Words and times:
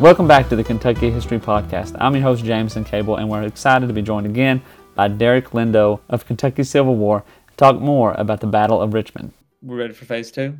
Welcome 0.00 0.26
back 0.26 0.48
to 0.48 0.56
the 0.56 0.64
Kentucky 0.64 1.10
History 1.10 1.38
Podcast. 1.38 1.94
I'm 2.00 2.14
your 2.14 2.22
host, 2.22 2.42
Jameson 2.42 2.84
Cable, 2.84 3.16
and 3.16 3.28
we're 3.28 3.42
excited 3.42 3.86
to 3.86 3.92
be 3.92 4.00
joined 4.00 4.24
again 4.24 4.62
by 4.94 5.08
Derek 5.08 5.50
Lindo 5.50 6.00
of 6.08 6.24
Kentucky 6.24 6.64
Civil 6.64 6.96
War 6.96 7.22
to 7.50 7.56
talk 7.58 7.78
more 7.78 8.14
about 8.16 8.40
the 8.40 8.46
Battle 8.46 8.80
of 8.80 8.94
Richmond. 8.94 9.34
We're 9.60 9.76
ready 9.76 9.92
for 9.92 10.06
phase 10.06 10.30
two? 10.30 10.56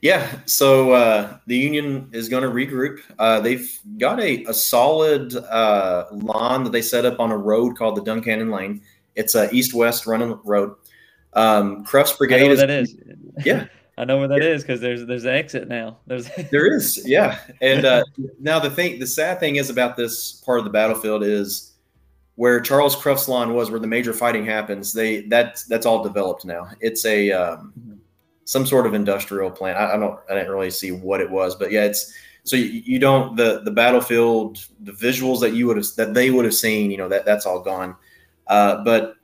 Yeah, 0.00 0.28
so 0.46 0.90
uh, 0.90 1.36
the 1.46 1.56
Union 1.56 2.08
is 2.10 2.28
going 2.28 2.42
to 2.42 2.48
regroup. 2.48 2.98
Uh, 3.20 3.38
they've 3.38 3.70
got 3.98 4.18
a, 4.18 4.42
a 4.46 4.52
solid 4.52 5.36
uh, 5.36 6.06
line 6.10 6.64
that 6.64 6.70
they 6.70 6.82
set 6.82 7.04
up 7.04 7.20
on 7.20 7.30
a 7.30 7.38
road 7.38 7.78
called 7.78 7.94
the 7.94 8.02
Duncannon 8.02 8.52
Lane. 8.52 8.82
It's 9.14 9.36
a 9.36 9.48
east-west 9.54 10.08
running 10.08 10.40
road. 10.42 10.74
Um, 11.34 11.84
Cruft's 11.84 12.16
brigade 12.16 12.50
is, 12.50 12.58
that 12.58 12.68
is. 12.68 12.96
Yeah, 13.44 13.68
I 13.98 14.04
know 14.04 14.18
where 14.18 14.28
that 14.28 14.42
is 14.42 14.62
because 14.62 14.80
there's 14.80 15.04
there's 15.06 15.24
an 15.24 15.34
exit 15.34 15.68
now. 15.68 15.98
There's 16.06 16.28
there 16.50 16.74
is, 16.74 17.02
yeah. 17.06 17.38
And 17.60 17.84
uh, 17.84 18.04
now 18.40 18.58
the 18.58 18.70
thing, 18.70 18.98
the 18.98 19.06
sad 19.06 19.38
thing 19.38 19.56
is 19.56 19.68
about 19.68 19.96
this 19.96 20.32
part 20.32 20.58
of 20.58 20.64
the 20.64 20.70
battlefield 20.70 21.22
is 21.22 21.72
where 22.36 22.60
Charles 22.60 22.96
Cruft's 22.96 23.28
line 23.28 23.52
was, 23.52 23.70
where 23.70 23.80
the 23.80 23.86
major 23.86 24.14
fighting 24.14 24.46
happens. 24.46 24.92
They 24.92 25.22
that's 25.22 25.64
that's 25.64 25.84
all 25.84 26.02
developed 26.02 26.44
now. 26.44 26.68
It's 26.80 27.04
a 27.04 27.32
um, 27.32 27.72
mm-hmm. 27.78 27.98
some 28.44 28.64
sort 28.64 28.86
of 28.86 28.94
industrial 28.94 29.50
plant. 29.50 29.76
I, 29.76 29.94
I, 29.94 29.96
don't 29.98 30.18
I 30.30 30.34
didn't 30.34 30.50
really 30.50 30.70
see 30.70 30.92
what 30.92 31.20
it 31.20 31.30
was, 31.30 31.54
but 31.54 31.70
yeah, 31.70 31.84
it's 31.84 32.14
so 32.44 32.56
you, 32.56 32.64
you 32.64 32.98
don't 32.98 33.36
the 33.36 33.60
the 33.60 33.70
battlefield 33.70 34.66
the 34.80 34.92
visuals 34.92 35.40
that 35.40 35.52
you 35.52 35.66
would 35.66 35.76
have 35.76 35.86
that 35.96 36.14
they 36.14 36.30
would 36.30 36.46
have 36.46 36.54
seen. 36.54 36.90
You 36.90 36.96
know 36.96 37.08
that 37.08 37.26
that's 37.26 37.44
all 37.44 37.60
gone. 37.60 37.94
Uh, 38.46 38.82
but 38.84 39.16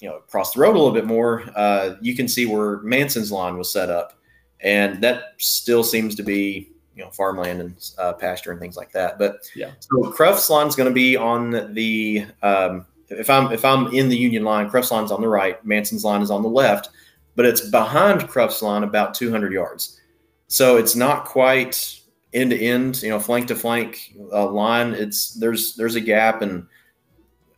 you 0.00 0.08
know 0.08 0.16
across 0.16 0.52
the 0.52 0.60
road 0.60 0.76
a 0.76 0.78
little 0.78 0.92
bit 0.92 1.06
more, 1.06 1.44
uh, 1.56 1.94
you 2.00 2.14
can 2.14 2.28
see 2.28 2.46
where 2.46 2.78
Manson's 2.78 3.30
lawn 3.30 3.56
was 3.58 3.72
set 3.72 3.90
up, 3.90 4.14
and 4.60 5.02
that 5.02 5.34
still 5.38 5.84
seems 5.84 6.14
to 6.16 6.22
be 6.22 6.72
you 6.96 7.04
know 7.04 7.10
farmland 7.10 7.60
and 7.60 7.90
uh, 7.98 8.12
pasture 8.14 8.50
and 8.50 8.60
things 8.60 8.76
like 8.76 8.92
that. 8.92 9.18
But 9.18 9.50
yeah, 9.54 9.72
so 9.80 10.10
Cruft's 10.10 10.50
lawn 10.50 10.66
is 10.66 10.76
going 10.76 10.88
to 10.88 10.94
be 10.94 11.16
on 11.16 11.72
the 11.74 12.26
um, 12.42 12.86
if 13.08 13.28
I'm 13.28 13.52
if 13.52 13.64
I'm 13.64 13.88
in 13.94 14.08
the 14.08 14.16
Union 14.16 14.44
line, 14.44 14.70
Cruft's 14.70 14.90
line's 14.90 15.12
on 15.12 15.20
the 15.20 15.28
right, 15.28 15.64
Manson's 15.64 16.04
line 16.04 16.22
is 16.22 16.30
on 16.30 16.42
the 16.42 16.48
left, 16.48 16.90
but 17.36 17.44
it's 17.44 17.68
behind 17.68 18.28
Cruft's 18.28 18.62
line 18.62 18.84
about 18.84 19.14
200 19.14 19.52
yards. 19.52 20.00
So 20.48 20.76
it's 20.76 20.96
not 20.96 21.24
quite 21.24 22.00
end 22.32 22.50
to 22.50 22.58
end, 22.58 23.02
you 23.02 23.10
know, 23.10 23.20
flank 23.20 23.48
to 23.48 23.56
flank 23.56 24.14
uh, 24.32 24.48
line. 24.48 24.94
It's 24.94 25.34
there's 25.34 25.74
there's 25.76 25.96
a 25.96 26.00
gap, 26.00 26.42
and 26.42 26.66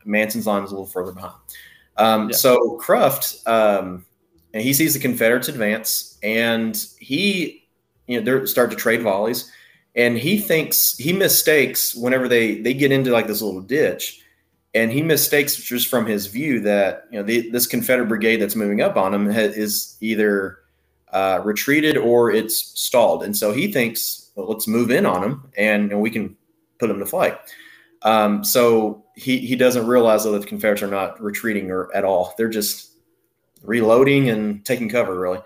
Manson's 0.05 0.47
line 0.47 0.63
is 0.63 0.71
a 0.71 0.75
little 0.75 0.87
further 0.87 1.13
behind. 1.13 1.35
Um, 1.97 2.31
yeah. 2.31 2.37
So 2.37 2.77
Cruft, 2.79 3.47
um, 3.47 4.05
and 4.55 4.63
he 4.63 4.73
sees 4.73 4.95
the 4.95 5.01
Confederates 5.01 5.49
advance, 5.49 6.19
and 6.23 6.77
he, 6.99 7.69
you 8.07 8.21
know, 8.21 8.41
they 8.41 8.47
start 8.47 8.71
to 8.71 8.77
trade 8.77 9.03
volleys, 9.03 9.51
and 9.95 10.17
he 10.17 10.39
thinks 10.39 10.97
he 10.97 11.13
mistakes 11.13 11.95
whenever 11.95 12.29
they 12.29 12.61
they 12.61 12.75
get 12.75 12.93
into 12.93 13.13
like 13.13 13.27
this 13.27 13.43
little 13.43 13.61
ditch, 13.61 14.23
and 14.75 14.91
he 14.91 15.03
mistakes 15.03 15.57
just 15.57 15.89
from 15.89 16.07
his 16.07 16.27
view 16.27 16.61
that 16.61 17.05
you 17.11 17.19
know 17.19 17.25
the, 17.25 17.51
this 17.51 17.67
Confederate 17.67 18.09
brigade 18.09 18.37
that's 18.37 18.57
moving 18.57 18.81
up 18.81 18.97
on 18.97 19.13
him 19.13 19.31
is 19.31 19.97
either 20.01 20.59
uh, 21.13 21.41
retreated 21.45 21.97
or 21.97 22.31
it's 22.31 22.57
stalled, 22.79 23.23
and 23.23 23.37
so 23.37 23.53
he 23.53 23.71
thinks, 23.71 24.31
well, 24.35 24.49
let's 24.49 24.67
move 24.67 24.91
in 24.91 25.07
on 25.07 25.21
them, 25.21 25.53
and, 25.57 25.93
and 25.93 26.01
we 26.01 26.11
can 26.11 26.37
put 26.79 26.89
them 26.89 26.99
to 26.99 27.07
flight. 27.07 27.39
Um, 28.03 28.43
so 28.45 29.02
he 29.15 29.39
he 29.39 29.57
doesn't 29.57 29.87
realize 29.87 30.25
that 30.25 30.31
the 30.31 30.47
Confederates 30.47 30.83
are 30.83 30.89
not 30.89 31.21
retreating 31.21 31.71
or 31.71 31.95
at 31.95 32.05
all. 32.05 32.35
They're 32.37 32.49
just 32.49 32.93
reloading 33.63 34.31
and 34.31 34.65
taking 34.65 34.89
cover, 34.89 35.19
really. 35.19 35.39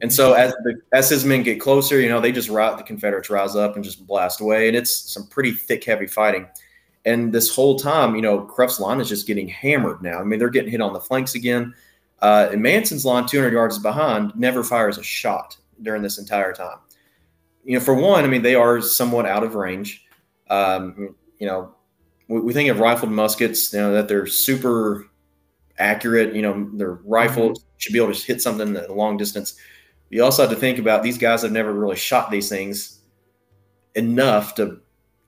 And 0.00 0.12
so 0.12 0.32
as 0.34 0.52
the 0.64 0.80
as 0.92 1.08
his 1.08 1.24
men 1.24 1.42
get 1.42 1.60
closer, 1.60 2.00
you 2.00 2.08
know, 2.08 2.20
they 2.20 2.32
just 2.32 2.48
rise, 2.48 2.76
the 2.76 2.84
Confederates 2.84 3.30
rise 3.30 3.56
up 3.56 3.76
and 3.76 3.84
just 3.84 4.06
blast 4.06 4.40
away, 4.40 4.68
and 4.68 4.76
it's 4.76 5.12
some 5.12 5.26
pretty 5.26 5.52
thick, 5.52 5.84
heavy 5.84 6.06
fighting. 6.06 6.46
And 7.04 7.32
this 7.32 7.54
whole 7.54 7.78
time, 7.78 8.14
you 8.14 8.22
know, 8.22 8.40
Cruft's 8.40 8.78
line 8.78 9.00
is 9.00 9.08
just 9.08 9.26
getting 9.26 9.48
hammered 9.48 10.02
now. 10.02 10.20
I 10.20 10.24
mean, 10.24 10.38
they're 10.38 10.50
getting 10.50 10.70
hit 10.70 10.80
on 10.80 10.92
the 10.92 11.00
flanks 11.00 11.34
again. 11.34 11.74
Uh, 12.20 12.48
and 12.52 12.62
Manson's 12.62 13.04
line, 13.04 13.26
200 13.26 13.52
yards 13.52 13.78
behind, 13.80 14.32
never 14.36 14.62
fires 14.62 14.98
a 14.98 15.02
shot 15.02 15.56
during 15.82 16.00
this 16.00 16.18
entire 16.18 16.52
time. 16.52 16.78
You 17.64 17.78
know, 17.78 17.84
for 17.84 17.94
one, 17.94 18.22
I 18.22 18.28
mean, 18.28 18.42
they 18.42 18.54
are 18.54 18.80
somewhat 18.80 19.26
out 19.26 19.42
of 19.42 19.56
range. 19.56 20.04
Um, 20.48 21.16
you 21.38 21.46
know, 21.48 21.74
we, 22.32 22.40
we 22.40 22.52
think 22.52 22.70
of 22.70 22.80
rifled 22.80 23.12
muskets, 23.12 23.72
you 23.72 23.80
know, 23.80 23.92
that 23.92 24.08
they're 24.08 24.26
super 24.26 25.06
accurate. 25.78 26.34
You 26.34 26.42
know, 26.42 26.70
they're 26.72 26.98
rifled, 27.04 27.58
mm-hmm. 27.58 27.66
should 27.76 27.92
be 27.92 28.02
able 28.02 28.14
to 28.14 28.26
hit 28.26 28.40
something 28.40 28.74
at 28.76 28.88
a 28.88 28.94
long 28.94 29.16
distance. 29.18 29.54
You 30.08 30.24
also 30.24 30.42
have 30.42 30.50
to 30.50 30.56
think 30.56 30.78
about 30.78 31.02
these 31.02 31.18
guys 31.18 31.42
have 31.42 31.52
never 31.52 31.72
really 31.72 31.96
shot 31.96 32.30
these 32.30 32.48
things 32.48 33.00
enough 33.94 34.54
to 34.56 34.80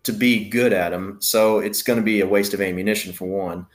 to 0.04 0.12
be 0.12 0.50
good 0.50 0.75
at 0.75 0.91
them. 0.91 1.16
So 1.20 1.59
it's 1.60 1.82
going 1.82 1.98
to 1.98 2.04
be 2.04 2.20
a 2.20 2.26
waste 2.26 2.53
of 2.53 2.60
ammunition 2.60 3.15
for 3.15 3.26
one. 3.26 3.66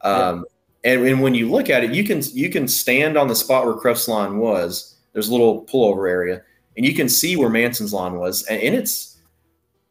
Um, 0.00 0.44
yeah. 0.82 0.92
and, 0.92 1.06
and, 1.06 1.22
when 1.22 1.32
you 1.32 1.48
look 1.48 1.70
at 1.70 1.84
it, 1.84 1.92
you 1.92 2.02
can 2.02 2.20
you 2.32 2.50
can 2.50 2.66
stand 2.66 3.16
on 3.16 3.28
the 3.28 3.36
spot 3.36 3.64
where 3.64 3.74
Cruft's 3.74 4.08
line 4.08 4.38
was. 4.38 4.96
There's 5.12 5.28
a 5.28 5.32
little 5.32 5.64
pullover 5.64 6.10
area, 6.10 6.42
and 6.76 6.84
you 6.84 6.94
can 6.94 7.08
see 7.08 7.36
where 7.36 7.48
Manson's 7.48 7.92
line 7.92 8.16
was, 8.16 8.42
and, 8.44 8.60
and 8.60 8.74
it's 8.74 9.15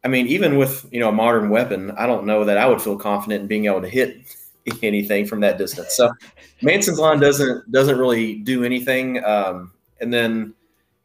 I 0.06 0.08
mean, 0.08 0.28
even 0.28 0.56
with 0.56 0.86
you 0.92 1.00
know 1.00 1.08
a 1.08 1.12
modern 1.12 1.50
weapon, 1.50 1.90
I 1.98 2.06
don't 2.06 2.26
know 2.26 2.44
that 2.44 2.58
I 2.58 2.68
would 2.68 2.80
feel 2.80 2.96
confident 2.96 3.42
in 3.42 3.48
being 3.48 3.64
able 3.64 3.82
to 3.82 3.88
hit 3.88 4.36
anything 4.84 5.26
from 5.26 5.40
that 5.40 5.58
distance. 5.58 5.94
So 5.96 6.12
Manson's 6.62 7.00
line 7.00 7.18
doesn't 7.18 7.72
doesn't 7.72 7.98
really 7.98 8.36
do 8.36 8.62
anything. 8.62 9.24
Um, 9.24 9.72
and 10.00 10.14
then 10.14 10.54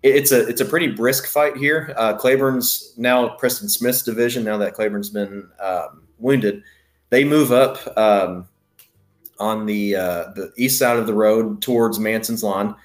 it's 0.04 0.32
a 0.32 0.48
it's 0.48 0.62
a 0.62 0.66
pretty 0.66 0.86
brisk 0.86 1.26
fight 1.26 1.58
here. 1.58 1.96
Uh, 1.98 2.16
Cleburne's 2.16 2.94
now 2.96 3.30
Preston 3.30 3.70
Smith's 3.70 4.04
division. 4.04 4.44
Now 4.44 4.60
that 4.60 4.76
Cleburne's 4.76 5.10
been 5.10 5.50
um, 5.60 6.04
wounded, 6.20 6.62
they 7.10 7.24
move 7.24 7.52
up 7.52 7.98
um, 7.98 8.48
on 9.40 9.66
the 9.66 9.96
uh, 9.96 10.26
the 10.36 10.54
east 10.58 10.78
side 10.78 10.98
of 10.98 11.08
the 11.08 11.16
road 11.16 11.60
towards 11.64 11.98
Manson's 11.98 12.44
line, 12.44 12.76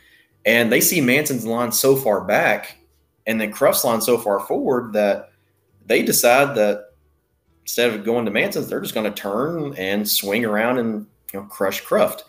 and 0.47 0.72
they 0.72 0.81
see 0.81 1.03
Manson's 1.03 1.44
line 1.44 1.72
so 1.72 1.94
far 1.94 2.22
back, 2.22 2.78
and 3.26 3.38
then 3.38 3.53
Cruft's 3.53 3.84
line 3.84 4.00
so 4.00 4.16
far 4.16 4.41
forward 4.41 4.94
that 4.94 5.32
they 5.87 6.03
decide 6.03 6.55
that 6.57 6.91
instead 7.63 7.93
of 7.93 8.05
going 8.05 8.25
to 8.25 8.31
Manson's, 8.31 8.69
they're 8.69 8.81
just 8.81 8.95
going 8.95 9.13
to 9.13 9.23
turn 9.23 9.75
and 9.77 10.09
swing 10.09 10.45
around 10.45 10.79
and 10.79 11.07
you 11.33 11.41
know 11.41 11.47
crush 11.47 11.81
Cruft, 11.81 12.25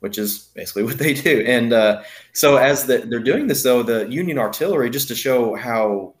which 0.00 0.18
is 0.18 0.50
basically 0.54 0.82
what 0.84 0.98
they 0.98 1.14
do. 1.14 1.44
And 1.46 1.72
uh, 1.72 2.02
so 2.32 2.56
as 2.56 2.86
the, 2.86 2.98
they're 2.98 3.20
doing 3.20 3.46
this, 3.46 3.62
though, 3.62 3.82
the 3.82 4.06
Union 4.08 4.38
artillery, 4.38 4.90
just 4.90 5.08
to 5.08 5.14
show 5.14 5.54
how 5.54 6.14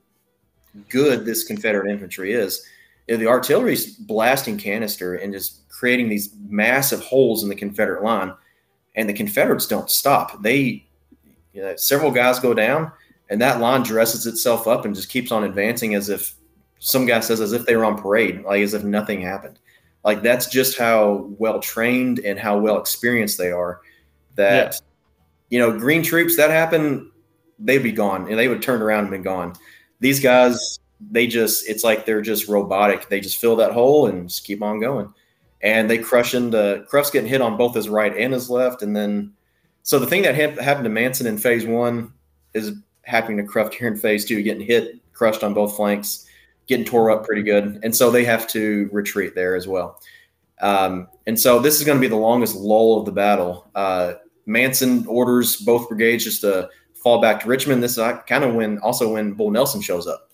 good 0.88 1.24
this 1.24 1.44
Confederate 1.44 1.90
infantry 1.90 2.32
is, 2.32 2.66
you 3.06 3.14
know, 3.14 3.18
the 3.18 3.28
artillery's 3.28 3.94
blasting 3.94 4.56
canister 4.56 5.16
and 5.16 5.32
just 5.32 5.68
creating 5.68 6.08
these 6.08 6.34
massive 6.48 7.02
holes 7.02 7.42
in 7.42 7.48
the 7.48 7.54
Confederate 7.54 8.02
line, 8.02 8.32
and 8.94 9.08
the 9.08 9.12
Confederates 9.14 9.66
don't 9.66 9.90
stop. 9.90 10.42
They 10.42 10.86
you 11.52 11.60
know, 11.60 11.76
several 11.76 12.10
guys 12.10 12.38
go 12.38 12.54
down, 12.54 12.90
and 13.28 13.40
that 13.40 13.60
line 13.60 13.82
dresses 13.82 14.26
itself 14.26 14.66
up 14.66 14.84
and 14.84 14.94
just 14.94 15.10
keeps 15.10 15.32
on 15.32 15.44
advancing 15.44 15.94
as 15.94 16.08
if 16.08 16.34
some 16.84 17.06
guy 17.06 17.20
says 17.20 17.40
as 17.40 17.52
if 17.52 17.64
they 17.64 17.76
were 17.76 17.84
on 17.84 17.96
parade, 17.96 18.42
like 18.42 18.60
as 18.60 18.74
if 18.74 18.82
nothing 18.82 19.20
happened. 19.20 19.60
Like 20.04 20.20
that's 20.20 20.46
just 20.46 20.76
how 20.76 21.28
well 21.38 21.60
trained 21.60 22.18
and 22.18 22.36
how 22.36 22.58
well 22.58 22.76
experienced 22.76 23.38
they 23.38 23.52
are. 23.52 23.80
That 24.34 24.74
yeah. 24.74 24.78
you 25.50 25.58
know, 25.60 25.78
green 25.78 26.02
troops 26.02 26.36
that 26.36 26.50
happened, 26.50 27.08
they'd 27.60 27.78
be 27.78 27.92
gone 27.92 28.28
and 28.28 28.36
they 28.36 28.48
would 28.48 28.62
turn 28.62 28.82
around 28.82 29.04
and 29.04 29.12
be 29.12 29.18
gone. 29.18 29.54
These 30.00 30.18
guys, 30.18 30.80
they 31.00 31.28
just 31.28 31.68
it's 31.68 31.84
like 31.84 32.04
they're 32.04 32.20
just 32.20 32.48
robotic. 32.48 33.08
They 33.08 33.20
just 33.20 33.36
fill 33.36 33.54
that 33.56 33.70
hole 33.70 34.08
and 34.08 34.28
just 34.28 34.44
keep 34.44 34.60
on 34.60 34.80
going. 34.80 35.14
And 35.60 35.88
they 35.88 35.98
crush 35.98 36.34
into 36.34 36.84
Cruft's 36.88 37.12
getting 37.12 37.30
hit 37.30 37.40
on 37.40 37.56
both 37.56 37.76
his 37.76 37.88
right 37.88 38.16
and 38.16 38.32
his 38.32 38.50
left. 38.50 38.82
And 38.82 38.96
then 38.96 39.34
so 39.84 40.00
the 40.00 40.06
thing 40.08 40.22
that 40.22 40.34
ha- 40.34 40.60
happened 40.60 40.84
to 40.84 40.90
Manson 40.90 41.28
in 41.28 41.38
phase 41.38 41.64
one 41.64 42.12
is 42.54 42.72
happening 43.02 43.36
to 43.36 43.44
Cruft 43.44 43.74
here 43.74 43.86
in 43.86 43.96
phase 43.96 44.24
two, 44.24 44.42
getting 44.42 44.66
hit, 44.66 44.96
crushed 45.12 45.44
on 45.44 45.54
both 45.54 45.76
flanks 45.76 46.26
getting 46.66 46.84
tore 46.84 47.10
up 47.10 47.24
pretty 47.24 47.42
good, 47.42 47.80
and 47.82 47.94
so 47.94 48.10
they 48.10 48.24
have 48.24 48.46
to 48.48 48.88
retreat 48.92 49.34
there 49.34 49.54
as 49.54 49.66
well. 49.66 50.00
Um, 50.60 51.08
and 51.26 51.38
so 51.38 51.58
this 51.58 51.78
is 51.78 51.84
going 51.84 51.98
to 51.98 52.00
be 52.00 52.08
the 52.08 52.16
longest 52.16 52.54
lull 52.54 53.00
of 53.00 53.06
the 53.06 53.12
battle. 53.12 53.68
Uh, 53.74 54.14
Manson 54.46 55.04
orders 55.06 55.56
both 55.56 55.88
brigades 55.88 56.24
just 56.24 56.40
to 56.42 56.68
fall 56.94 57.20
back 57.20 57.40
to 57.40 57.48
Richmond. 57.48 57.82
This 57.82 57.98
is 57.98 58.04
kind 58.26 58.44
of 58.44 58.54
when 58.54 58.78
also 58.78 59.12
when 59.12 59.32
Bull 59.32 59.50
Nelson 59.50 59.80
shows 59.80 60.06
up, 60.06 60.30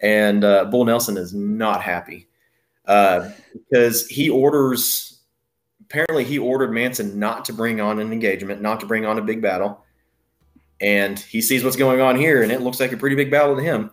and 0.00 0.44
uh, 0.44 0.66
Bull 0.66 0.84
Nelson 0.84 1.16
is 1.16 1.32
not 1.32 1.82
happy 1.82 2.28
uh, 2.86 3.30
because 3.52 4.06
he 4.06 4.30
orders. 4.30 5.10
Apparently, 5.80 6.24
he 6.24 6.38
ordered 6.38 6.72
Manson 6.72 7.18
not 7.18 7.44
to 7.44 7.52
bring 7.52 7.80
on 7.80 8.00
an 8.00 8.12
engagement, 8.12 8.60
not 8.60 8.80
to 8.80 8.86
bring 8.86 9.04
on 9.06 9.18
a 9.18 9.22
big 9.22 9.40
battle, 9.40 9.84
and 10.80 11.18
he 11.18 11.40
sees 11.40 11.62
what's 11.62 11.76
going 11.76 12.00
on 12.00 12.16
here, 12.16 12.42
and 12.42 12.50
it 12.50 12.62
looks 12.62 12.80
like 12.80 12.92
a 12.92 12.96
pretty 12.96 13.16
big 13.16 13.30
battle 13.30 13.54
to 13.54 13.62
him 13.62 13.90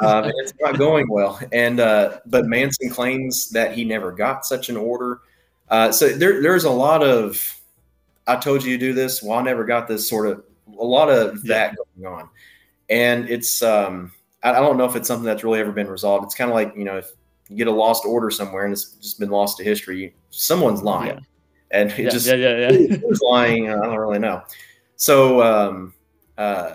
um, 0.00 0.32
it's 0.38 0.52
not 0.60 0.78
going 0.78 1.06
well. 1.08 1.40
And 1.52 1.80
uh, 1.80 2.18
but 2.26 2.46
Manson 2.46 2.90
claims 2.90 3.50
that 3.50 3.74
he 3.74 3.84
never 3.84 4.12
got 4.12 4.44
such 4.44 4.68
an 4.68 4.76
order. 4.76 5.20
Uh, 5.68 5.90
so 5.90 6.08
there, 6.08 6.42
there's 6.42 6.64
a 6.64 6.70
lot 6.70 7.02
of 7.02 7.60
I 8.26 8.36
told 8.36 8.64
you 8.64 8.76
to 8.76 8.86
do 8.86 8.92
this. 8.92 9.22
Well, 9.22 9.38
I 9.38 9.42
never 9.42 9.64
got 9.64 9.88
this 9.88 10.08
sort 10.08 10.26
of 10.26 10.44
a 10.78 10.84
lot 10.84 11.08
of 11.08 11.42
that 11.44 11.72
yeah. 11.96 12.02
going 12.02 12.14
on, 12.20 12.28
and 12.90 13.28
it's 13.28 13.62
um, 13.62 14.12
I, 14.42 14.50
I, 14.50 14.60
don't 14.60 14.76
know 14.76 14.84
if 14.84 14.96
it's 14.96 15.08
something 15.08 15.24
that's 15.24 15.44
really 15.44 15.60
ever 15.60 15.72
been 15.72 15.88
resolved. 15.88 16.24
It's 16.24 16.34
kind 16.34 16.50
of 16.50 16.54
like 16.54 16.74
you 16.76 16.84
know 16.84 16.98
if 16.98 17.10
you 17.48 17.56
get 17.56 17.68
a 17.68 17.72
lost 17.72 18.04
order 18.04 18.30
somewhere 18.30 18.64
and 18.64 18.72
it's 18.72 18.92
just 18.92 19.20
been 19.20 19.30
lost 19.30 19.58
to 19.58 19.64
history. 19.64 20.14
Someone's 20.30 20.82
lying, 20.82 21.16
Yeah. 21.16 21.20
and 21.80 21.90
it 21.92 21.98
Yeah, 21.98 22.10
just 22.10 22.26
yeah, 22.26 22.34
yeah, 22.34 22.70
yeah. 22.70 22.96
who's 22.96 23.20
lying? 23.20 23.70
I 23.70 23.74
don't 23.74 23.96
really 23.96 24.18
know. 24.18 24.42
So, 24.96 25.42
um, 25.42 25.94
uh, 26.36 26.74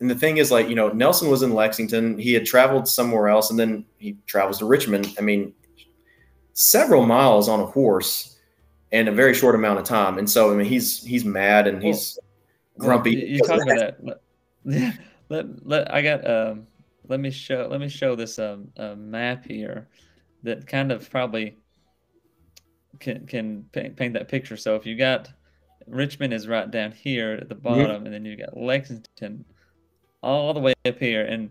and 0.00 0.10
the 0.10 0.14
thing 0.14 0.36
is, 0.36 0.50
like, 0.50 0.68
you 0.68 0.74
know, 0.74 0.88
Nelson 0.88 1.30
was 1.30 1.42
in 1.42 1.54
Lexington. 1.54 2.18
He 2.18 2.34
had 2.34 2.44
traveled 2.44 2.86
somewhere 2.86 3.28
else, 3.28 3.50
and 3.50 3.58
then 3.58 3.84
he 3.98 4.16
travels 4.26 4.58
to 4.58 4.66
Richmond. 4.66 5.14
I 5.18 5.22
mean, 5.22 5.54
several 6.52 7.06
miles 7.06 7.48
on 7.48 7.60
a 7.60 7.66
horse 7.66 8.38
in 8.90 9.08
a 9.08 9.12
very 9.12 9.32
short 9.32 9.54
amount 9.54 9.78
of 9.78 9.84
time. 9.84 10.18
And 10.18 10.28
so, 10.28 10.52
I 10.52 10.56
mean, 10.56 10.66
he's 10.66 11.02
he's 11.02 11.24
mad 11.24 11.66
and 11.66 11.82
he's 11.82 12.18
grumpy. 12.78 13.12
You, 13.12 13.40
talk 13.40 13.62
about 13.62 13.78
that. 13.78 14.04
Let, 14.04 14.20
yeah, 14.64 14.92
let, 15.30 15.66
let 15.66 15.94
I 15.94 16.02
got 16.02 16.28
um 16.28 16.66
let 17.08 17.20
me 17.20 17.30
show 17.30 17.68
let 17.70 17.80
me 17.80 17.88
show 17.88 18.16
this 18.16 18.38
um 18.38 18.68
uh, 18.76 18.94
map 18.94 19.44
here 19.46 19.88
that 20.42 20.66
kind 20.66 20.92
of 20.92 21.08
probably 21.10 21.56
can 23.00 23.26
can 23.26 23.64
paint, 23.72 23.96
paint 23.96 24.12
that 24.14 24.28
picture. 24.28 24.56
So 24.56 24.76
if 24.76 24.84
you 24.84 24.96
got 24.96 25.30
Richmond 25.86 26.34
is 26.34 26.48
right 26.48 26.70
down 26.70 26.92
here 26.92 27.38
at 27.40 27.48
the 27.48 27.54
bottom, 27.54 28.04
and 28.04 28.14
then 28.14 28.24
you 28.24 28.36
got 28.36 28.56
Lexington 28.56 29.44
all 30.22 30.54
the 30.54 30.60
way 30.60 30.74
up 30.86 30.98
here, 30.98 31.24
and 31.24 31.50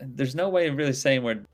there's 0.00 0.34
no 0.34 0.48
way 0.48 0.68
of 0.68 0.76
really 0.76 0.92
saying 0.92 1.22
where 1.22 1.44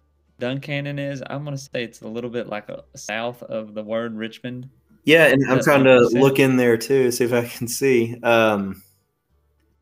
Duncannon 0.41 0.99
is. 0.99 1.23
I'm 1.29 1.45
gonna 1.45 1.57
say 1.59 1.85
it's 1.85 2.03
a 2.03 2.09
little 2.09 2.31
bit 2.31 2.49
like 2.49 2.69
a 2.69 2.85
south 2.97 3.43
of 3.45 3.75
the 3.75 3.83
word 3.83 4.17
Richmond. 4.17 4.69
Yeah, 5.05 5.27
and 5.27 5.43
I'm 5.45 5.57
That's 5.57 5.67
trying 5.67 5.85
to 5.85 5.99
look 6.13 6.39
in 6.39 6.57
there 6.57 6.77
too, 6.79 7.11
see 7.11 7.25
if 7.25 7.33
I 7.33 7.45
can 7.47 7.69
see. 7.69 8.17
Um, 8.23 8.83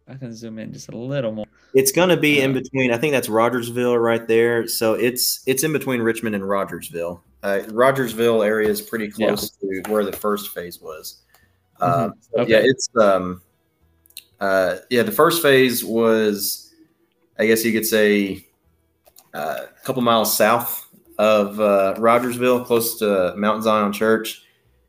I 0.09 0.15
can 0.15 0.35
zoom 0.35 0.59
in 0.59 0.73
just 0.73 0.89
a 0.89 0.97
little 0.97 1.31
more. 1.31 1.47
it's 1.75 1.93
going 1.93 2.09
to 2.09 2.17
be 2.17 2.41
in 2.41 2.51
Uh, 2.51 2.55
between. 2.55 2.93
I 2.93 2.99
think 2.99 3.13
that's 3.13 3.29
Rogersville 3.29 3.97
right 3.99 4.27
there. 4.27 4.67
So 4.67 4.95
it's 4.95 5.43
it's 5.47 5.63
in 5.63 5.73
between 5.73 6.03
Richmond 6.03 6.35
and 6.35 6.47
Rogersville. 6.47 7.23
Uh, 7.45 7.61
Rogersville 7.71 8.43
area 8.43 8.69
is 8.69 8.81
pretty 8.81 9.09
close 9.09 9.51
to 9.51 9.83
where 9.89 10.05
the 10.05 10.13
first 10.13 10.51
phase 10.53 10.81
was. 10.81 11.23
Um, 11.81 12.15
so 12.21 12.41
Okay. 12.41 12.51
Yeah, 12.53 12.59
it's 12.65 12.89
um, 13.01 13.43
uh, 14.43 14.77
yeah. 14.91 15.03
The 15.03 15.13
first 15.13 15.41
phase 15.43 15.85
was, 15.85 16.75
I 17.39 17.47
guess 17.47 17.65
you 17.65 17.73
could 17.73 17.87
say, 17.87 18.45
uh, 19.35 19.67
a 19.71 19.85
couple 19.85 20.03
miles 20.03 20.37
south 20.37 20.89
of 21.19 21.61
uh, 21.61 21.95
Rogersville, 21.99 22.65
close 22.65 22.99
to 22.99 23.35
Mount 23.37 23.63
Zion 23.63 23.93
Church, 23.93 24.43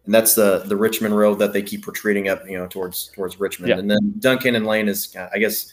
and 0.06 0.14
that's 0.14 0.34
the 0.36 0.64
the 0.66 0.76
Richmond 0.76 1.16
Road 1.16 1.40
that 1.40 1.54
they 1.54 1.62
keep 1.62 1.86
retreating 1.88 2.28
up, 2.30 2.48
you 2.50 2.58
know, 2.58 2.68
towards 2.68 3.10
towards 3.16 3.40
Richmond. 3.40 3.70
Yeah. 3.70 3.78
And 3.78 3.90
then 3.90 4.14
Duncannon 4.20 4.66
Lane 4.66 4.90
is, 4.90 5.16
I 5.34 5.38
guess, 5.38 5.72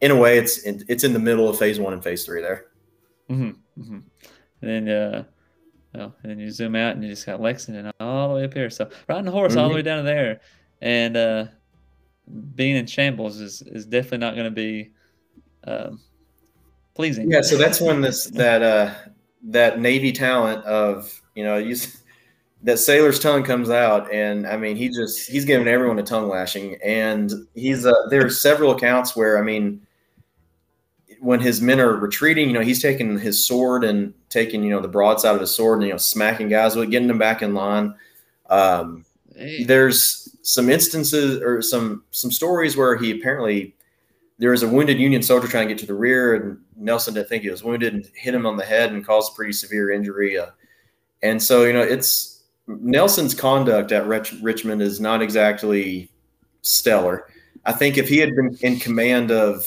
in 0.00 0.10
a 0.10 0.16
way, 0.16 0.38
it's 0.38 0.58
it's 0.64 1.04
in 1.04 1.12
the 1.12 1.18
middle 1.18 1.48
of 1.48 1.58
phase 1.58 1.80
one 1.80 1.92
and 1.92 2.02
phase 2.04 2.24
three 2.24 2.40
there. 2.40 2.66
hmm 3.28 3.50
hmm 3.76 3.98
And 4.62 4.70
then, 4.86 4.88
uh, 4.88 5.24
well, 5.94 6.14
and 6.22 6.30
then 6.30 6.38
you 6.38 6.50
zoom 6.50 6.76
out 6.76 6.94
and 6.94 7.02
you 7.04 7.10
just 7.10 7.26
got 7.26 7.40
Lexington 7.40 7.90
all 8.00 8.28
the 8.28 8.34
way 8.36 8.44
up 8.44 8.54
here. 8.54 8.70
So 8.70 8.88
riding 9.08 9.24
the 9.26 9.32
horse 9.32 9.56
all 9.56 9.68
the 9.68 9.72
Mhm. 9.72 9.76
way 9.76 9.82
down 9.82 10.04
there, 10.04 10.40
and 10.80 11.16
uh, 11.16 11.46
being 12.54 12.76
in 12.76 12.86
shambles 12.86 13.40
is 13.40 13.62
is 13.62 13.86
definitely 13.86 14.18
not 14.18 14.34
going 14.34 14.46
to 14.46 14.50
be 14.50 14.90
um, 15.64 16.00
pleasing. 16.94 17.30
Yeah, 17.30 17.42
so 17.42 17.56
that's 17.56 17.80
when 17.80 18.00
this 18.00 18.24
that 18.32 18.62
uh 18.62 18.94
that 19.44 19.80
Navy 19.80 20.12
talent 20.12 20.64
of 20.64 21.20
you 21.34 21.44
know 21.44 21.56
you 21.56 21.76
that 22.62 22.78
sailor's 22.78 23.20
tongue 23.20 23.44
comes 23.44 23.70
out, 23.70 24.12
and 24.12 24.46
I 24.46 24.56
mean 24.56 24.76
he 24.76 24.88
just 24.88 25.30
he's 25.30 25.44
giving 25.44 25.68
everyone 25.68 25.98
a 25.98 26.02
tongue 26.02 26.28
lashing, 26.28 26.76
and 26.84 27.32
he's 27.54 27.86
uh, 27.86 27.92
there 28.10 28.24
are 28.24 28.30
several 28.30 28.72
accounts 28.72 29.14
where 29.14 29.38
I 29.38 29.42
mean 29.42 29.82
when 31.20 31.40
his 31.40 31.60
men 31.60 31.80
are 31.80 31.94
retreating, 31.94 32.48
you 32.48 32.54
know 32.54 32.60
he's 32.60 32.82
taking 32.82 33.18
his 33.18 33.44
sword 33.44 33.84
and 33.84 34.12
taking 34.28 34.64
you 34.64 34.70
know 34.70 34.80
the 34.80 34.88
broadside 34.88 35.34
of 35.34 35.40
his 35.40 35.54
sword 35.54 35.78
and 35.78 35.86
you 35.86 35.92
know 35.92 35.98
smacking 35.98 36.48
guys 36.48 36.74
with 36.74 36.90
getting 36.90 37.08
them 37.08 37.18
back 37.18 37.42
in 37.42 37.54
line. 37.54 37.94
Um, 38.48 39.04
Hey, 39.36 39.64
there's 39.64 40.25
some 40.46 40.70
instances 40.70 41.42
or 41.42 41.60
some 41.60 42.04
some 42.12 42.30
stories 42.30 42.76
where 42.76 42.96
he 42.96 43.10
apparently 43.10 43.74
there 44.38 44.52
was 44.52 44.62
a 44.62 44.68
wounded 44.68 44.96
Union 44.96 45.20
soldier 45.20 45.48
trying 45.48 45.66
to 45.66 45.74
get 45.74 45.80
to 45.80 45.86
the 45.86 45.94
rear, 45.94 46.34
and 46.34 46.58
Nelson 46.76 47.14
didn't 47.14 47.28
think 47.28 47.42
he 47.42 47.50
was 47.50 47.64
wounded 47.64 47.94
and 47.94 48.08
hit 48.14 48.32
him 48.32 48.46
on 48.46 48.56
the 48.56 48.64
head 48.64 48.92
and 48.92 49.04
caused 49.04 49.34
pretty 49.34 49.52
severe 49.52 49.90
injury. 49.90 50.38
Uh, 50.38 50.50
and 51.22 51.42
so 51.42 51.64
you 51.64 51.72
know 51.72 51.80
it's 51.80 52.44
Nelson's 52.68 53.34
conduct 53.34 53.90
at 53.90 54.06
Rich, 54.06 54.34
Richmond 54.40 54.82
is 54.82 55.00
not 55.00 55.20
exactly 55.20 56.12
stellar. 56.62 57.26
I 57.64 57.72
think 57.72 57.98
if 57.98 58.08
he 58.08 58.18
had 58.18 58.36
been 58.36 58.56
in 58.60 58.78
command 58.78 59.32
of 59.32 59.66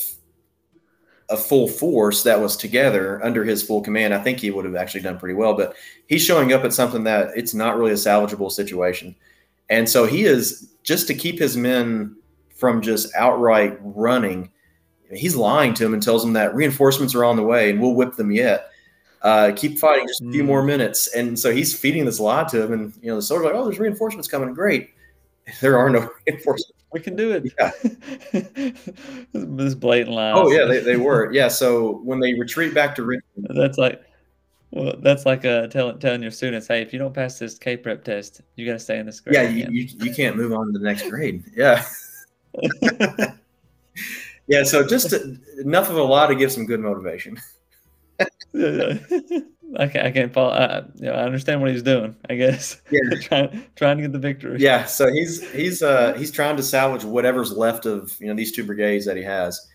a 1.29 1.35
full 1.35 1.67
force 1.67 2.23
that 2.23 2.39
was 2.39 2.55
together 2.55 3.21
under 3.21 3.43
his 3.43 3.61
full 3.61 3.81
command, 3.81 4.13
I 4.13 4.23
think 4.23 4.39
he 4.39 4.49
would 4.49 4.63
have 4.63 4.75
actually 4.75 5.01
done 5.01 5.19
pretty 5.19 5.35
well. 5.35 5.57
But 5.57 5.75
he's 6.07 6.23
showing 6.23 6.53
up 6.53 6.63
at 6.63 6.71
something 6.71 7.03
that 7.03 7.31
it's 7.35 7.53
not 7.53 7.77
really 7.77 7.91
a 7.91 7.95
salvageable 7.95 8.49
situation. 8.49 9.13
And 9.69 9.87
so 9.87 10.05
he 10.05 10.23
is 10.25 10.73
just 10.83 11.07
to 11.07 11.13
keep 11.13 11.37
his 11.39 11.55
men 11.57 12.15
from 12.55 12.81
just 12.81 13.13
outright 13.15 13.77
running. 13.81 14.49
He's 15.13 15.35
lying 15.35 15.73
to 15.75 15.85
him 15.85 15.93
and 15.93 16.01
tells 16.03 16.23
them 16.23 16.33
that 16.33 16.53
reinforcements 16.55 17.15
are 17.15 17.23
on 17.23 17.35
the 17.35 17.43
way 17.43 17.69
and 17.69 17.79
we'll 17.81 17.93
whip 17.95 18.15
them 18.15 18.31
yet. 18.31 18.69
Uh, 19.21 19.51
keep 19.55 19.77
fighting 19.79 20.07
just 20.07 20.21
a 20.21 20.31
few 20.31 20.43
Mm. 20.43 20.47
more 20.47 20.63
minutes. 20.63 21.07
And 21.13 21.37
so 21.37 21.51
he's 21.51 21.77
feeding 21.77 22.05
this 22.05 22.19
lie 22.19 22.45
to 22.45 22.63
him. 22.63 22.71
And, 22.73 22.93
you 23.01 23.09
know, 23.09 23.15
the 23.17 23.21
soldier's 23.21 23.47
like, 23.51 23.55
oh, 23.55 23.65
there's 23.65 23.79
reinforcements 23.79 24.27
coming. 24.27 24.53
Great. 24.53 24.89
There 25.61 25.77
are 25.79 25.89
no 25.89 26.07
reinforcements. 26.27 26.73
we 26.93 26.99
can 26.99 27.15
do 27.15 27.31
it. 27.31 27.51
Yeah. 27.59 27.71
this 29.33 29.73
blatant 29.75 30.15
lie. 30.15 30.31
Oh, 30.31 30.51
yeah, 30.51 30.65
they, 30.65 30.79
they 30.79 30.95
were. 30.95 31.31
Yeah. 31.33 31.47
So 31.47 32.01
when 32.03 32.19
they 32.19 32.33
retreat 32.35 32.73
back 32.73 32.95
to 32.95 33.03
Richmond, 33.03 33.47
That's 33.55 33.77
like, 33.77 34.01
well, 34.71 34.95
that's 34.99 35.25
like 35.25 35.45
uh, 35.45 35.67
telling 35.67 35.99
telling 35.99 36.21
your 36.21 36.31
students, 36.31 36.67
hey, 36.67 36.81
if 36.81 36.93
you 36.93 36.99
don't 36.99 37.13
pass 37.13 37.39
this 37.39 37.57
K 37.57 37.77
prep 37.77 38.03
test, 38.03 38.41
you 38.55 38.65
got 38.65 38.73
to 38.73 38.79
stay 38.79 38.99
in 38.99 39.05
this 39.05 39.19
grade. 39.19 39.35
yeah, 39.35 39.49
you, 39.49 39.67
you, 39.71 39.89
you 39.99 40.13
can't 40.13 40.35
move 40.35 40.53
on 40.53 40.67
to 40.67 40.71
the 40.71 40.83
next 40.83 41.09
grade. 41.09 41.43
Yeah. 41.55 41.85
Yeah. 44.49 44.63
So 44.63 44.85
just 44.85 45.11
to, 45.11 45.37
enough 45.59 45.89
of 45.89 45.95
a 45.95 46.03
lie 46.03 46.27
to 46.27 46.35
give 46.35 46.51
some 46.51 46.65
good 46.65 46.81
motivation. 46.81 47.39
I 48.17 49.87
can't, 49.87 50.05
I 50.05 50.11
can't 50.11 50.33
follow. 50.33 50.49
I, 50.49 50.79
you 50.95 51.05
know, 51.05 51.13
I 51.13 51.23
understand 51.23 51.61
what 51.61 51.69
he's 51.69 51.83
doing. 51.83 52.15
I 52.29 52.35
guess. 52.35 52.81
Yeah. 52.89 52.99
trying 53.21 53.65
trying 53.75 53.97
to 53.97 54.03
get 54.03 54.11
the 54.11 54.19
victory. 54.19 54.59
Yeah, 54.59 54.85
so 54.85 55.11
he's 55.11 55.49
he's 55.51 55.83
uh 55.83 56.13
he's 56.13 56.31
trying 56.31 56.57
to 56.57 56.63
salvage 56.63 57.05
whatever's 57.05 57.51
left 57.55 57.85
of 57.85 58.19
you 58.19 58.27
know 58.27 58.33
these 58.33 58.51
two 58.51 58.63
brigades 58.63 59.05
that 59.05 59.15
he 59.15 59.23
has. 59.23 59.67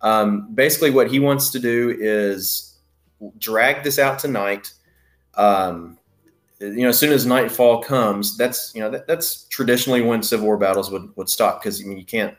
Um, 0.00 0.52
basically, 0.54 0.90
what 0.90 1.10
he 1.10 1.20
wants 1.20 1.50
to 1.50 1.60
do 1.60 1.94
is 2.00 2.71
drag 3.38 3.82
this 3.82 3.98
out 3.98 4.18
tonight. 4.18 4.72
Um, 5.34 5.98
you 6.60 6.82
know, 6.82 6.88
as 6.88 6.98
soon 6.98 7.12
as 7.12 7.26
nightfall 7.26 7.82
comes, 7.82 8.36
that's 8.36 8.74
you 8.74 8.80
know 8.80 8.90
that, 8.90 9.06
that's 9.06 9.44
traditionally 9.44 10.02
when 10.02 10.22
Civil 10.22 10.46
War 10.46 10.56
battles 10.56 10.90
would 10.90 11.14
would 11.16 11.28
stop 11.28 11.60
because 11.60 11.80
I 11.82 11.84
mean 11.84 11.98
you 11.98 12.04
can't. 12.04 12.36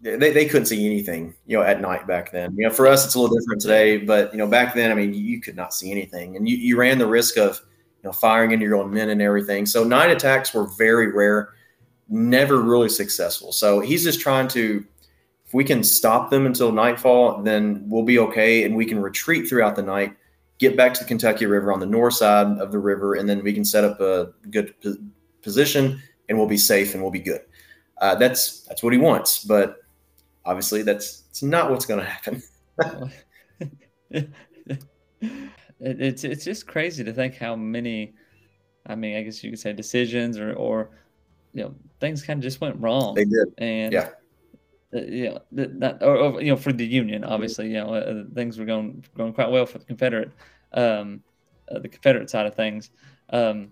They, 0.00 0.32
they 0.32 0.46
couldn't 0.46 0.66
see 0.66 0.84
anything, 0.84 1.32
you 1.46 1.56
know, 1.56 1.62
at 1.62 1.80
night 1.80 2.08
back 2.08 2.32
then. 2.32 2.56
You 2.56 2.66
know, 2.66 2.74
for 2.74 2.88
us 2.88 3.06
it's 3.06 3.14
a 3.14 3.20
little 3.20 3.38
different 3.38 3.62
today, 3.62 3.98
but 3.98 4.32
you 4.32 4.38
know, 4.38 4.48
back 4.48 4.74
then, 4.74 4.90
I 4.90 4.94
mean, 4.94 5.14
you 5.14 5.40
could 5.40 5.54
not 5.54 5.72
see 5.72 5.92
anything, 5.92 6.36
and 6.36 6.48
you, 6.48 6.56
you 6.56 6.76
ran 6.76 6.98
the 6.98 7.06
risk 7.06 7.36
of 7.36 7.62
you 8.02 8.08
know, 8.08 8.12
firing 8.12 8.50
into 8.50 8.64
your 8.64 8.76
own 8.76 8.92
men 8.92 9.10
and 9.10 9.22
everything. 9.22 9.64
So 9.64 9.84
night 9.84 10.10
attacks 10.10 10.52
were 10.52 10.66
very 10.76 11.12
rare, 11.12 11.50
never 12.08 12.60
really 12.60 12.88
successful. 12.88 13.52
So 13.52 13.78
he's 13.78 14.02
just 14.02 14.20
trying 14.20 14.48
to, 14.48 14.84
if 15.52 15.54
we 15.54 15.64
can 15.64 15.84
stop 15.84 16.30
them 16.30 16.46
until 16.46 16.72
nightfall, 16.72 17.42
then 17.42 17.84
we'll 17.86 18.04
be 18.04 18.18
okay, 18.18 18.64
and 18.64 18.74
we 18.74 18.86
can 18.86 18.98
retreat 18.98 19.46
throughout 19.46 19.76
the 19.76 19.82
night, 19.82 20.16
get 20.56 20.78
back 20.78 20.94
to 20.94 21.00
the 21.00 21.06
Kentucky 21.06 21.44
River 21.44 21.70
on 21.74 21.78
the 21.78 21.84
north 21.84 22.14
side 22.14 22.58
of 22.58 22.72
the 22.72 22.78
river, 22.78 23.16
and 23.16 23.28
then 23.28 23.44
we 23.44 23.52
can 23.52 23.62
set 23.62 23.84
up 23.84 24.00
a 24.00 24.32
good 24.50 24.72
po- 24.82 24.96
position, 25.42 26.00
and 26.30 26.38
we'll 26.38 26.46
be 26.46 26.56
safe 26.56 26.94
and 26.94 27.02
we'll 27.02 27.12
be 27.12 27.20
good. 27.20 27.42
Uh, 28.00 28.14
that's 28.14 28.62
that's 28.62 28.82
what 28.82 28.94
he 28.94 28.98
wants, 28.98 29.44
but 29.44 29.82
obviously 30.46 30.82
that's 30.82 31.24
it's 31.28 31.42
not 31.42 31.70
what's 31.70 31.84
going 31.84 32.00
to 32.00 32.06
happen. 32.06 32.42
it, 34.10 34.30
it's 35.80 36.24
it's 36.24 36.44
just 36.46 36.66
crazy 36.66 37.04
to 37.04 37.12
think 37.12 37.36
how 37.36 37.54
many. 37.54 38.14
I 38.86 38.94
mean, 38.94 39.18
I 39.18 39.22
guess 39.22 39.44
you 39.44 39.50
could 39.50 39.60
say 39.60 39.74
decisions 39.74 40.38
or 40.38 40.54
or 40.54 40.92
you 41.52 41.62
know 41.62 41.74
things 42.00 42.22
kind 42.22 42.38
of 42.38 42.42
just 42.42 42.62
went 42.62 42.80
wrong. 42.80 43.14
They 43.14 43.26
did. 43.26 43.52
and 43.58 43.92
Yeah. 43.92 44.08
Uh, 44.94 45.00
you 45.00 45.30
know 45.30 45.40
that, 45.52 46.02
or, 46.02 46.16
or, 46.16 46.42
you 46.42 46.50
know 46.50 46.56
for 46.56 46.72
the 46.72 46.86
Union, 46.86 47.24
obviously, 47.24 47.68
you 47.68 47.74
know 47.74 47.94
uh, 47.94 48.24
things 48.34 48.58
were 48.58 48.64
going 48.64 49.04
going 49.16 49.32
quite 49.32 49.50
well 49.50 49.66
for 49.66 49.78
the 49.78 49.84
Confederate, 49.84 50.30
um, 50.72 51.22
uh, 51.70 51.78
the 51.78 51.88
Confederate 51.88 52.30
side 52.30 52.46
of 52.46 52.54
things. 52.54 52.90
Um, 53.30 53.70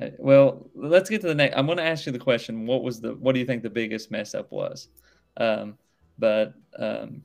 I- 0.00 0.12
well, 0.18 0.70
let's 0.74 1.10
get 1.10 1.20
to 1.22 1.28
the 1.28 1.34
next. 1.34 1.56
I'm 1.56 1.66
going 1.66 1.78
to 1.78 1.84
ask 1.84 2.06
you 2.06 2.12
the 2.12 2.18
question: 2.18 2.66
What 2.66 2.82
was 2.82 3.00
the 3.00 3.14
what 3.14 3.32
do 3.32 3.40
you 3.40 3.46
think 3.46 3.62
the 3.62 3.70
biggest 3.70 4.10
mess 4.10 4.34
up 4.34 4.50
was? 4.52 4.88
Um, 5.36 5.78
but 6.18 6.54
um, 6.78 7.22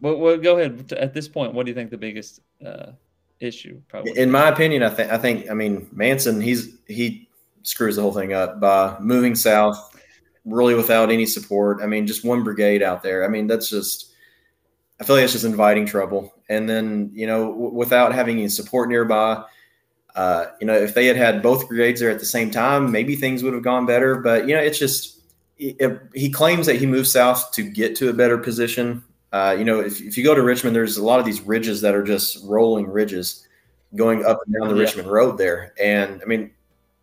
well, 0.00 0.16
well, 0.16 0.36
go 0.38 0.58
ahead. 0.58 0.92
At 0.92 1.12
this 1.12 1.28
point, 1.28 1.54
what 1.54 1.66
do 1.66 1.70
you 1.70 1.74
think 1.74 1.90
the 1.90 1.98
biggest 1.98 2.40
uh, 2.64 2.92
issue 3.40 3.80
probably? 3.88 4.16
In 4.16 4.30
my 4.30 4.48
opinion, 4.48 4.82
I 4.82 4.90
think 4.90 5.10
I 5.10 5.18
think 5.18 5.50
I 5.50 5.54
mean 5.54 5.88
Manson. 5.92 6.40
He's 6.40 6.76
he 6.86 7.28
screws 7.62 7.96
the 7.96 8.02
whole 8.02 8.14
thing 8.14 8.32
up 8.32 8.60
by 8.60 8.96
moving 9.00 9.34
south, 9.34 9.97
really 10.48 10.74
without 10.74 11.10
any 11.10 11.26
support. 11.26 11.80
I 11.82 11.86
mean, 11.86 12.06
just 12.06 12.24
one 12.24 12.42
brigade 12.42 12.82
out 12.82 13.02
there. 13.02 13.24
I 13.24 13.28
mean, 13.28 13.46
that's 13.46 13.68
just 13.70 14.12
I 15.00 15.04
feel 15.04 15.16
like 15.16 15.24
it's 15.24 15.32
just 15.32 15.44
inviting 15.44 15.86
trouble. 15.86 16.34
And 16.48 16.68
then, 16.68 17.10
you 17.12 17.26
know, 17.26 17.50
w- 17.50 17.72
without 17.72 18.12
having 18.12 18.38
any 18.38 18.48
support 18.48 18.88
nearby, 18.88 19.44
uh, 20.16 20.46
you 20.60 20.66
know, 20.66 20.74
if 20.74 20.94
they 20.94 21.06
had 21.06 21.16
had 21.16 21.42
both 21.42 21.68
brigades 21.68 22.00
there 22.00 22.10
at 22.10 22.18
the 22.18 22.26
same 22.26 22.50
time, 22.50 22.90
maybe 22.90 23.14
things 23.14 23.42
would 23.42 23.54
have 23.54 23.62
gone 23.62 23.86
better. 23.86 24.16
But 24.16 24.48
you 24.48 24.54
know, 24.54 24.60
it's 24.60 24.78
just 24.78 25.20
it, 25.58 26.00
he 26.14 26.30
claims 26.30 26.66
that 26.66 26.76
he 26.76 26.86
moved 26.86 27.08
south 27.08 27.52
to 27.52 27.62
get 27.62 27.94
to 27.96 28.08
a 28.08 28.12
better 28.12 28.38
position. 28.38 29.04
Uh, 29.32 29.54
you 29.58 29.64
know, 29.64 29.80
if, 29.80 30.00
if 30.00 30.16
you 30.16 30.24
go 30.24 30.34
to 30.34 30.42
Richmond, 30.42 30.74
there's 30.74 30.96
a 30.96 31.04
lot 31.04 31.20
of 31.20 31.26
these 31.26 31.40
ridges 31.42 31.80
that 31.82 31.94
are 31.94 32.02
just 32.02 32.44
rolling 32.44 32.88
ridges 32.88 33.46
going 33.94 34.24
up 34.24 34.40
and 34.44 34.54
down 34.54 34.68
the 34.68 34.74
yeah. 34.74 34.82
Richmond 34.82 35.08
Road 35.08 35.38
there. 35.38 35.74
And 35.80 36.20
I 36.22 36.24
mean, 36.24 36.50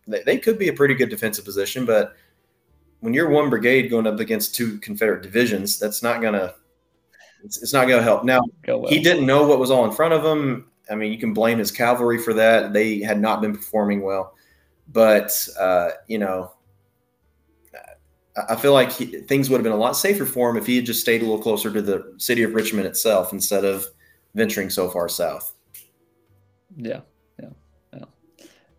they, 0.06 0.22
they 0.22 0.38
could 0.38 0.58
be 0.58 0.68
a 0.68 0.72
pretty 0.72 0.94
good 0.94 1.08
defensive 1.08 1.44
position, 1.44 1.86
but 1.86 2.16
when 3.06 3.14
you're 3.14 3.30
one 3.30 3.48
brigade 3.48 3.88
going 3.88 4.04
up 4.04 4.18
against 4.18 4.56
two 4.56 4.80
Confederate 4.80 5.22
divisions, 5.22 5.78
that's 5.78 6.02
not 6.02 6.20
gonna 6.20 6.54
it's, 7.44 7.62
it's 7.62 7.72
not 7.72 7.86
gonna 7.86 8.02
help. 8.02 8.24
Now 8.24 8.40
well. 8.66 8.88
he 8.88 8.98
didn't 8.98 9.24
know 9.24 9.46
what 9.46 9.60
was 9.60 9.70
all 9.70 9.84
in 9.84 9.92
front 9.92 10.12
of 10.12 10.24
him. 10.24 10.68
I 10.90 10.96
mean, 10.96 11.12
you 11.12 11.18
can 11.18 11.32
blame 11.32 11.56
his 11.56 11.70
cavalry 11.70 12.18
for 12.18 12.34
that. 12.34 12.72
They 12.72 12.98
had 12.98 13.20
not 13.20 13.40
been 13.40 13.54
performing 13.54 14.02
well, 14.02 14.34
but 14.88 15.30
uh, 15.56 15.90
you 16.08 16.18
know, 16.18 16.50
I 18.48 18.56
feel 18.56 18.72
like 18.72 18.90
he, 18.90 19.06
things 19.06 19.50
would 19.50 19.58
have 19.58 19.64
been 19.64 19.72
a 19.72 19.76
lot 19.76 19.96
safer 19.96 20.26
for 20.26 20.50
him 20.50 20.56
if 20.56 20.66
he 20.66 20.74
had 20.74 20.84
just 20.84 21.00
stayed 21.00 21.22
a 21.22 21.24
little 21.24 21.40
closer 21.40 21.72
to 21.72 21.80
the 21.80 22.12
city 22.16 22.42
of 22.42 22.54
Richmond 22.54 22.88
itself 22.88 23.32
instead 23.32 23.64
of 23.64 23.86
venturing 24.34 24.68
so 24.68 24.90
far 24.90 25.08
south. 25.08 25.54
Yeah, 26.76 27.02
yeah, 27.40 27.50
yeah. 27.92 28.04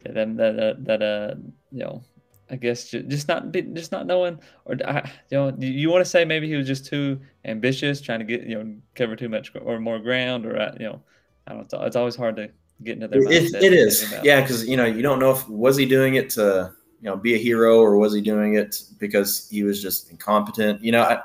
yeah 0.05 0.11
that 0.11 0.35
that 0.35 0.75
that 0.83 1.01
uh, 1.01 1.35
you 1.71 1.85
know, 1.85 2.03
I 2.49 2.55
guess 2.55 2.89
just 2.89 3.27
not 3.27 3.51
just 3.51 3.91
not 3.91 4.05
knowing, 4.05 4.39
or 4.65 4.75
you 4.75 5.37
know, 5.37 5.53
you 5.59 5.89
want 5.89 6.03
to 6.03 6.09
say 6.09 6.23
maybe 6.23 6.47
he 6.47 6.55
was 6.55 6.67
just 6.67 6.85
too 6.85 7.19
ambitious, 7.43 7.99
trying 7.99 8.19
to 8.19 8.25
get 8.25 8.43
you 8.43 8.55
know 8.55 8.75
cover 8.95 9.15
too 9.15 9.29
much 9.29 9.51
or 9.61 9.79
more 9.79 9.99
ground, 9.99 10.45
or 10.45 10.57
uh, 10.57 10.73
you 10.79 10.85
know, 10.85 11.01
I 11.45 11.53
don't 11.53 11.71
know. 11.71 11.83
It's 11.83 11.95
always 11.95 12.15
hard 12.15 12.37
to 12.37 12.49
get 12.83 12.93
into 12.93 13.09
their 13.09 13.21
mindset. 13.21 13.55
it, 13.55 13.63
it 13.63 13.73
is, 13.73 14.13
yeah, 14.23 14.41
because 14.41 14.65
you 14.65 14.77
know 14.77 14.85
you 14.85 15.01
don't 15.01 15.19
know 15.19 15.31
if 15.31 15.47
was 15.49 15.75
he 15.75 15.85
doing 15.85 16.15
it 16.15 16.29
to 16.31 16.71
you 17.01 17.09
know 17.09 17.17
be 17.17 17.35
a 17.35 17.37
hero 17.37 17.79
or 17.79 17.97
was 17.97 18.13
he 18.13 18.21
doing 18.21 18.55
it 18.55 18.81
because 18.97 19.49
he 19.49 19.63
was 19.63 19.81
just 19.81 20.09
incompetent? 20.09 20.81
You 20.81 20.93
know, 20.93 21.01
I, 21.01 21.21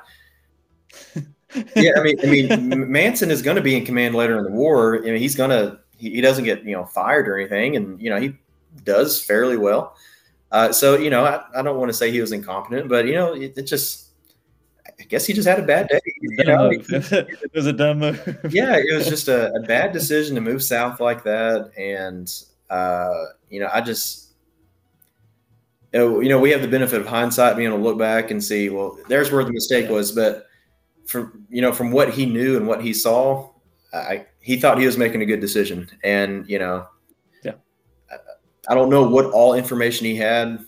yeah, 1.75 1.91
I 1.97 2.03
mean, 2.03 2.19
I 2.21 2.25
mean, 2.25 2.91
Manson 2.91 3.31
is 3.31 3.41
going 3.41 3.55
to 3.55 3.63
be 3.63 3.77
in 3.77 3.85
command 3.85 4.13
later 4.13 4.37
in 4.37 4.43
the 4.43 4.51
war. 4.51 4.97
I 4.97 5.11
mean, 5.11 5.17
he's 5.17 5.35
to 5.35 5.79
he, 5.97 6.15
he 6.15 6.21
doesn't 6.21 6.43
get 6.43 6.63
you 6.63 6.75
know 6.75 6.85
fired 6.85 7.29
or 7.29 7.39
anything, 7.39 7.77
and 7.77 8.01
you 8.01 8.09
know 8.09 8.19
he 8.19 8.35
does 8.83 9.23
fairly 9.23 9.57
well. 9.57 9.95
Uh, 10.53 10.71
so 10.71 10.97
you 10.97 11.09
know, 11.09 11.25
I, 11.25 11.43
I 11.59 11.61
don't 11.63 11.77
want 11.77 11.89
to 11.89 11.93
say 11.93 12.11
he 12.11 12.21
was 12.21 12.31
incompetent, 12.31 12.87
but 12.87 13.07
you 13.07 13.15
know, 13.15 13.33
it, 13.33 13.57
it 13.57 13.63
just 13.63 14.11
I 14.87 15.03
guess 15.03 15.25
he 15.25 15.33
just 15.33 15.47
had 15.47 15.59
a 15.59 15.63
bad 15.63 15.87
day. 15.87 15.99
You 16.21 16.43
know? 16.45 16.69
it 16.89 17.51
was 17.53 17.65
a 17.65 17.73
dumb 17.73 17.99
move. 17.99 18.39
yeah, 18.51 18.77
it 18.77 18.95
was 18.95 19.07
just 19.09 19.27
a, 19.27 19.51
a, 19.53 19.61
bad 19.61 19.91
decision 19.91 20.35
to 20.35 20.41
move 20.41 20.61
south 20.61 20.99
like 20.99 21.23
that, 21.23 21.71
and 21.75 22.31
uh, 22.69 23.25
you 23.49 23.59
know, 23.59 23.69
I 23.73 23.81
just 23.81 24.23
you 25.93 26.29
know, 26.29 26.39
we 26.39 26.49
have 26.51 26.61
the 26.61 26.67
benefit 26.67 27.01
of 27.01 27.07
hindsight, 27.07 27.55
being 27.55 27.69
able 27.69 27.77
to 27.77 27.83
look 27.83 27.99
back 27.99 28.31
and 28.31 28.43
see, 28.43 28.69
well, 28.69 28.97
there's 29.07 29.31
where 29.31 29.43
the 29.43 29.51
mistake 29.51 29.89
was. 29.89 30.11
But 30.11 30.47
from 31.05 31.45
you 31.49 31.61
know, 31.61 31.71
from 31.71 31.91
what 31.91 32.13
he 32.13 32.25
knew 32.25 32.57
and 32.57 32.67
what 32.67 32.83
he 32.83 32.93
saw, 32.93 33.49
I 33.91 34.25
he 34.39 34.57
thought 34.57 34.79
he 34.79 34.85
was 34.85 34.97
making 34.97 35.21
a 35.21 35.25
good 35.25 35.39
decision. 35.39 35.89
And 36.03 36.47
you 36.49 36.59
know, 36.59 36.87
I, 38.67 38.75
don't 38.75 38.89
know 38.89 39.07
what 39.07 39.25
all 39.25 39.53
information 39.53 40.05
he 40.05 40.15
had. 40.15 40.65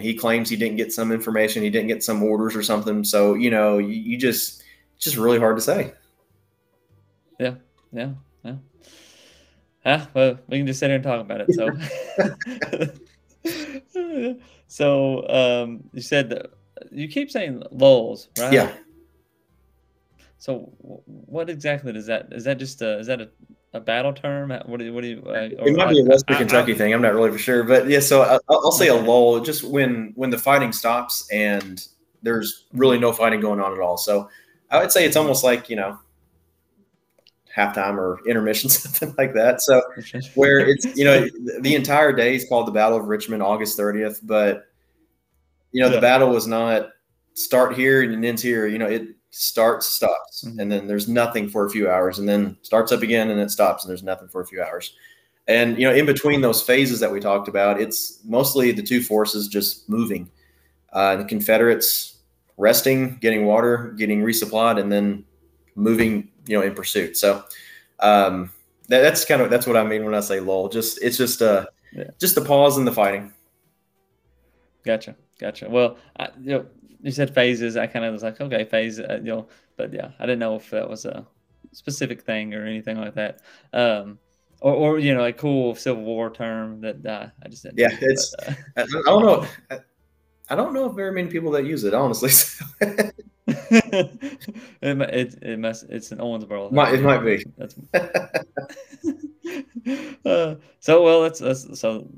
He 0.00 0.14
claims 0.14 0.48
he 0.48 0.56
didn't 0.56 0.76
get 0.76 0.92
some 0.92 1.12
information, 1.12 1.62
he 1.62 1.70
didn't 1.70 1.88
get 1.88 2.02
some 2.02 2.22
orders 2.22 2.56
or 2.56 2.62
something. 2.62 3.04
So 3.04 3.34
you 3.34 3.50
know, 3.50 3.78
you, 3.78 3.94
you 3.94 4.16
just 4.16 4.62
it's 4.96 5.04
just 5.04 5.16
really 5.16 5.38
hard 5.38 5.56
to 5.56 5.62
say. 5.62 5.92
Yeah, 7.38 7.54
yeah, 7.92 8.10
yeah. 8.44 8.56
Ah, 9.84 10.08
well, 10.14 10.38
we 10.48 10.58
can 10.58 10.66
just 10.66 10.80
sit 10.80 10.86
here 10.86 10.94
and 10.96 11.04
talk 11.04 11.20
about 11.20 11.42
it. 11.42 11.52
So. 11.52 11.68
So 14.72 15.28
um, 15.28 15.84
you 15.92 16.00
said 16.00 16.30
that 16.30 16.46
you 16.90 17.06
keep 17.06 17.30
saying 17.30 17.62
lulls, 17.72 18.30
right? 18.38 18.54
Yeah. 18.54 18.72
So 20.38 20.72
what 21.04 21.50
exactly 21.50 21.92
does 21.92 22.06
that? 22.06 22.28
Is 22.32 22.44
that 22.44 22.58
just 22.58 22.80
a, 22.80 22.98
is 22.98 23.06
that 23.08 23.20
a, 23.20 23.28
a 23.74 23.80
battle 23.80 24.12
term? 24.12 24.50
What 24.66 24.78
do 24.78 24.84
you, 24.84 24.92
what 24.92 25.02
do 25.02 25.08
you? 25.08 25.22
Uh, 25.26 25.48
it 25.66 25.76
might 25.76 25.90
be 25.90 26.00
a 26.00 26.04
Western 26.04 26.36
Kentucky 26.36 26.74
I, 26.74 26.76
thing. 26.76 26.92
I'm 26.92 27.02
not 27.02 27.14
really 27.14 27.30
for 27.30 27.38
sure, 27.38 27.64
but 27.64 27.88
yeah. 27.88 28.00
So 28.00 28.22
I, 28.22 28.38
will 28.48 28.72
say 28.72 28.88
a 28.88 28.94
lull, 28.94 29.40
just 29.40 29.64
when 29.64 30.12
when 30.14 30.30
the 30.30 30.38
fighting 30.38 30.72
stops 30.72 31.28
and 31.30 31.86
there's 32.22 32.66
really 32.72 32.98
no 32.98 33.12
fighting 33.12 33.40
going 33.40 33.60
on 33.60 33.72
at 33.72 33.80
all. 33.80 33.96
So 33.96 34.28
I 34.70 34.80
would 34.80 34.92
say 34.92 35.04
it's 35.04 35.16
almost 35.16 35.42
like 35.44 35.70
you 35.70 35.76
know 35.76 35.98
halftime 37.54 37.96
or 37.96 38.20
intermission, 38.26 38.70
something 38.70 39.14
like 39.18 39.34
that. 39.34 39.62
So 39.62 39.82
where 40.34 40.60
it's 40.60 40.84
you 40.96 41.04
know 41.04 41.26
the 41.60 41.74
entire 41.74 42.12
day 42.12 42.34
is 42.34 42.46
called 42.48 42.66
the 42.66 42.72
Battle 42.72 42.98
of 42.98 43.06
Richmond, 43.06 43.42
August 43.42 43.78
30th, 43.78 44.20
but 44.22 44.66
you 45.72 45.80
know 45.82 45.88
yeah. 45.88 45.96
the 45.96 46.00
battle 46.00 46.28
was 46.28 46.46
not 46.46 46.90
start 47.34 47.74
here 47.74 48.02
and 48.02 48.24
ends 48.24 48.42
here. 48.42 48.66
You 48.66 48.78
know 48.78 48.86
it 48.86 49.08
starts, 49.32 49.88
stops, 49.88 50.44
mm-hmm. 50.44 50.60
and 50.60 50.70
then 50.70 50.86
there's 50.86 51.08
nothing 51.08 51.48
for 51.48 51.66
a 51.66 51.70
few 51.70 51.90
hours, 51.90 52.18
and 52.18 52.28
then 52.28 52.56
starts 52.62 52.92
up 52.92 53.02
again, 53.02 53.30
and 53.30 53.40
it 53.40 53.50
stops, 53.50 53.82
and 53.82 53.90
there's 53.90 54.02
nothing 54.02 54.28
for 54.28 54.40
a 54.40 54.46
few 54.46 54.62
hours. 54.62 54.94
And 55.48 55.76
you 55.78 55.88
know, 55.88 55.94
in 55.94 56.06
between 56.06 56.40
those 56.40 56.62
phases 56.62 57.00
that 57.00 57.10
we 57.10 57.18
talked 57.18 57.48
about, 57.48 57.80
it's 57.80 58.20
mostly 58.24 58.70
the 58.70 58.82
two 58.82 59.02
forces 59.02 59.48
just 59.48 59.88
moving. 59.88 60.30
Uh, 60.92 61.16
the 61.16 61.24
Confederates 61.24 62.18
resting, 62.58 63.16
getting 63.16 63.46
water, 63.46 63.94
getting 63.98 64.22
resupplied, 64.22 64.78
and 64.78 64.92
then 64.92 65.24
moving 65.74 66.30
you 66.46 66.56
know 66.56 66.64
in 66.64 66.74
pursuit. 66.74 67.16
So 67.16 67.42
um, 68.00 68.52
that, 68.88 69.00
that's 69.00 69.24
kind 69.24 69.42
of 69.42 69.50
that's 69.50 69.66
what 69.66 69.76
I 69.76 69.84
mean 69.84 70.04
when 70.04 70.14
I 70.14 70.20
say 70.20 70.40
lull. 70.40 70.68
Just 70.68 71.02
it's 71.02 71.16
just 71.16 71.40
a 71.40 71.68
yeah. 71.92 72.10
just 72.20 72.36
a 72.36 72.40
pause 72.42 72.78
in 72.78 72.84
the 72.84 72.92
fighting. 72.92 73.32
Gotcha, 74.84 75.16
gotcha. 75.38 75.68
Well, 75.68 75.96
I, 76.18 76.28
you 76.40 76.50
know, 76.50 76.66
you 77.02 77.10
said 77.10 77.34
phases. 77.34 77.76
I 77.76 77.86
kind 77.86 78.04
of 78.04 78.12
was 78.12 78.22
like, 78.22 78.40
okay, 78.40 78.64
phase. 78.64 79.00
Uh, 79.00 79.20
you 79.22 79.34
know, 79.34 79.48
but 79.76 79.92
yeah, 79.92 80.12
I 80.18 80.24
didn't 80.24 80.38
know 80.38 80.56
if 80.56 80.70
that 80.70 80.88
was 80.88 81.04
a 81.04 81.26
specific 81.72 82.22
thing 82.22 82.54
or 82.54 82.64
anything 82.64 82.98
like 82.98 83.14
that. 83.14 83.40
Um, 83.72 84.18
or, 84.60 84.74
or 84.74 84.98
you 84.98 85.14
know, 85.14 85.24
a 85.24 85.32
cool 85.32 85.74
Civil 85.74 86.04
War 86.04 86.30
term 86.30 86.80
that 86.82 87.04
uh, 87.04 87.26
I 87.44 87.48
just 87.48 87.64
didn't. 87.64 87.78
Yeah, 87.78 87.88
know, 87.88 87.98
it's. 88.00 88.34
But, 88.36 88.56
I, 88.76 88.82
I 88.82 89.02
don't 89.04 89.22
know. 89.22 89.46
I, 89.70 89.78
I 90.50 90.54
don't 90.54 90.72
know 90.72 90.88
if 90.88 90.96
very 90.96 91.12
many 91.12 91.28
people 91.28 91.50
that 91.52 91.64
use 91.64 91.84
it, 91.84 91.94
honestly. 91.94 92.30
it, 93.46 94.48
it, 94.82 95.38
it 95.42 95.58
must 95.58 95.84
it's 95.88 96.12
an 96.12 96.18
Owensboro. 96.18 96.70
Might, 96.70 96.94
it 96.94 97.02
might 97.02 97.18
be. 97.18 97.44
That's 97.58 97.74
uh, 100.24 100.54
so 100.78 101.02
well. 101.02 101.20
Let's, 101.20 101.40
let's 101.40 101.80
so 101.80 102.08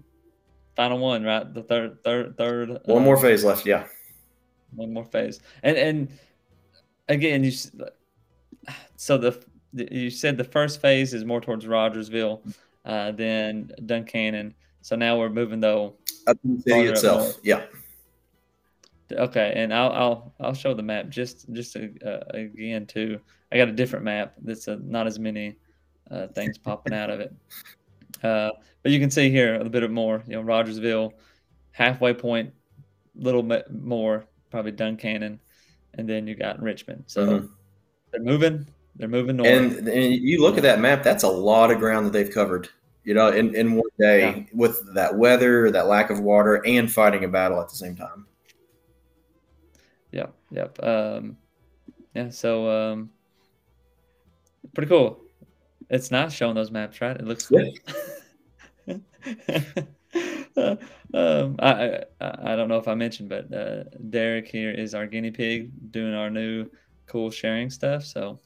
final 0.76 0.98
one, 0.98 1.24
right? 1.24 1.52
The 1.52 1.62
third, 1.62 2.04
third, 2.04 2.36
third. 2.36 2.78
One 2.84 3.02
uh, 3.02 3.04
more 3.04 3.16
phase 3.16 3.44
left. 3.44 3.64
Yeah. 3.64 3.86
One 4.74 4.92
more 4.92 5.04
phase, 5.04 5.40
and 5.62 5.76
and 5.76 6.08
again, 7.08 7.44
you 7.44 7.52
so 8.96 9.18
the 9.18 9.44
you 9.72 10.10
said 10.10 10.36
the 10.36 10.44
first 10.44 10.80
phase 10.80 11.14
is 11.14 11.24
more 11.24 11.40
towards 11.40 11.66
Rogersville, 11.66 12.42
uh, 12.84 13.12
than 13.12 13.70
Duncannon. 13.86 14.54
So 14.82 14.96
now 14.96 15.18
we're 15.18 15.30
moving 15.30 15.60
though 15.60 15.94
up 16.26 16.36
the 16.44 16.60
city 16.60 16.88
itself. 16.88 17.38
Yeah. 17.42 17.64
Okay, 19.12 19.52
and 19.56 19.72
I'll 19.72 19.92
I'll 19.92 20.34
I'll 20.40 20.54
show 20.54 20.74
the 20.74 20.82
map 20.82 21.08
just 21.08 21.50
just 21.52 21.76
uh, 21.76 22.20
again 22.30 22.86
too. 22.86 23.20
I 23.52 23.56
got 23.56 23.68
a 23.68 23.72
different 23.72 24.04
map 24.04 24.34
that's 24.42 24.68
uh, 24.68 24.78
not 24.82 25.06
as 25.06 25.18
many 25.18 25.56
uh, 26.10 26.26
things 26.28 26.58
popping 26.58 26.94
out 26.94 27.10
of 27.10 27.20
it. 27.20 27.34
Uh, 28.22 28.50
but 28.82 28.92
you 28.92 29.00
can 29.00 29.10
see 29.10 29.30
here 29.30 29.54
a 29.54 29.58
little 29.58 29.70
bit 29.70 29.90
more. 29.90 30.22
You 30.26 30.34
know, 30.34 30.42
Rogersville, 30.42 31.14
halfway 31.72 32.14
point, 32.14 32.52
little 33.14 33.42
bit 33.42 33.70
more, 33.72 34.26
probably 34.54 34.70
Duncannon, 34.70 35.40
and 35.94 36.08
then 36.08 36.28
you 36.28 36.36
got 36.36 36.62
Richmond. 36.62 37.02
So 37.08 37.26
mm-hmm. 37.26 37.46
they're 38.12 38.22
moving. 38.22 38.68
They're 38.94 39.08
moving 39.08 39.38
north. 39.38 39.48
And, 39.48 39.88
and 39.88 40.14
you 40.14 40.40
look 40.40 40.56
at 40.56 40.62
that 40.62 40.78
map. 40.78 41.02
That's 41.02 41.24
a 41.24 41.28
lot 41.28 41.72
of 41.72 41.80
ground 41.80 42.06
that 42.06 42.12
they've 42.12 42.30
covered. 42.30 42.68
You 43.02 43.14
know, 43.14 43.32
in, 43.32 43.52
in 43.56 43.72
one 43.72 43.90
day 43.98 44.20
yeah. 44.20 44.44
with 44.52 44.94
that 44.94 45.16
weather, 45.18 45.72
that 45.72 45.88
lack 45.88 46.10
of 46.10 46.20
water, 46.20 46.64
and 46.64 46.90
fighting 46.90 47.24
a 47.24 47.28
battle 47.28 47.60
at 47.60 47.68
the 47.68 47.74
same 47.74 47.96
time. 47.96 48.26
Yep. 50.12 50.32
Yep. 50.52 50.84
Um, 50.84 51.36
yeah. 52.14 52.30
So 52.30 52.70
um, 52.70 53.10
pretty 54.72 54.88
cool. 54.88 55.20
It's 55.90 56.12
nice 56.12 56.32
showing 56.32 56.54
those 56.54 56.70
maps, 56.70 57.00
right? 57.00 57.16
It 57.16 57.24
looks 57.24 57.48
cool. 57.48 57.72
uh, 60.56 60.76
um, 61.14 61.56
I, 61.58 62.00
I 62.20 62.52
I 62.52 62.56
don't 62.56 62.68
know 62.68 62.78
if 62.78 62.88
I 62.88 62.94
mentioned, 62.94 63.28
but 63.28 63.52
uh, 63.52 63.84
Derek 64.10 64.48
here 64.48 64.70
is 64.70 64.94
our 64.94 65.06
guinea 65.06 65.30
pig 65.30 65.70
doing 65.90 66.14
our 66.14 66.30
new 66.30 66.70
cool 67.06 67.30
sharing 67.30 67.70
stuff. 67.70 68.04
So 68.04 68.40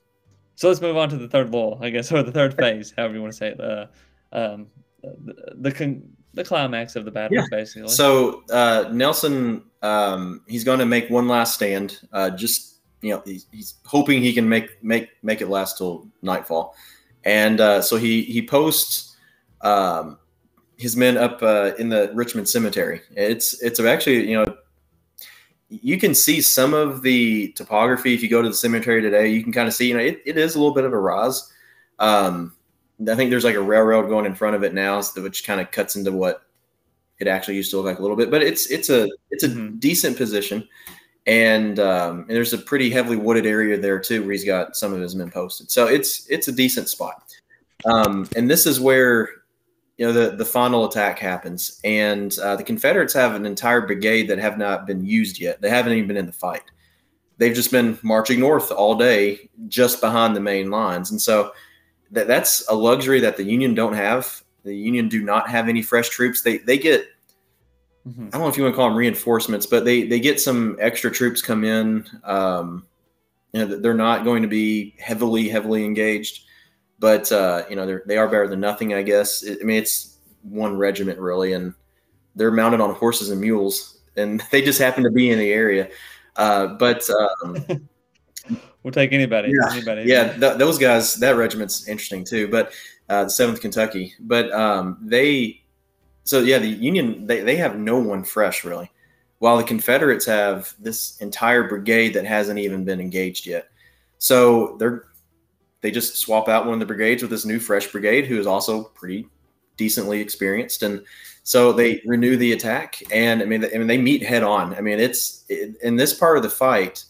so 0.54 0.66
let's 0.68 0.80
move 0.80 0.96
on 0.96 1.08
to 1.10 1.16
the 1.16 1.28
third 1.28 1.50
lull, 1.50 1.78
I 1.80 1.90
guess, 1.90 2.10
or 2.12 2.22
the 2.22 2.32
third 2.32 2.56
phase, 2.56 2.92
however 2.96 3.14
you 3.14 3.22
want 3.22 3.32
to 3.32 3.36
say 3.36 3.48
it. 3.48 3.60
Uh, 3.60 3.86
um, 4.32 4.66
the 5.02 5.54
the, 5.60 5.72
con- 5.72 6.02
the 6.34 6.44
climax 6.44 6.96
of 6.96 7.04
the 7.04 7.10
battle, 7.10 7.36
yeah. 7.36 7.44
basically. 7.50 7.88
So 7.88 8.42
uh, 8.50 8.88
Nelson, 8.92 9.62
um, 9.82 10.42
he's 10.48 10.64
going 10.64 10.80
to 10.80 10.86
make 10.86 11.08
one 11.10 11.28
last 11.28 11.54
stand, 11.54 12.00
uh, 12.12 12.30
just 12.30 12.80
you 13.00 13.10
know 13.10 13.22
he's, 13.24 13.46
he's 13.52 13.74
hoping 13.86 14.20
he 14.20 14.32
can 14.32 14.48
make 14.48 14.82
make 14.82 15.10
make 15.22 15.40
it 15.40 15.48
last 15.48 15.78
till 15.78 16.08
nightfall, 16.22 16.74
and 17.24 17.60
uh, 17.60 17.80
so 17.80 17.96
he 17.96 18.22
he 18.22 18.44
posts 18.44 19.16
um, 19.60 20.18
his 20.78 20.96
men 20.96 21.16
up 21.16 21.42
uh, 21.42 21.72
in 21.78 21.88
the 21.88 22.10
Richmond 22.14 22.48
Cemetery. 22.48 23.02
It's 23.14 23.60
it's 23.62 23.80
actually 23.80 24.30
you 24.30 24.36
know 24.36 24.56
you 25.68 25.98
can 25.98 26.14
see 26.14 26.40
some 26.40 26.72
of 26.72 27.02
the 27.02 27.48
topography 27.52 28.14
if 28.14 28.22
you 28.22 28.30
go 28.30 28.40
to 28.40 28.48
the 28.48 28.54
cemetery 28.54 29.02
today. 29.02 29.28
You 29.28 29.42
can 29.42 29.52
kind 29.52 29.68
of 29.68 29.74
see 29.74 29.88
you 29.88 29.94
know 29.94 30.00
it, 30.00 30.22
it 30.24 30.38
is 30.38 30.54
a 30.54 30.58
little 30.58 30.74
bit 30.74 30.84
of 30.84 30.92
a 30.92 30.98
rise. 30.98 31.52
Um, 31.98 32.54
I 33.08 33.14
think 33.14 33.30
there's 33.30 33.44
like 33.44 33.56
a 33.56 33.60
railroad 33.60 34.08
going 34.08 34.24
in 34.24 34.34
front 34.34 34.56
of 34.56 34.62
it 34.62 34.72
now, 34.72 35.02
which 35.16 35.44
kind 35.44 35.60
of 35.60 35.70
cuts 35.70 35.96
into 35.96 36.12
what 36.12 36.42
it 37.18 37.26
actually 37.26 37.56
used 37.56 37.70
to 37.72 37.76
look 37.76 37.86
like 37.86 37.98
a 37.98 38.02
little 38.02 38.16
bit. 38.16 38.30
But 38.30 38.42
it's 38.42 38.70
it's 38.70 38.88
a 38.88 39.08
it's 39.30 39.42
a 39.42 39.48
mm-hmm. 39.48 39.78
decent 39.78 40.16
position, 40.16 40.66
and, 41.26 41.78
um, 41.80 42.20
and 42.20 42.30
there's 42.30 42.52
a 42.52 42.58
pretty 42.58 42.88
heavily 42.88 43.16
wooded 43.16 43.46
area 43.46 43.76
there 43.78 43.98
too, 43.98 44.22
where 44.22 44.32
he's 44.32 44.44
got 44.44 44.76
some 44.76 44.92
of 44.92 45.00
his 45.00 45.16
men 45.16 45.30
posted. 45.30 45.70
So 45.70 45.86
it's 45.88 46.28
it's 46.30 46.46
a 46.48 46.52
decent 46.52 46.88
spot. 46.88 47.34
Um, 47.84 48.28
and 48.34 48.50
this 48.50 48.66
is 48.66 48.80
where 48.80 49.28
you 49.98 50.06
know 50.06 50.12
the 50.12 50.36
the 50.36 50.44
final 50.44 50.86
attack 50.86 51.18
happens, 51.18 51.80
and 51.82 52.38
uh, 52.38 52.54
the 52.54 52.62
Confederates 52.62 53.12
have 53.14 53.34
an 53.34 53.44
entire 53.44 53.84
brigade 53.84 54.28
that 54.28 54.38
have 54.38 54.56
not 54.56 54.86
been 54.86 55.04
used 55.04 55.40
yet. 55.40 55.60
They 55.60 55.68
haven't 55.68 55.92
even 55.92 56.06
been 56.06 56.16
in 56.16 56.26
the 56.26 56.32
fight. 56.32 56.62
They've 57.36 57.54
just 57.54 57.72
been 57.72 57.98
marching 58.02 58.38
north 58.38 58.70
all 58.70 58.94
day, 58.94 59.50
just 59.66 60.00
behind 60.00 60.36
the 60.36 60.40
main 60.40 60.70
lines, 60.70 61.10
and 61.10 61.20
so 61.20 61.52
that 62.12 62.28
that's 62.28 62.66
a 62.68 62.74
luxury 62.74 63.18
that 63.20 63.36
the 63.36 63.42
Union 63.42 63.74
don't 63.74 63.92
have. 63.92 64.42
The 64.62 64.74
Union 64.74 65.08
do 65.08 65.22
not 65.22 65.50
have 65.50 65.68
any 65.68 65.82
fresh 65.82 66.08
troops. 66.10 66.42
They 66.42 66.58
they 66.58 66.78
get 66.78 67.04
mm-hmm. 68.06 68.28
I 68.28 68.30
don't 68.30 68.42
know 68.42 68.48
if 68.48 68.56
you 68.56 68.62
want 68.62 68.74
to 68.74 68.76
call 68.76 68.88
them 68.88 68.96
reinforcements, 68.96 69.66
but 69.66 69.84
they 69.84 70.04
they 70.04 70.20
get 70.20 70.40
some 70.40 70.76
extra 70.80 71.10
troops 71.10 71.42
come 71.42 71.64
in. 71.64 72.06
Um, 72.22 72.86
you 73.52 73.66
know, 73.66 73.80
they're 73.80 73.94
not 73.94 74.24
going 74.24 74.42
to 74.42 74.48
be 74.48 74.94
heavily 75.00 75.48
heavily 75.48 75.84
engaged, 75.84 76.44
but 76.98 77.30
uh, 77.32 77.64
you 77.68 77.76
know 77.76 77.86
they're 77.86 78.02
they 78.06 78.16
are 78.16 78.28
better 78.28 78.48
than 78.48 78.60
nothing, 78.60 78.94
I 78.94 79.02
guess. 79.02 79.44
I 79.46 79.64
mean, 79.64 79.76
it's 79.78 80.18
one 80.42 80.76
regiment 80.76 81.18
really, 81.18 81.52
and 81.52 81.74
they're 82.34 82.50
mounted 82.50 82.80
on 82.80 82.94
horses 82.94 83.30
and 83.30 83.40
mules, 83.40 83.98
and 84.16 84.42
they 84.50 84.62
just 84.62 84.78
happen 84.78 85.04
to 85.04 85.10
be 85.10 85.30
in 85.30 85.38
the 85.38 85.52
area. 85.52 85.88
Uh, 86.36 86.68
but 86.68 87.08
um, 87.10 87.66
We'll 88.82 88.92
take 88.92 89.12
anybody. 89.12 89.52
Yeah, 89.52 89.72
anybody. 89.72 90.02
yeah. 90.04 90.32
Th- 90.36 90.56
those 90.56 90.78
guys, 90.78 91.16
that 91.16 91.36
regiment's 91.36 91.88
interesting 91.88 92.24
too. 92.24 92.48
But 92.48 92.72
uh, 93.08 93.24
the 93.24 93.30
Seventh 93.30 93.60
Kentucky, 93.60 94.14
but 94.20 94.52
um, 94.52 94.98
they, 95.02 95.62
so 96.24 96.40
yeah, 96.40 96.58
the 96.58 96.68
Union 96.68 97.26
they 97.26 97.40
they 97.40 97.56
have 97.56 97.76
no 97.76 97.98
one 97.98 98.22
fresh 98.24 98.64
really, 98.64 98.90
while 99.40 99.56
the 99.56 99.64
Confederates 99.64 100.26
have 100.26 100.74
this 100.78 101.20
entire 101.20 101.68
brigade 101.68 102.14
that 102.14 102.24
hasn't 102.24 102.58
even 102.58 102.84
been 102.84 103.00
engaged 103.00 103.46
yet. 103.46 103.68
So 104.18 104.76
they're 104.78 105.04
they 105.80 105.90
just 105.90 106.16
swap 106.16 106.48
out 106.48 106.64
one 106.64 106.74
of 106.74 106.80
the 106.80 106.86
brigades 106.86 107.22
with 107.22 107.30
this 107.30 107.44
new 107.44 107.58
fresh 107.58 107.90
brigade 107.90 108.26
who 108.26 108.38
is 108.38 108.46
also 108.46 108.84
pretty 108.84 109.28
decently 109.76 110.20
experienced 110.20 110.82
and 110.82 111.04
so 111.44 111.72
they 111.72 112.02
renew 112.04 112.36
the 112.36 112.52
attack 112.52 113.00
and 113.12 113.40
i 113.40 113.44
mean 113.44 113.64
i 113.64 113.78
mean 113.78 113.86
they 113.86 113.98
meet 113.98 114.22
head 114.22 114.42
on 114.42 114.74
i 114.74 114.80
mean 114.80 114.98
it's 114.98 115.44
it, 115.48 115.76
in 115.82 115.94
this 115.94 116.12
part 116.12 116.36
of 116.36 116.42
the 116.42 116.50
fight 116.50 117.04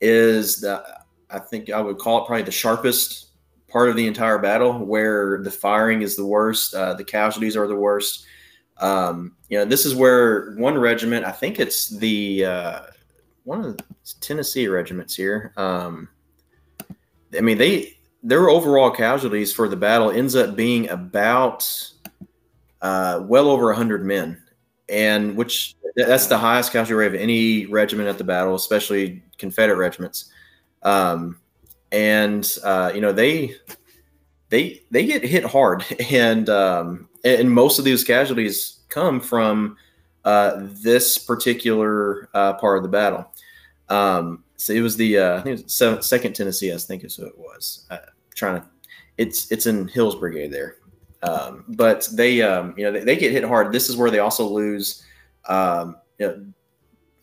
is 0.00 0.60
the 0.60 0.84
I 1.32 1.38
think 1.38 1.70
I 1.70 1.80
would 1.80 1.98
call 1.98 2.22
it 2.22 2.26
probably 2.26 2.42
the 2.42 2.52
sharpest 2.52 3.30
part 3.68 3.88
of 3.88 3.96
the 3.96 4.06
entire 4.06 4.38
battle, 4.38 4.84
where 4.84 5.42
the 5.42 5.50
firing 5.50 6.02
is 6.02 6.14
the 6.14 6.26
worst, 6.26 6.74
uh, 6.74 6.94
the 6.94 7.04
casualties 7.04 7.56
are 7.56 7.66
the 7.66 7.74
worst. 7.74 8.26
Um, 8.78 9.36
you 9.48 9.58
know, 9.58 9.64
this 9.64 9.86
is 9.86 9.94
where 9.94 10.52
one 10.56 10.76
regiment, 10.76 11.24
I 11.24 11.32
think 11.32 11.58
it's 11.58 11.88
the 11.88 12.44
uh, 12.44 12.80
one 13.44 13.64
of 13.64 13.76
the 13.76 13.84
Tennessee 14.20 14.68
regiments 14.68 15.14
here. 15.14 15.52
Um, 15.56 16.08
I 17.36 17.40
mean, 17.40 17.56
they 17.56 17.96
their 18.22 18.48
overall 18.48 18.90
casualties 18.90 19.52
for 19.52 19.68
the 19.68 19.76
battle 19.76 20.10
ends 20.10 20.36
up 20.36 20.54
being 20.54 20.88
about 20.90 21.68
uh, 22.80 23.20
well 23.24 23.48
over 23.48 23.72
hundred 23.72 24.04
men, 24.04 24.40
and 24.88 25.36
which 25.36 25.74
that's 25.96 26.26
the 26.26 26.38
highest 26.38 26.72
casualty 26.72 26.94
rate 26.94 27.14
of 27.14 27.14
any 27.14 27.66
regiment 27.66 28.08
at 28.08 28.18
the 28.18 28.24
battle, 28.24 28.54
especially 28.54 29.22
Confederate 29.38 29.76
regiments. 29.76 30.30
Um, 30.82 31.38
and 31.90 32.58
uh, 32.64 32.92
you 32.94 33.00
know 33.00 33.12
they 33.12 33.54
they 34.48 34.82
they 34.90 35.06
get 35.06 35.24
hit 35.24 35.44
hard, 35.44 35.84
and 36.10 36.48
um, 36.48 37.08
and 37.24 37.50
most 37.50 37.78
of 37.78 37.84
these 37.84 38.04
casualties 38.04 38.80
come 38.88 39.20
from 39.20 39.76
uh, 40.24 40.60
this 40.82 41.18
particular 41.18 42.28
uh, 42.34 42.54
part 42.54 42.76
of 42.76 42.82
the 42.82 42.88
battle. 42.88 43.31
Um, 43.88 44.44
so 44.56 44.72
it 44.72 44.80
was 44.80 44.96
the 44.96 45.18
uh, 45.18 45.38
I 45.38 45.42
think 45.42 45.60
it 45.60 45.80
was 45.80 46.06
second 46.06 46.34
Tennessee, 46.34 46.72
I 46.72 46.76
think 46.76 47.04
is 47.04 47.16
who 47.16 47.26
it 47.26 47.38
was. 47.38 47.86
Uh, 47.90 47.98
trying 48.34 48.60
to, 48.60 48.66
it's 49.18 49.50
it's 49.50 49.66
in 49.66 49.88
Hill's 49.88 50.14
brigade 50.14 50.52
there, 50.52 50.76
um, 51.22 51.64
but 51.68 52.08
they 52.12 52.42
um, 52.42 52.74
you 52.76 52.84
know 52.84 52.92
they, 52.92 53.00
they, 53.00 53.16
get 53.16 53.32
hit 53.32 53.44
hard. 53.44 53.72
This 53.72 53.88
is 53.88 53.96
where 53.96 54.10
they 54.10 54.20
also 54.20 54.46
lose. 54.46 55.04
Um, 55.48 55.96
you 56.18 56.26
know, 56.26 56.46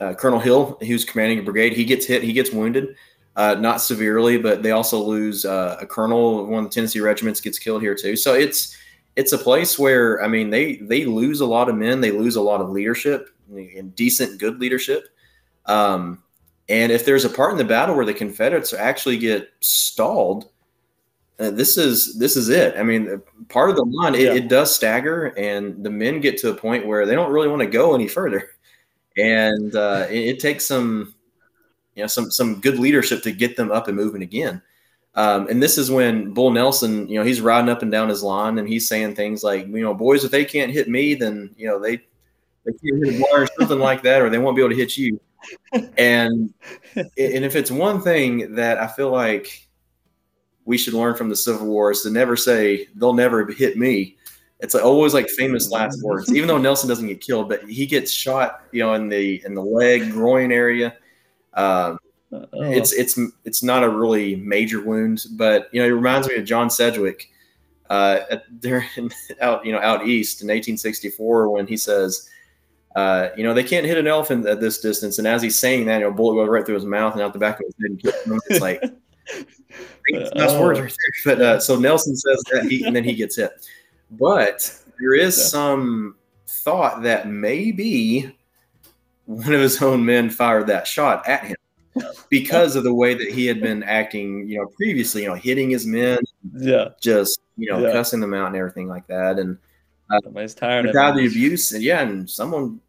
uh, 0.02 0.14
Colonel 0.14 0.40
Hill, 0.40 0.78
who's 0.82 1.06
commanding 1.06 1.40
a 1.40 1.44
brigade, 1.44 1.74
he 1.74 1.86
gets 1.86 2.06
hit, 2.06 2.24
he 2.24 2.34
gets 2.34 2.52
wounded, 2.52 2.96
uh, 3.36 3.56
not 3.56 3.82
severely, 3.82 4.38
but 4.38 4.62
they 4.62 4.72
also 4.72 5.02
lose 5.02 5.46
uh, 5.46 5.78
a 5.80 5.86
colonel. 5.86 6.46
One 6.46 6.66
of 6.66 6.70
the 6.70 6.74
Tennessee 6.74 7.00
regiments 7.00 7.40
gets 7.40 7.58
killed 7.58 7.82
here 7.82 7.96
too. 7.96 8.16
So 8.16 8.34
it's 8.34 8.76
it's 9.16 9.32
a 9.32 9.38
place 9.38 9.80
where 9.80 10.22
I 10.24 10.28
mean 10.28 10.50
they 10.50 10.76
they 10.78 11.06
lose 11.06 11.40
a 11.40 11.46
lot 11.46 11.70
of 11.70 11.76
men, 11.76 12.02
they 12.02 12.12
lose 12.12 12.36
a 12.36 12.42
lot 12.42 12.62
of 12.62 12.70
leadership 12.70 13.30
and 13.50 13.96
decent, 13.96 14.40
good 14.40 14.60
leadership. 14.60 15.08
Um, 15.66 16.24
and 16.70 16.92
if 16.92 17.04
there's 17.04 17.26
a 17.26 17.30
part 17.30 17.52
in 17.52 17.58
the 17.58 17.66
battle 17.66 17.96
where 17.96 18.06
the 18.06 18.14
Confederates 18.14 18.74
actually 18.74 19.18
get 19.18 19.52
stalled, 19.60 20.50
uh, 21.40 21.50
this 21.50 21.78
is 21.78 22.18
this 22.20 22.36
is 22.36 22.50
it. 22.50 22.76
I 22.78 22.84
mean, 22.84 23.22
part 23.48 23.70
of 23.70 23.76
the 23.76 23.86
line 23.86 24.14
it, 24.14 24.22
yeah. 24.22 24.34
it, 24.34 24.50
does 24.50 24.74
stagger, 24.74 25.28
and 25.38 25.84
the 25.84 25.90
men 25.90 26.20
get 26.20 26.38
to 26.40 26.50
a 26.50 26.56
point 26.56 26.86
where 26.86 27.06
they 27.06 27.16
don't 27.16 27.32
really 27.32 27.48
want 27.48 27.62
to 27.62 27.68
go 27.68 27.96
any 27.96 28.08
further, 28.08 28.52
and 29.18 29.76
uh, 29.76 30.06
it, 30.10 30.36
it, 30.36 30.40
takes 30.40 30.66
some 30.66 31.16
you 31.96 32.04
know 32.04 32.08
some 32.08 32.30
some 32.30 32.60
good 32.60 32.78
leadership 32.78 33.24
to 33.24 33.32
get 33.32 33.56
them 33.56 33.72
up 33.72 33.88
and 33.88 33.98
moving 33.98 34.22
again. 34.22 34.62
Um, 35.16 35.48
and 35.48 35.64
this 35.64 35.78
is 35.78 35.90
when 35.90 36.34
Bull 36.34 36.52
Nelson, 36.52 37.10
you 37.10 37.18
know, 37.18 37.26
he's 37.26 37.42
riding 37.42 37.70
up 37.70 37.82
and 37.82 37.92
down 37.92 38.10
his 38.10 38.22
line, 38.22 38.60
and 38.60 38.68
he's 38.68 38.88
saying 38.88 39.16
things 39.16 39.44
like, 39.44 39.66
you 39.66 39.82
know, 39.82 39.94
boys, 39.94 40.24
if 40.24 40.32
they 40.32 40.46
can't 40.46 40.72
hit 40.72 40.88
me, 40.88 41.16
then 41.16 41.56
you 41.58 41.68
know 41.68 41.80
they 41.80 41.98
they 42.66 42.74
can't 42.74 43.06
hit 43.06 43.16
a 43.16 43.20
bar 43.20 43.44
or 43.44 43.48
something 43.58 43.80
like 43.80 44.04
that, 44.04 44.22
or 44.22 44.30
they 44.30 44.38
won't 44.38 44.56
be 44.56 44.62
able 44.62 44.72
to 44.72 44.78
hit 44.78 44.98
you. 44.98 45.20
And 45.98 46.54
and 46.96 47.46
if 47.46 47.56
it's 47.56 47.72
one 47.72 48.02
thing 48.02 48.56
that 48.56 48.78
I 48.78 48.88
feel 48.88 49.12
like 49.12 49.68
we 50.66 50.78
should 50.78 50.94
learn 50.94 51.16
from 51.16 51.30
the 51.30 51.36
Civil 51.36 51.68
War 51.68 51.92
is 51.92 52.04
to 52.04 52.10
never 52.10 52.36
say 52.36 52.88
they'll 52.96 53.14
never 53.14 53.46
hit 53.52 53.78
me. 53.78 54.18
It's 54.60 54.74
like 54.74 54.84
always 54.84 55.14
like 55.14 55.30
famous 55.30 55.72
last 55.72 56.04
words. 56.04 56.34
Even 56.34 56.48
though 56.48 56.58
Nelson 56.58 56.90
doesn't 56.90 57.08
get 57.08 57.22
killed, 57.22 57.48
but 57.48 57.64
he 57.64 57.86
gets 57.86 58.12
shot, 58.12 58.64
you 58.72 58.84
know, 58.84 58.94
in 58.94 59.10
the 59.10 59.42
in 59.46 59.54
the 59.54 59.64
leg, 59.64 60.12
groin 60.12 60.52
area. 60.52 60.96
Um. 61.54 62.00
It's 62.54 62.94
it's 62.94 63.20
it's 63.44 63.64
not 63.64 63.84
a 63.84 63.90
really 63.90 64.36
major 64.36 64.84
wound, 64.84 65.26
but 65.32 65.68
you 65.72 65.82
know 65.82 65.88
it 65.88 65.92
reminds 65.92 66.28
me 66.28 66.36
of 66.36 66.46
John 66.46 66.70
Sedgwick 66.70 67.32
uh, 67.90 68.20
there 68.52 68.86
out 69.42 69.66
you 69.66 69.72
know 69.72 69.80
out 69.80 70.08
east 70.08 70.42
in 70.42 70.48
1864 70.48 71.50
when 71.50 71.68
he 71.68 71.78
says, 71.78 72.30
uh, 73.00 73.32
you 73.38 73.44
know 73.44 73.54
they 73.54 73.64
can't 73.64 73.86
hit 73.86 73.98
an 73.98 74.08
elephant 74.08 74.46
at 74.46 74.60
this 74.60 74.80
distance, 74.82 75.18
and 75.18 75.28
as 75.28 75.42
he's 75.42 75.58
saying 75.58 75.86
that, 75.86 76.00
you 76.00 76.06
know, 76.06 76.10
a 76.10 76.14
bullet 76.14 76.36
goes 76.36 76.50
right 76.50 76.66
through 76.66 76.76
his 76.76 76.86
mouth 76.86 77.14
and 77.14 77.22
out 77.22 77.34
the 77.34 77.40
back 77.40 77.60
of 77.60 77.66
his 77.66 77.76
head. 77.82 77.92
And 77.92 78.02
kills 78.02 78.24
him. 78.24 78.40
It's 78.50 78.62
like 78.62 78.82
nice 80.10 80.52
oh. 80.52 80.62
words 80.62 80.80
right 80.80 80.94
there. 81.24 81.36
But 81.36 81.42
uh, 81.42 81.60
so 81.60 81.80
Nelson 81.80 82.16
says 82.16 82.44
that 82.52 82.66
he 82.66 82.84
and 82.84 82.96
then 82.96 83.04
he 83.04 83.14
gets 83.14 83.38
hit, 83.38 83.52
but 84.12 84.76
there 85.00 85.14
is 85.14 85.38
yeah. 85.38 85.44
some 85.46 86.16
thought 86.48 87.04
that 87.04 87.28
maybe 87.28 88.36
one 89.26 89.54
of 89.54 89.62
his 89.62 89.82
own 89.82 90.04
men 90.04 90.30
fired 90.30 90.68
that 90.68 90.88
shot 90.88 91.28
at 91.28 91.46
him 91.46 91.58
because 92.30 92.76
of 92.76 92.84
the 92.84 92.94
way 92.94 93.14
that 93.14 93.32
he 93.32 93.46
had 93.46 93.62
been 93.62 93.84
acting, 93.84 94.48
you 94.48 94.58
know, 94.58 94.68
previously, 94.76 95.24
you 95.24 95.28
know, 95.28 95.36
hitting 95.36 95.70
his 95.70 95.86
men, 95.86 96.20
yeah, 96.58 96.90
just 97.00 97.40
you 97.58 97.72
know, 97.72 97.80
yeah. 97.80 97.92
cussing 97.92 98.20
them 98.20 98.34
out 98.34 98.48
and 98.48 98.56
everything 98.56 98.88
like 98.88 99.08
that, 99.08 99.40
and 99.40 99.58
uh, 100.10 100.20
somebody's 100.24 100.56
tired 100.56 100.88
of 100.88 100.94
the 100.94 101.28
abuse, 101.28 101.72
and 101.72 101.84
yeah, 101.84 102.02
and 102.02 102.30
someone 102.30 102.80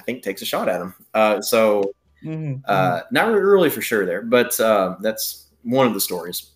I 0.00 0.02
think 0.02 0.22
takes 0.22 0.42
a 0.42 0.46
shot 0.46 0.68
at 0.68 0.80
him. 0.80 0.94
Uh, 1.14 1.42
so, 1.42 1.92
mm-hmm. 2.24 2.60
uh, 2.64 3.02
not 3.12 3.28
really 3.28 3.70
for 3.70 3.82
sure 3.82 4.06
there, 4.06 4.22
but 4.22 4.58
uh, 4.58 4.96
that's 5.00 5.46
one 5.62 5.86
of 5.86 5.94
the 5.94 6.00
stories. 6.00 6.50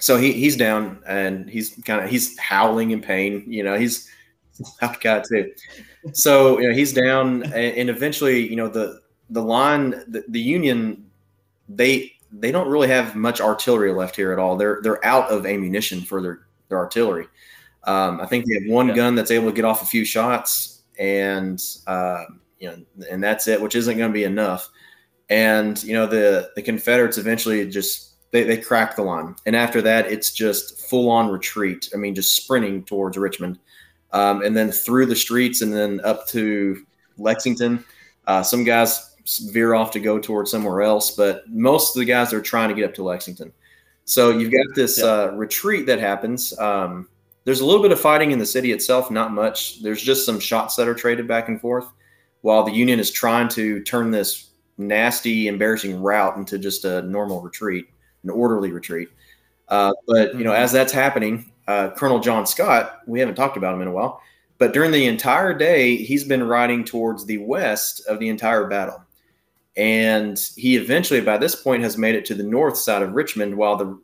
So 0.00 0.16
he 0.16 0.32
he's 0.32 0.56
down 0.56 1.02
and 1.06 1.50
he's 1.50 1.74
kind 1.84 2.04
of 2.04 2.08
he's 2.08 2.38
howling 2.38 2.92
in 2.92 3.00
pain. 3.00 3.44
You 3.50 3.64
know, 3.64 3.76
he's 3.76 4.08
loud 4.80 5.00
guy 5.00 5.22
too 5.28 5.52
so 6.12 6.58
you 6.58 6.68
know 6.68 6.74
he's 6.74 6.92
down, 6.92 7.44
and, 7.52 7.90
eventually, 7.90 8.48
you 8.48 8.56
know 8.56 8.68
the 8.68 9.00
the 9.30 9.42
line, 9.42 9.90
the, 10.08 10.24
the 10.28 10.40
Union, 10.40 11.06
they 11.68 12.12
they 12.32 12.52
don't 12.52 12.68
really 12.68 12.88
have 12.88 13.16
much 13.16 13.40
artillery 13.40 13.92
left 13.92 14.16
here 14.16 14.32
at 14.32 14.38
all. 14.38 14.56
They're 14.56 14.80
they're 14.82 15.04
out 15.04 15.30
of 15.30 15.46
ammunition 15.46 16.02
for 16.02 16.22
their 16.22 16.40
their 16.68 16.78
artillery. 16.78 17.26
Um, 17.84 18.20
I 18.20 18.26
think 18.26 18.46
they 18.46 18.54
have 18.54 18.72
one 18.72 18.88
yeah. 18.88 18.94
gun 18.94 19.14
that's 19.14 19.30
able 19.30 19.48
to 19.48 19.54
get 19.54 19.64
off 19.64 19.82
a 19.82 19.86
few 19.86 20.04
shots, 20.04 20.82
and 20.98 21.62
uh, 21.86 22.24
you 22.58 22.68
know, 22.68 23.04
and 23.10 23.22
that's 23.22 23.48
it, 23.48 23.60
which 23.60 23.74
isn't 23.74 23.96
going 23.98 24.10
to 24.10 24.14
be 24.14 24.24
enough. 24.24 24.68
and 25.30 25.82
you 25.82 25.92
know 25.92 26.06
the 26.06 26.50
the 26.56 26.62
Confederates 26.62 27.18
eventually 27.18 27.68
just 27.68 28.14
they, 28.30 28.44
they 28.44 28.56
crack 28.58 28.96
the 28.96 29.02
line, 29.02 29.34
and 29.46 29.56
after 29.56 29.80
that 29.82 30.06
it's 30.06 30.32
just 30.32 30.88
full 30.88 31.10
on 31.10 31.28
retreat. 31.30 31.88
I 31.94 31.96
mean, 31.96 32.14
just 32.14 32.34
sprinting 32.36 32.84
towards 32.84 33.16
Richmond, 33.16 33.58
um, 34.12 34.42
and 34.42 34.56
then 34.56 34.70
through 34.72 35.06
the 35.06 35.16
streets, 35.16 35.62
and 35.62 35.72
then 35.72 36.00
up 36.04 36.26
to 36.28 36.84
Lexington. 37.16 37.84
Uh, 38.26 38.42
some 38.42 38.64
guys 38.64 39.14
veer 39.50 39.74
off 39.74 39.90
to 39.92 40.00
go 40.00 40.18
towards 40.18 40.50
somewhere 40.50 40.82
else, 40.82 41.12
but 41.12 41.48
most 41.48 41.94
of 41.96 42.00
the 42.00 42.04
guys 42.04 42.32
are 42.32 42.42
trying 42.42 42.68
to 42.68 42.74
get 42.74 42.84
up 42.84 42.94
to 42.94 43.02
Lexington. 43.02 43.52
So 44.04 44.30
you've 44.30 44.52
got 44.52 44.74
this 44.74 45.02
uh, 45.02 45.32
retreat 45.34 45.86
that 45.86 45.98
happens. 45.98 46.58
Um, 46.58 47.08
there's 47.44 47.60
a 47.60 47.66
little 47.66 47.82
bit 47.82 47.92
of 47.92 48.00
fighting 48.00 48.30
in 48.30 48.38
the 48.38 48.46
city 48.46 48.72
itself, 48.72 49.10
not 49.10 49.32
much. 49.32 49.82
There's 49.82 50.02
just 50.02 50.24
some 50.24 50.40
shots 50.40 50.76
that 50.76 50.88
are 50.88 50.94
traded 50.94 51.26
back 51.28 51.48
and 51.48 51.60
forth, 51.60 51.90
while 52.42 52.64
the 52.64 52.72
Union 52.72 53.00
is 53.00 53.10
trying 53.10 53.48
to 53.48 53.82
turn 53.82 54.10
this 54.10 54.50
nasty, 54.78 55.48
embarrassing 55.48 56.00
route 56.00 56.36
into 56.36 56.58
just 56.58 56.84
a 56.84 57.02
normal 57.02 57.40
retreat, 57.40 57.88
an 58.22 58.30
orderly 58.30 58.70
retreat. 58.70 59.08
Uh, 59.68 59.92
but 60.06 60.34
you 60.34 60.44
know, 60.44 60.52
mm-hmm. 60.52 60.62
as 60.62 60.72
that's 60.72 60.92
happening, 60.92 61.52
uh, 61.66 61.90
Colonel 61.90 62.20
John 62.20 62.46
Scott, 62.46 63.00
we 63.06 63.20
haven't 63.20 63.34
talked 63.34 63.56
about 63.56 63.74
him 63.74 63.82
in 63.82 63.88
a 63.88 63.92
while, 63.92 64.22
but 64.56 64.72
during 64.72 64.90
the 64.90 65.06
entire 65.06 65.52
day, 65.52 65.96
he's 65.96 66.24
been 66.24 66.46
riding 66.46 66.84
towards 66.84 67.26
the 67.26 67.38
west 67.38 68.06
of 68.06 68.18
the 68.18 68.28
entire 68.28 68.66
battle. 68.66 69.02
And 69.76 70.38
he 70.56 70.76
eventually, 70.76 71.20
by 71.20 71.38
this 71.38 71.54
point, 71.54 71.82
has 71.82 71.96
made 71.96 72.16
it 72.16 72.24
to 72.26 72.34
the 72.34 72.42
north 72.42 72.76
side 72.76 73.02
of 73.02 73.12
Richmond 73.12 73.56
while 73.56 73.76
the 73.76 73.98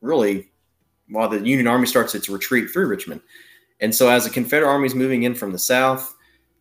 really 0.00 0.50
while 1.08 1.28
the 1.28 1.38
Union 1.38 1.66
Army 1.66 1.86
starts 1.86 2.14
its 2.14 2.28
retreat 2.28 2.70
through 2.70 2.86
Richmond. 2.86 3.20
And 3.80 3.94
so 3.94 4.08
as 4.08 4.24
the 4.24 4.30
Confederate 4.30 4.68
Army 4.68 4.86
is 4.86 4.94
moving 4.94 5.24
in 5.24 5.34
from 5.34 5.52
the 5.52 5.58
south, 5.58 6.14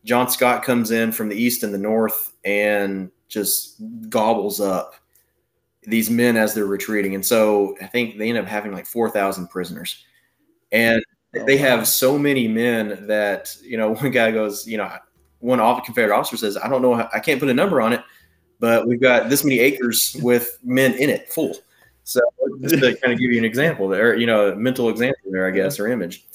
John 0.05 0.29
Scott 0.29 0.63
comes 0.63 0.91
in 0.91 1.12
from 1.12 1.29
the 1.29 1.35
east 1.35 1.63
and 1.63 1.73
the 1.73 1.77
north 1.77 2.33
and 2.45 3.12
just 3.27 3.81
gobbles 4.09 4.59
up 4.59 4.95
these 5.83 6.09
men 6.09 6.38
as 6.38 6.53
they're 6.53 6.65
retreating. 6.65 7.15
And 7.15 7.25
so 7.25 7.75
I 7.81 7.88
think 7.88 8.17
they 8.17 8.29
end 8.29 8.38
up 8.38 8.45
having 8.45 8.71
like 8.71 8.85
4,000 8.85 9.47
prisoners. 9.47 10.03
And 10.71 11.03
oh, 11.35 11.45
they 11.45 11.57
have 11.57 11.88
so 11.88 12.17
many 12.17 12.47
men 12.47 13.07
that, 13.07 13.55
you 13.62 13.77
know, 13.77 13.91
one 13.93 14.12
guy 14.12 14.31
goes, 14.31 14.67
you 14.67 14.77
know, 14.77 14.91
one 15.39 15.59
Confederate 15.83 16.15
officer 16.15 16.38
says, 16.38 16.57
I 16.57 16.67
don't 16.67 16.81
know, 16.81 16.95
how, 16.95 17.09
I 17.13 17.19
can't 17.19 17.39
put 17.39 17.49
a 17.49 17.53
number 17.53 17.81
on 17.81 17.93
it, 17.93 18.03
but 18.59 18.88
we've 18.88 19.01
got 19.01 19.29
this 19.29 19.43
many 19.43 19.59
acres 19.59 20.15
with 20.21 20.59
men 20.63 20.93
in 20.93 21.09
it 21.09 21.31
full. 21.31 21.55
So 22.03 22.21
just 22.62 22.75
to 22.75 22.95
kind 23.01 23.13
of 23.13 23.19
give 23.19 23.31
you 23.31 23.38
an 23.38 23.45
example 23.45 23.88
there, 23.88 24.15
you 24.15 24.25
know, 24.25 24.51
a 24.51 24.55
mental 24.55 24.89
example 24.89 25.31
there, 25.31 25.47
I 25.47 25.51
guess, 25.51 25.79
or 25.79 25.88
image. 25.88 26.25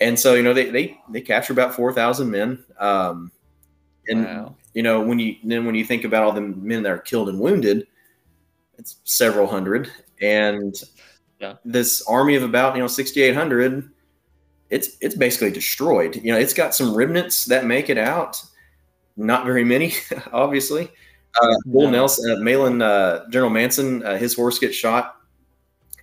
And 0.00 0.18
so, 0.18 0.34
you 0.34 0.42
know, 0.42 0.54
they 0.54 0.70
they 0.70 0.98
they 1.10 1.20
capture 1.20 1.52
about 1.52 1.74
four 1.74 1.92
thousand 1.92 2.30
men. 2.30 2.64
Um, 2.78 3.30
and 4.08 4.24
wow. 4.24 4.56
you 4.74 4.82
know, 4.82 5.00
when 5.00 5.18
you 5.18 5.36
then 5.44 5.66
when 5.66 5.74
you 5.74 5.84
think 5.84 6.04
about 6.04 6.24
all 6.24 6.32
the 6.32 6.40
men 6.40 6.82
that 6.82 6.92
are 6.92 6.98
killed 6.98 7.28
and 7.28 7.38
wounded, 7.38 7.86
it's 8.78 8.96
several 9.04 9.46
hundred. 9.46 9.90
And 10.20 10.74
yeah. 11.38 11.54
this 11.64 12.02
army 12.08 12.34
of 12.34 12.42
about 12.42 12.74
you 12.74 12.80
know 12.80 12.88
sixty 12.88 13.22
eight 13.22 13.34
hundred, 13.34 13.90
it's 14.70 14.96
it's 15.00 15.14
basically 15.14 15.50
destroyed. 15.50 16.16
You 16.16 16.32
know, 16.32 16.38
it's 16.38 16.54
got 16.54 16.74
some 16.74 16.94
remnants 16.94 17.44
that 17.46 17.66
make 17.66 17.90
it 17.90 17.98
out. 17.98 18.42
Not 19.16 19.44
very 19.44 19.64
many, 19.64 19.92
obviously. 20.32 20.90
Uh, 21.40 21.54
Bull 21.66 21.84
no. 21.84 21.90
Nelson, 21.90 22.30
uh, 22.30 22.36
Mahlon, 22.36 22.82
uh, 22.82 23.28
General 23.30 23.50
Manson, 23.50 24.04
uh, 24.04 24.16
his 24.16 24.34
horse 24.34 24.58
gets 24.58 24.74
shot, 24.74 25.16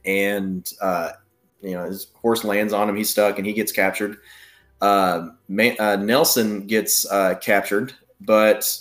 and 0.05 0.71
uh, 0.81 1.12
you 1.61 1.71
know 1.71 1.85
his 1.85 2.07
horse 2.15 2.43
lands 2.43 2.73
on 2.73 2.89
him. 2.89 2.95
He's 2.95 3.09
stuck, 3.09 3.37
and 3.37 3.47
he 3.47 3.53
gets 3.53 3.71
captured. 3.71 4.17
Uh, 4.81 5.29
uh 5.79 5.95
Nelson 5.95 6.67
gets 6.67 7.09
uh, 7.11 7.35
captured, 7.35 7.93
but 8.21 8.79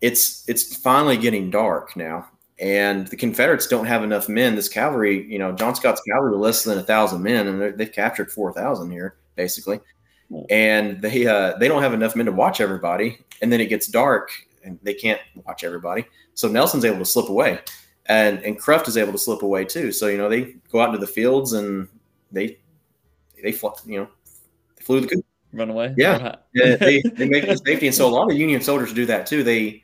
it's 0.00 0.48
it's 0.48 0.76
finally 0.76 1.16
getting 1.16 1.50
dark 1.50 1.96
now, 1.96 2.28
and 2.58 3.06
the 3.08 3.16
Confederates 3.16 3.66
don't 3.66 3.86
have 3.86 4.02
enough 4.02 4.28
men. 4.28 4.54
This 4.56 4.68
cavalry, 4.68 5.30
you 5.30 5.38
know, 5.38 5.52
John 5.52 5.74
Scott's 5.74 6.02
cavalry 6.02 6.36
less 6.36 6.64
than 6.64 6.78
a 6.78 6.82
thousand 6.82 7.22
men, 7.22 7.46
and 7.46 7.78
they've 7.78 7.92
captured 7.92 8.30
four 8.30 8.52
thousand 8.52 8.90
here 8.90 9.16
basically, 9.36 9.80
and 10.50 11.00
they 11.00 11.26
uh, 11.26 11.56
they 11.58 11.68
don't 11.68 11.82
have 11.82 11.94
enough 11.94 12.16
men 12.16 12.26
to 12.26 12.32
watch 12.32 12.60
everybody. 12.60 13.18
And 13.42 13.50
then 13.50 13.60
it 13.60 13.70
gets 13.70 13.86
dark, 13.86 14.30
and 14.64 14.78
they 14.82 14.94
can't 14.94 15.20
watch 15.46 15.64
everybody. 15.64 16.04
So 16.34 16.48
Nelson's 16.48 16.84
able 16.84 16.98
to 16.98 17.04
slip 17.06 17.28
away, 17.28 17.60
and 18.10 18.42
and 18.42 18.58
Cruft 18.58 18.88
is 18.88 18.96
able 18.96 19.12
to 19.12 19.18
slip 19.18 19.42
away 19.42 19.64
too. 19.64 19.92
So 19.92 20.08
you 20.08 20.18
know 20.18 20.28
they 20.28 20.56
go 20.70 20.80
out 20.80 20.88
into 20.88 20.98
the 20.98 21.06
fields 21.06 21.52
and 21.52 21.88
they 22.32 22.58
they 23.42 23.52
fly, 23.52 23.70
you 23.86 24.00
know 24.00 24.08
they 24.76 24.84
flew 24.84 25.00
the 25.00 25.06
coop. 25.06 25.24
Run 25.52 25.70
away. 25.70 25.94
Yeah, 25.96 26.36
yeah 26.52 26.76
they 26.76 27.00
they 27.16 27.28
make 27.28 27.46
the 27.46 27.56
safety, 27.56 27.86
and 27.86 27.94
so 27.94 28.08
a 28.08 28.10
lot 28.10 28.30
of 28.30 28.36
Union 28.36 28.60
soldiers 28.60 28.92
do 28.92 29.06
that 29.06 29.26
too. 29.26 29.42
They 29.42 29.82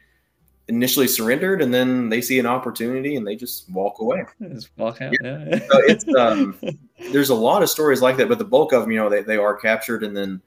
initially 0.68 1.06
surrendered 1.06 1.62
and 1.62 1.72
then 1.72 2.08
they 2.08 2.20
see 2.20 2.40
an 2.40 2.46
opportunity 2.46 3.14
and 3.14 3.24
they 3.24 3.36
just 3.36 3.70
walk 3.70 4.00
away. 4.00 4.24
Just 4.52 4.70
walk 4.76 5.00
out. 5.00 5.14
Yeah. 5.22 5.44
yeah. 5.48 5.58
so 5.58 5.78
it's 5.84 6.14
um, 6.16 6.58
there's 7.12 7.30
a 7.30 7.34
lot 7.34 7.62
of 7.62 7.70
stories 7.70 8.02
like 8.02 8.16
that, 8.16 8.28
but 8.28 8.38
the 8.38 8.44
bulk 8.44 8.72
of 8.72 8.82
them, 8.82 8.90
you 8.90 8.98
know, 8.98 9.08
they, 9.08 9.22
they 9.22 9.36
are 9.36 9.54
captured 9.54 10.02
and 10.02 10.16
then 10.16 10.42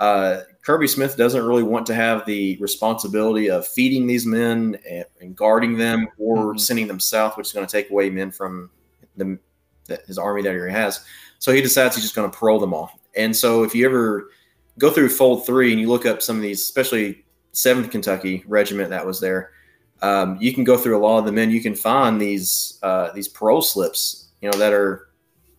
uh, 0.00 0.40
Kirby 0.62 0.88
Smith 0.88 1.16
doesn't 1.16 1.44
really 1.44 1.62
want 1.62 1.86
to 1.86 1.94
have 1.94 2.24
the 2.24 2.56
responsibility 2.58 3.50
of 3.50 3.68
feeding 3.68 4.06
these 4.06 4.26
men 4.26 4.78
and, 4.88 5.04
and 5.20 5.36
guarding 5.36 5.76
them 5.76 6.08
or 6.18 6.36
mm-hmm. 6.36 6.58
sending 6.58 6.86
them 6.86 6.98
south, 6.98 7.36
which 7.36 7.48
is 7.48 7.52
going 7.52 7.66
to 7.66 7.70
take 7.70 7.90
away 7.90 8.08
men 8.08 8.30
from 8.30 8.70
the, 9.16 9.38
the, 9.84 10.00
his 10.06 10.18
army 10.18 10.42
that 10.42 10.54
he 10.54 10.72
has. 10.72 11.04
So 11.38 11.52
he 11.52 11.60
decides 11.60 11.94
he's 11.94 12.04
just 12.04 12.14
going 12.14 12.30
to 12.30 12.36
parole 12.36 12.58
them 12.58 12.74
all. 12.74 12.98
And 13.14 13.36
so 13.36 13.62
if 13.62 13.74
you 13.74 13.86
ever 13.86 14.30
go 14.78 14.90
through 14.90 15.10
Fold 15.10 15.44
Three 15.44 15.70
and 15.72 15.80
you 15.80 15.88
look 15.88 16.06
up 16.06 16.22
some 16.22 16.36
of 16.36 16.42
these, 16.42 16.60
especially 16.60 17.24
Seventh 17.52 17.90
Kentucky 17.90 18.42
Regiment 18.46 18.90
that 18.90 19.04
was 19.04 19.20
there, 19.20 19.52
um, 20.00 20.38
you 20.40 20.54
can 20.54 20.64
go 20.64 20.78
through 20.78 20.96
a 20.96 21.02
lot 21.04 21.18
of 21.18 21.26
the 21.26 21.32
men. 21.32 21.50
You 21.50 21.60
can 21.60 21.74
find 21.74 22.18
these 22.18 22.78
uh, 22.82 23.12
these 23.12 23.28
parole 23.28 23.60
slips, 23.60 24.28
you 24.40 24.50
know, 24.50 24.56
that 24.56 24.72
are 24.72 25.08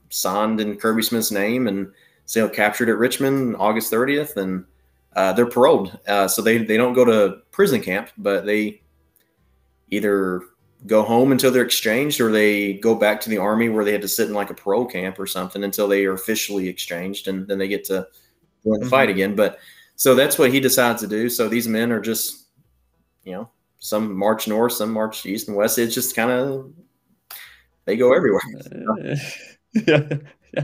signed 0.09 0.59
in 0.59 0.77
Kirby 0.77 1.03
Smith's 1.03 1.31
name 1.31 1.67
and 1.67 1.91
so 2.31 2.47
captured 2.47 2.87
at 2.87 2.97
Richmond 2.97 3.57
August 3.57 3.91
30th, 3.91 4.37
and 4.37 4.63
uh, 5.17 5.33
they're 5.33 5.49
paroled. 5.49 5.99
Uh, 6.07 6.29
so 6.29 6.41
they, 6.41 6.59
they 6.59 6.77
don't 6.77 6.93
go 6.93 7.03
to 7.03 7.39
prison 7.51 7.81
camp, 7.81 8.09
but 8.17 8.45
they 8.45 8.81
either 9.89 10.41
go 10.87 11.03
home 11.03 11.33
until 11.33 11.51
they're 11.51 11.65
exchanged 11.65 12.21
or 12.21 12.31
they 12.31 12.75
go 12.75 12.95
back 12.95 13.19
to 13.21 13.29
the 13.29 13.37
army 13.37 13.67
where 13.67 13.83
they 13.83 13.91
had 13.91 14.01
to 14.01 14.07
sit 14.07 14.29
in 14.29 14.33
like 14.33 14.49
a 14.49 14.53
parole 14.53 14.85
camp 14.85 15.19
or 15.19 15.27
something 15.27 15.65
until 15.65 15.89
they 15.89 16.05
are 16.05 16.13
officially 16.13 16.69
exchanged 16.69 17.27
and 17.27 17.45
then 17.49 17.57
they 17.57 17.67
get 17.67 17.83
to 17.83 18.07
join 18.63 18.79
the 18.79 18.85
mm-hmm. 18.85 18.89
fight 18.89 19.09
again. 19.09 19.35
But 19.35 19.59
so 19.97 20.15
that's 20.15 20.39
what 20.39 20.53
he 20.53 20.61
decides 20.61 21.01
to 21.01 21.07
do. 21.07 21.29
So 21.29 21.49
these 21.49 21.67
men 21.67 21.91
are 21.91 21.99
just, 21.99 22.47
you 23.25 23.33
know, 23.33 23.49
some 23.79 24.17
march 24.17 24.47
north, 24.47 24.71
some 24.71 24.93
march 24.93 25.25
east 25.25 25.49
and 25.49 25.57
west. 25.57 25.77
It's 25.77 25.93
just 25.93 26.15
kind 26.15 26.31
of, 26.31 26.71
they 27.83 27.97
go 27.97 28.13
everywhere. 28.13 28.41
yeah. 29.85 30.05
yeah. 30.53 30.63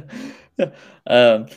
um, 1.08 1.48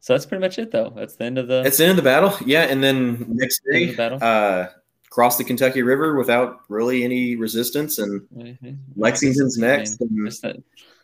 so 0.00 0.14
that's 0.14 0.26
pretty 0.26 0.42
much 0.42 0.58
it, 0.58 0.70
though. 0.70 0.92
That's 0.94 1.16
the 1.16 1.24
end 1.24 1.38
of 1.38 1.48
the. 1.48 1.62
It's 1.64 1.78
the 1.78 1.84
end 1.84 1.90
of 1.92 1.96
the 1.96 2.02
battle, 2.02 2.36
yeah. 2.46 2.62
And 2.62 2.82
then 2.82 3.24
next 3.28 3.62
day, 3.70 3.86
the 3.86 3.96
battle. 3.96 4.18
Uh, 4.20 4.68
cross 5.10 5.36
the 5.36 5.44
Kentucky 5.44 5.82
River 5.82 6.16
without 6.16 6.60
really 6.68 7.04
any 7.04 7.36
resistance, 7.36 7.98
and 7.98 8.22
mm-hmm. 8.34 8.72
Lexington's 8.96 9.58
next. 9.58 10.00
I 10.02 10.06
mean, 10.10 10.24
that, 10.24 10.56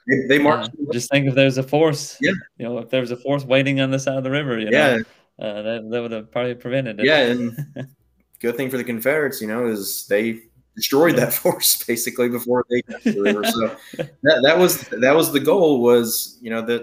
they, 0.08 0.38
they. 0.38 0.42
Yeah, 0.42 0.66
just 0.92 1.10
think 1.10 1.28
if 1.28 1.34
there's 1.34 1.58
a 1.58 1.62
force. 1.62 2.16
Yeah. 2.20 2.32
You 2.58 2.66
know, 2.66 2.78
if 2.78 2.90
there 2.90 3.00
was 3.00 3.10
a 3.10 3.16
force 3.16 3.44
waiting 3.44 3.80
on 3.80 3.90
the 3.90 3.98
side 3.98 4.16
of 4.16 4.24
the 4.24 4.30
river, 4.30 4.58
you 4.58 4.70
know, 4.70 4.76
yeah, 4.76 4.98
uh, 5.38 5.62
that, 5.62 5.90
that 5.90 6.02
would 6.02 6.12
have 6.12 6.32
probably 6.32 6.54
prevented 6.54 6.98
it. 6.98 7.06
Yeah, 7.06 7.18
and 7.18 7.56
good 8.40 8.56
thing 8.56 8.70
for 8.70 8.78
the 8.78 8.84
Confederates, 8.84 9.40
you 9.40 9.46
know, 9.46 9.66
is 9.66 10.06
they 10.08 10.40
destroyed 10.74 11.16
that 11.16 11.32
force 11.42 11.84
basically 11.84 12.28
before 12.28 12.64
they 12.70 12.82
got 12.82 13.02
to 13.02 13.12
the 13.12 13.22
river. 13.22 13.44
So 13.44 13.76
that, 14.22 14.40
that 14.42 14.58
was 14.58 14.80
that 14.88 15.14
was 15.14 15.32
the 15.32 15.40
goal 15.40 15.82
was 15.82 16.38
you 16.40 16.50
know 16.50 16.62
that 16.62 16.82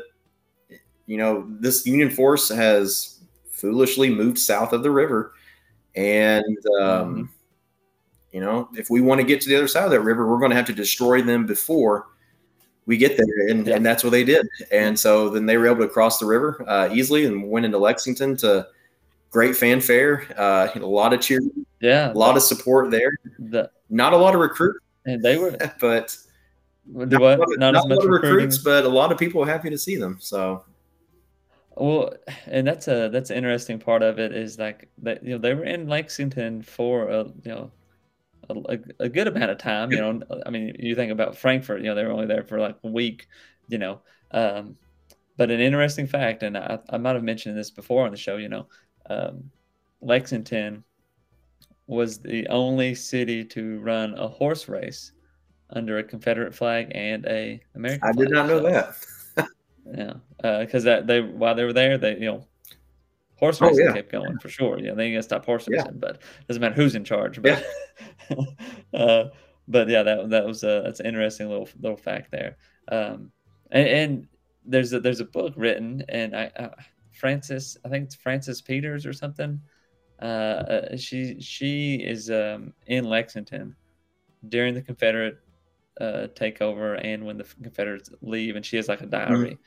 you 1.07 1.17
know 1.17 1.45
this 1.59 1.85
Union 1.85 2.09
force 2.09 2.49
has 2.49 3.19
foolishly 3.49 4.09
moved 4.09 4.39
south 4.39 4.73
of 4.73 4.83
the 4.83 4.91
river, 4.91 5.33
and 5.95 6.57
um, 6.79 6.83
mm-hmm. 6.83 7.23
you 8.31 8.41
know 8.41 8.69
if 8.73 8.89
we 8.89 9.01
want 9.01 9.21
to 9.21 9.27
get 9.27 9.41
to 9.41 9.49
the 9.49 9.55
other 9.55 9.67
side 9.67 9.85
of 9.85 9.91
that 9.91 10.01
river, 10.01 10.27
we're 10.27 10.39
going 10.39 10.51
to 10.51 10.57
have 10.57 10.65
to 10.67 10.73
destroy 10.73 11.21
them 11.21 11.45
before 11.45 12.07
we 12.85 12.97
get 12.97 13.17
there, 13.17 13.47
and, 13.47 13.65
yeah. 13.65 13.75
and 13.75 13.85
that's 13.85 14.03
what 14.03 14.11
they 14.11 14.23
did. 14.23 14.47
And 14.71 14.99
so 14.99 15.29
then 15.29 15.45
they 15.45 15.57
were 15.57 15.67
able 15.67 15.81
to 15.81 15.87
cross 15.87 16.19
the 16.19 16.25
river 16.25 16.63
uh, 16.67 16.89
easily 16.91 17.25
and 17.25 17.49
went 17.49 17.65
into 17.65 17.77
Lexington 17.77 18.37
to 18.37 18.67
great 19.31 19.55
fanfare, 19.55 20.27
uh, 20.37 20.69
a 20.75 20.79
lot 20.79 21.13
of 21.13 21.21
cheer, 21.21 21.41
yeah, 21.81 22.11
a 22.11 22.13
lot 22.13 22.37
of 22.37 22.43
support 22.43 22.91
there. 22.91 23.11
The, 23.39 23.69
not 23.89 24.13
a 24.13 24.17
lot 24.17 24.35
of 24.35 24.41
recruits, 24.41 24.79
and 25.05 25.21
they 25.21 25.37
were, 25.37 25.57
but 25.79 26.17
not, 26.85 27.09
not, 27.09 27.41
not, 27.57 27.75
as 27.75 27.87
much 27.87 28.03
recruits, 28.05 28.57
but 28.59 28.85
a 28.85 28.89
lot 28.89 29.11
of 29.11 29.17
people 29.17 29.43
happy 29.43 29.69
to 29.69 29.77
see 29.77 29.95
them. 29.95 30.17
So, 30.19 30.63
well, 31.75 32.13
and 32.47 32.65
that's 32.65 32.87
a 32.87 33.09
that's 33.09 33.29
an 33.29 33.37
interesting 33.37 33.79
part 33.79 34.01
of 34.01 34.19
it 34.19 34.33
is 34.33 34.57
like 34.57 34.89
that 34.99 35.23
you 35.23 35.31
know 35.31 35.37
they 35.37 35.53
were 35.53 35.65
in 35.65 35.87
Lexington 35.87 36.61
for 36.61 37.09
a 37.09 37.23
you 37.25 37.51
know 37.51 37.71
a, 38.49 38.79
a, 38.99 39.09
good 39.09 39.27
amount 39.27 39.51
of 39.51 39.57
time. 39.57 39.91
You 39.91 39.97
know, 39.99 40.21
I 40.45 40.49
mean, 40.49 40.75
you 40.79 40.95
think 40.95 41.11
about 41.11 41.35
Frankfort. 41.35 41.81
you 41.81 41.87
know, 41.87 41.95
they 41.95 42.03
were 42.03 42.11
only 42.11 42.27
there 42.27 42.43
for 42.43 42.59
like 42.59 42.77
a 42.83 42.87
week. 42.87 43.27
You 43.67 43.77
know, 43.79 44.01
um, 44.31 44.77
but 45.37 45.51
an 45.51 45.59
interesting 45.59 46.07
fact, 46.07 46.43
and 46.43 46.57
I, 46.57 46.79
I 46.89 46.97
might 46.97 47.15
have 47.15 47.23
mentioned 47.23 47.57
this 47.57 47.71
before 47.71 48.05
on 48.05 48.11
the 48.11 48.17
show. 48.17 48.37
You 48.37 48.49
know, 48.49 48.67
um, 49.09 49.49
Lexington 50.01 50.83
was 51.87 52.19
the 52.19 52.47
only 52.47 52.95
city 52.95 53.43
to 53.45 53.79
run 53.79 54.17
a 54.17 54.27
horse 54.27 54.67
race 54.67 55.11
under 55.71 55.97
a 55.97 56.03
Confederate 56.03 56.53
flag 56.53 56.91
and 56.95 57.25
a 57.25 57.61
American. 57.75 58.07
I 58.07 58.13
flag. 58.13 58.27
did 58.27 58.33
not 58.33 58.47
know 58.47 58.59
So, 58.59 58.69
that. 58.69 58.95
Yeah, 59.85 60.13
because 60.41 60.83
that 60.85 61.07
they 61.07 61.21
while 61.21 61.55
they 61.55 61.63
were 61.63 61.73
there, 61.73 61.97
they 61.97 62.13
you 62.15 62.25
know 62.25 62.47
horse 63.37 63.61
Oh, 63.61 63.67
racing 63.67 63.85
yeah. 63.85 63.93
kept 63.93 64.11
going 64.11 64.39
for 64.39 64.49
sure. 64.49 64.79
You 64.79 64.87
know, 64.87 64.95
they 64.95 65.11
gonna 65.11 65.21
stop 65.23 65.45
horse 65.45 65.67
Yeah. 65.69 65.79
racing, 65.79 65.99
but 65.99 66.21
doesn't 66.47 66.61
matter 66.61 66.75
who's 66.75 66.95
in 66.95 67.03
charge. 67.03 67.41
But 67.41 67.63
uh, 68.93 69.25
but 69.67 69.87
yeah, 69.89 70.03
that 70.03 70.29
that 70.29 70.45
was 70.45 70.63
a 70.63 70.81
that's 70.83 70.99
an 70.99 71.05
interesting 71.05 71.49
little 71.49 71.69
little 71.79 71.97
fact 71.97 72.31
there. 72.31 72.57
Um, 72.87 73.31
and, 73.71 73.87
and 73.87 74.27
there's 74.65 74.93
a 74.93 74.99
there's 74.99 75.19
a 75.19 75.25
book 75.25 75.53
written, 75.55 76.03
and 76.09 76.35
I 76.35 76.45
uh, 76.57 76.69
Frances, 77.11 77.77
I 77.85 77.89
think 77.89 78.05
it's 78.05 78.15
Frances 78.15 78.61
Peters 78.61 79.05
or 79.05 79.13
something. 79.13 79.61
Uh, 80.21 80.25
uh, 80.25 80.97
she 80.97 81.39
she 81.41 81.95
is 81.95 82.31
um, 82.31 82.73
in 82.87 83.03
Lexington 83.05 83.75
during 84.47 84.73
the 84.73 84.81
Confederate 84.81 85.37
uh, 85.99 86.27
takeover 86.35 86.99
and 87.03 87.25
when 87.25 87.37
the 87.37 87.45
Confederates 87.61 88.09
leave, 88.21 88.55
and 88.55 88.65
she 88.65 88.77
has 88.77 88.87
like 88.87 89.01
a 89.01 89.05
diary. 89.05 89.57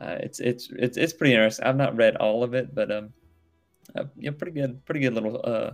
Uh, 0.00 0.16
it's 0.20 0.38
it's 0.40 0.70
it's 0.76 0.96
it's 0.96 1.12
pretty 1.12 1.34
interesting. 1.34 1.66
I've 1.66 1.76
not 1.76 1.96
read 1.96 2.16
all 2.16 2.44
of 2.44 2.54
it, 2.54 2.74
but 2.74 2.90
um, 2.90 3.12
uh, 3.96 4.04
yeah, 4.16 4.30
pretty 4.30 4.52
good, 4.52 4.84
pretty 4.84 5.00
good 5.00 5.14
little 5.14 5.40
uh, 5.42 5.70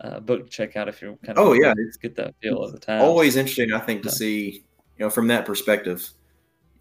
uh 0.00 0.20
book 0.20 0.44
to 0.44 0.50
check 0.50 0.76
out 0.76 0.88
if 0.88 1.02
you're 1.02 1.16
kind 1.16 1.38
of 1.38 1.46
Oh, 1.46 1.52
yeah, 1.52 1.74
let's 1.76 1.96
get 1.96 2.16
that 2.16 2.34
feel 2.42 2.62
of 2.62 2.72
the 2.72 2.78
time. 2.78 3.02
Always 3.02 3.36
interesting, 3.36 3.72
I 3.72 3.80
think, 3.80 4.02
to 4.04 4.10
see 4.10 4.64
you 4.98 5.04
know 5.04 5.10
from 5.10 5.28
that 5.28 5.44
perspective. 5.44 6.08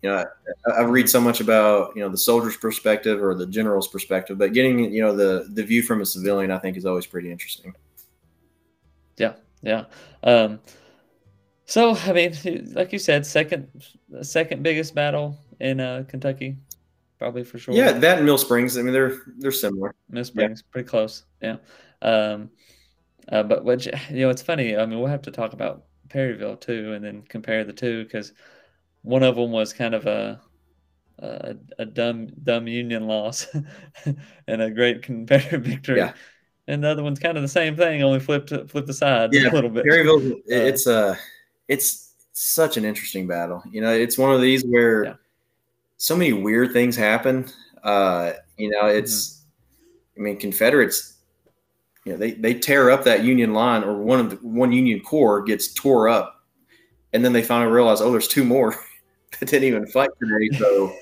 You 0.02 0.12
know, 0.12 0.26
I, 0.68 0.72
I 0.72 0.82
read 0.84 1.10
so 1.10 1.20
much 1.20 1.42
about 1.42 1.96
you 1.96 2.02
know 2.02 2.10
the 2.10 2.18
soldier's 2.18 2.58
perspective 2.58 3.22
or 3.22 3.34
the 3.36 3.48
general's 3.48 3.88
perspective, 3.88 4.38
but 4.38 4.54
getting 4.54 4.80
you 4.94 5.02
know 5.02 5.16
the 5.16 5.50
the 5.52 5.64
view 5.64 5.82
from 5.82 6.02
a 6.02 6.06
civilian, 6.06 6.52
I 6.52 6.60
think, 6.60 6.78
is 6.78 6.86
always 6.86 7.06
pretty 7.06 7.32
interesting. 7.32 7.74
Yeah, 9.18 9.34
yeah. 9.62 9.86
Um, 10.24 10.60
so 11.66 11.96
I 11.96 12.14
mean, 12.14 12.72
like 12.74 12.94
you 12.94 13.00
said, 13.00 13.26
second 13.26 13.68
second 14.22 14.64
biggest 14.64 14.96
battle 14.96 15.38
in 15.60 15.80
uh, 15.80 16.04
Kentucky, 16.08 16.58
probably 17.18 17.44
for 17.44 17.58
sure. 17.58 17.74
Yeah, 17.74 17.92
that 17.92 18.18
and 18.18 18.26
Mill 18.26 18.38
Springs. 18.38 18.78
I 18.78 18.82
mean, 18.82 18.94
they're 18.94 19.18
they're 19.38 19.52
similar. 19.52 19.96
Mill 20.10 20.24
Springs, 20.24 20.62
pretty 20.62 20.88
close. 20.88 21.24
Yeah. 21.42 21.58
Um, 22.02 22.50
uh, 23.32 23.44
but 23.44 23.66
which 23.66 23.88
you 24.10 24.22
know, 24.22 24.30
it's 24.30 24.42
funny. 24.42 24.76
I 24.78 24.86
mean, 24.86 25.00
we'll 25.00 25.08
have 25.08 25.24
to 25.24 25.32
talk 25.32 25.54
about 25.54 25.86
Perryville 26.10 26.58
too, 26.58 26.94
and 26.94 27.04
then 27.04 27.24
compare 27.24 27.64
the 27.64 27.74
two 27.74 28.04
because 28.04 28.34
one 29.02 29.24
of 29.24 29.36
them 29.36 29.52
was 29.52 29.74
kind 29.74 29.94
of 29.96 30.06
a 30.06 30.40
a, 31.20 31.56
a 31.80 31.86
dumb 31.86 32.28
dumb 32.44 32.68
Union 32.68 33.08
loss 33.08 33.48
and 34.48 34.62
a 34.62 34.70
great 34.70 35.02
Confederate 35.02 35.62
victory. 35.64 35.98
Yeah. 35.98 36.14
And 36.68 36.84
the 36.84 36.90
other 36.90 37.04
one's 37.04 37.20
kind 37.20 37.38
of 37.38 37.44
the 37.44 37.48
same 37.48 37.76
thing, 37.76 38.02
only 38.02 38.20
flipped 38.20 38.50
flipped 38.50 38.88
the 38.88 38.94
sides 38.94 39.36
Yeah, 39.36 39.50
a 39.50 39.54
little 39.54 39.70
bit. 39.70 39.86
Perryville, 39.86 40.40
it's 40.48 40.88
uh 40.88 41.16
it's 41.68 42.14
such 42.34 42.78
an 42.78 42.86
interesting 42.86 43.28
battle. 43.28 43.64
You 43.72 43.82
know, 43.82 43.92
it's 43.94 44.18
one 44.18 44.34
of 44.34 44.42
these 44.42 44.64
where 44.66 45.04
Yeah. 45.06 45.14
so 45.98 46.16
many 46.16 46.34
weird 46.34 46.74
things 46.74 46.96
happen. 46.96 47.46
Uh, 47.84 48.34
you 48.58 48.70
know, 48.70 48.88
it's 48.88 49.44
I 50.18 50.22
mean, 50.22 50.38
Confederates, 50.38 51.14
you 52.06 52.12
know, 52.14 52.18
they 52.18 52.32
they 52.32 52.54
tear 52.54 52.90
up 52.92 53.04
that 53.06 53.24
Union 53.24 53.54
line 53.54 53.84
or 53.84 54.02
one 54.02 54.20
of 54.20 54.30
the 54.30 54.36
one 54.38 54.72
Union 54.72 55.00
corps 55.02 55.42
gets 55.44 55.74
tore 55.74 56.08
up, 56.10 56.44
and 57.14 57.24
then 57.24 57.34
they 57.34 57.44
finally 57.44 57.72
realize, 57.72 58.02
oh, 58.02 58.12
there's 58.12 58.28
two 58.28 58.44
more 58.44 58.76
that 59.40 59.50
didn't 59.50 59.64
even 59.68 59.86
fight 59.88 60.10
today. 60.22 60.58
So 60.58 60.94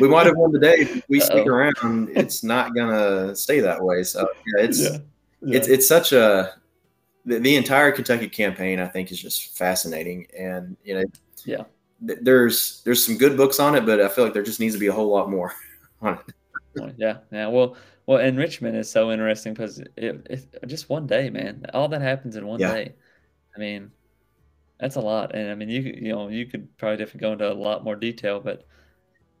we 0.00 0.08
might 0.08 0.26
have 0.26 0.36
won 0.36 0.52
today. 0.52 0.76
If 0.80 1.02
we 1.08 1.20
stick 1.20 1.46
Uh-oh. 1.46 1.54
around, 1.54 2.10
it's 2.16 2.42
not 2.44 2.74
gonna 2.74 3.34
stay 3.36 3.60
that 3.60 3.82
way. 3.82 4.02
So 4.02 4.28
yeah, 4.56 4.64
it's 4.64 4.80
yeah. 5.42 5.56
it's 5.56 5.68
it's 5.68 5.86
such 5.88 6.12
a 6.12 6.54
the, 7.28 7.38
the 7.38 7.56
entire 7.56 7.92
Kentucky 7.92 8.28
campaign 8.28 8.80
I 8.80 8.86
think 8.88 9.10
is 9.12 9.20
just 9.20 9.56
fascinating 9.56 10.26
and 10.36 10.76
you 10.84 10.94
know 10.94 11.04
Yeah. 11.44 11.64
th- 12.06 12.18
there's 12.22 12.82
there's 12.84 13.04
some 13.04 13.16
good 13.18 13.36
books 13.36 13.60
on 13.60 13.74
it 13.74 13.84
but 13.86 14.00
I 14.00 14.08
feel 14.08 14.24
like 14.24 14.32
there 14.34 14.42
just 14.42 14.60
needs 14.60 14.74
to 14.74 14.80
be 14.80 14.86
a 14.88 14.92
whole 14.92 15.08
lot 15.08 15.30
more 15.30 15.52
on 16.02 16.18
it. 16.26 16.94
Yeah, 16.96 17.18
yeah. 17.32 17.48
Well, 17.48 17.76
well, 18.06 18.18
and 18.18 18.38
Richmond 18.38 18.76
is 18.76 18.88
so 18.90 19.10
interesting 19.10 19.52
because 19.52 19.80
it, 19.96 20.26
it 20.30 20.46
just 20.66 20.88
one 20.88 21.06
day, 21.06 21.28
man. 21.28 21.64
All 21.74 21.88
that 21.88 22.00
happens 22.00 22.36
in 22.36 22.46
one 22.46 22.60
Yeah. 22.60 22.72
day. 22.72 22.94
I 23.56 23.58
mean, 23.58 23.90
that's 24.78 24.94
a 24.94 25.00
lot, 25.00 25.34
and 25.34 25.50
I 25.50 25.54
mean, 25.56 25.68
you 25.68 25.80
you 25.80 26.12
know, 26.12 26.28
you 26.28 26.46
could 26.46 26.68
probably 26.78 26.98
definitely 26.98 27.20
go 27.20 27.32
into 27.32 27.50
a 27.50 27.52
lot 27.52 27.82
more 27.82 27.96
detail, 27.96 28.38
but 28.38 28.64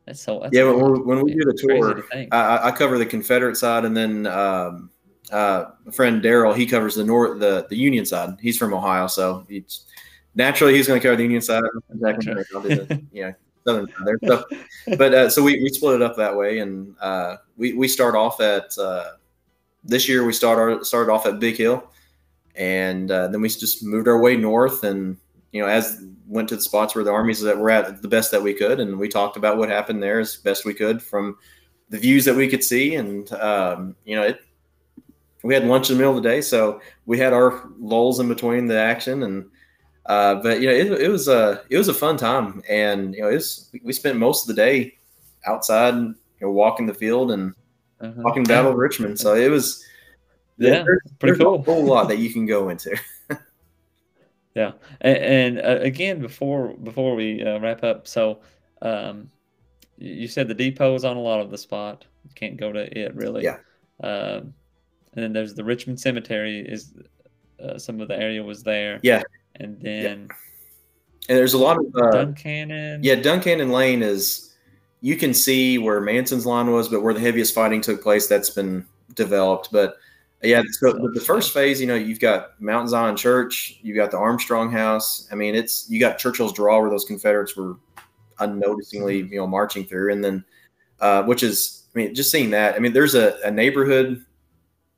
that's 0.04 0.20
so. 0.20 0.40
That's 0.40 0.52
Yeah, 0.52 0.64
when, 0.64 0.92
we- 0.92 1.00
when 1.00 1.22
we 1.22 1.32
do 1.32 1.44
the 1.44 1.54
tour, 1.54 1.94
to. 1.94 2.34
I- 2.34 2.68
I 2.68 2.70
cover 2.72 2.98
the 2.98 3.06
Confederate 3.06 3.56
side 3.56 3.84
and 3.84 3.96
then 3.96 4.26
um, 4.26 4.90
uh, 5.30 5.70
my 5.84 5.92
friend 5.92 6.22
Daryl 6.22 6.56
he 6.56 6.66
covers 6.66 6.94
the 6.94 7.04
north 7.04 7.40
the 7.40 7.66
the 7.68 7.76
Union 7.76 8.06
side. 8.06 8.38
He's 8.40 8.58
from 8.58 8.74
Ohio, 8.74 9.06
so 9.06 9.44
he's 9.48 9.84
naturally 10.34 10.74
he's 10.74 10.86
going 10.86 11.00
to 11.00 11.06
cover 11.06 11.16
the 11.16 11.22
Union 11.22 11.42
side. 11.42 11.62
Gotcha. 12.00 12.44
I'll 12.54 12.62
do 12.62 12.68
the, 12.68 13.02
you 13.12 13.22
know 13.24 13.34
southern 13.68 13.88
side 13.88 14.04
there. 14.04 14.18
So, 14.26 14.44
but 14.96 15.14
uh, 15.14 15.30
so 15.30 15.42
we, 15.42 15.60
we 15.62 15.68
split 15.68 15.96
it 15.96 16.02
up 16.02 16.16
that 16.16 16.36
way, 16.36 16.58
and 16.58 16.94
uh, 17.00 17.36
we 17.56 17.74
we 17.74 17.88
start 17.88 18.14
off 18.14 18.40
at 18.40 18.76
uh, 18.78 19.12
this 19.84 20.08
year 20.08 20.24
we 20.24 20.32
start 20.32 20.58
our, 20.58 20.84
started 20.84 21.12
off 21.12 21.26
at 21.26 21.40
Big 21.40 21.56
Hill, 21.56 21.90
and 22.54 23.10
uh, 23.10 23.28
then 23.28 23.40
we 23.40 23.48
just 23.48 23.84
moved 23.84 24.08
our 24.08 24.18
way 24.18 24.36
north, 24.36 24.84
and 24.84 25.16
you 25.52 25.60
know 25.60 25.68
as 25.68 26.02
went 26.26 26.48
to 26.50 26.56
the 26.56 26.62
spots 26.62 26.94
where 26.94 27.04
the 27.04 27.10
armies 27.10 27.40
that 27.40 27.56
were 27.56 27.70
at 27.70 28.02
the 28.02 28.08
best 28.08 28.30
that 28.30 28.42
we 28.42 28.54
could, 28.54 28.80
and 28.80 28.98
we 28.98 29.08
talked 29.08 29.36
about 29.36 29.56
what 29.56 29.68
happened 29.68 30.02
there 30.02 30.20
as 30.20 30.36
best 30.36 30.64
we 30.64 30.74
could 30.74 31.02
from 31.02 31.36
the 31.90 31.98
views 31.98 32.24
that 32.24 32.36
we 32.36 32.48
could 32.48 32.64
see, 32.64 32.94
and 32.94 33.30
um, 33.32 33.94
you 34.04 34.16
know 34.16 34.22
it. 34.22 34.40
We 35.42 35.54
had 35.54 35.64
lunch 35.66 35.90
in 35.90 35.96
the 35.96 36.00
middle 36.00 36.16
of 36.16 36.22
the 36.22 36.28
day, 36.28 36.40
so 36.40 36.80
we 37.06 37.18
had 37.18 37.32
our 37.32 37.68
lulls 37.78 38.20
in 38.20 38.28
between 38.28 38.66
the 38.66 38.78
action, 38.78 39.22
and 39.22 39.46
uh, 40.06 40.36
but 40.36 40.60
you 40.60 40.66
know, 40.68 40.74
it, 40.74 41.02
it 41.02 41.08
was 41.08 41.28
a 41.28 41.62
it 41.70 41.78
was 41.78 41.88
a 41.88 41.94
fun 41.94 42.16
time, 42.16 42.62
and 42.68 43.14
you 43.14 43.22
know, 43.22 43.28
it 43.30 43.34
was, 43.34 43.70
we 43.84 43.92
spent 43.92 44.18
most 44.18 44.48
of 44.48 44.56
the 44.56 44.62
day 44.62 44.94
outside, 45.46 45.94
you 45.94 46.14
know, 46.40 46.50
walking 46.50 46.86
the 46.86 46.94
field 46.94 47.30
and 47.30 47.54
Uh-huh. 48.00 48.22
walking 48.22 48.44
Battle 48.44 48.72
of 48.72 48.78
Richmond. 48.78 49.18
So 49.18 49.34
it 49.34 49.50
was 49.50 49.84
Yeah, 50.58 50.82
there's, 50.84 51.00
pretty 51.18 51.38
there's 51.38 51.38
cool. 51.38 51.56
a 51.60 51.62
whole 51.62 51.84
lot 51.86 52.08
that 52.08 52.18
you 52.18 52.32
can 52.32 52.46
go 52.46 52.68
into. 52.70 52.96
Yeah, 54.54 54.72
and, 55.00 55.16
and 55.18 55.58
uh, 55.58 55.80
again, 55.82 56.20
before 56.20 56.74
before 56.76 57.14
we 57.14 57.42
uh, 57.44 57.60
wrap 57.60 57.84
up, 57.84 58.08
so 58.08 58.40
um, 58.82 59.30
you 59.98 60.28
said 60.28 60.48
the 60.48 60.54
depot 60.54 60.94
is 60.94 61.04
on 61.04 61.16
a 61.16 61.20
lot 61.20 61.40
of 61.40 61.50
the 61.50 61.58
spot. 61.58 62.06
You 62.24 62.30
can't 62.34 62.56
go 62.58 62.72
to 62.72 62.98
it 62.98 63.14
really. 63.14 63.44
Yeah. 63.44 63.58
Um, 64.02 64.54
and 65.18 65.24
then 65.24 65.32
there's 65.32 65.54
the 65.54 65.64
Richmond 65.64 65.98
Cemetery. 65.98 66.60
Is 66.60 66.92
uh, 67.60 67.76
some 67.76 68.00
of 68.00 68.06
the 68.06 68.16
area 68.16 68.40
was 68.40 68.62
there. 68.62 69.00
Yeah. 69.02 69.22
And 69.56 69.80
then 69.80 70.28
And 71.28 71.38
there's 71.38 71.54
a 71.54 71.58
lot 71.58 71.76
of 71.76 71.86
uh, 71.96 72.12
Duncannon. 72.12 73.00
yeah, 73.02 73.16
Duncannon 73.16 73.72
Lane 73.72 74.04
is 74.04 74.54
you 75.00 75.16
can 75.16 75.34
see 75.34 75.76
where 75.76 76.00
Manson's 76.00 76.46
line 76.46 76.70
was, 76.70 76.88
but 76.88 77.02
where 77.02 77.12
the 77.12 77.18
heaviest 77.18 77.52
fighting 77.52 77.80
took 77.80 78.00
place, 78.00 78.28
that's 78.28 78.50
been 78.50 78.86
developed. 79.14 79.70
But 79.72 79.96
yeah, 80.40 80.62
so 80.70 80.92
the, 80.92 81.10
the 81.14 81.20
first 81.20 81.52
phase, 81.52 81.80
you 81.80 81.88
know, 81.88 81.96
you've 81.96 82.20
got 82.20 82.60
Mount 82.60 82.88
Zion 82.88 83.16
Church, 83.16 83.80
you've 83.82 83.96
got 83.96 84.12
the 84.12 84.18
Armstrong 84.18 84.70
House. 84.70 85.26
I 85.32 85.34
mean, 85.34 85.56
it's 85.56 85.90
you 85.90 85.98
got 85.98 86.18
Churchill's 86.18 86.52
Draw 86.52 86.80
where 86.80 86.90
those 86.90 87.06
Confederates 87.06 87.56
were 87.56 87.74
unnoticingly, 88.38 89.28
you 89.28 89.38
know, 89.38 89.48
marching 89.48 89.84
through, 89.84 90.12
and 90.12 90.22
then 90.24 90.44
uh, 91.00 91.24
which 91.24 91.42
is, 91.42 91.88
I 91.92 91.98
mean, 91.98 92.14
just 92.14 92.30
seeing 92.30 92.50
that. 92.50 92.76
I 92.76 92.78
mean, 92.78 92.92
there's 92.92 93.16
a, 93.16 93.36
a 93.44 93.50
neighborhood 93.50 94.24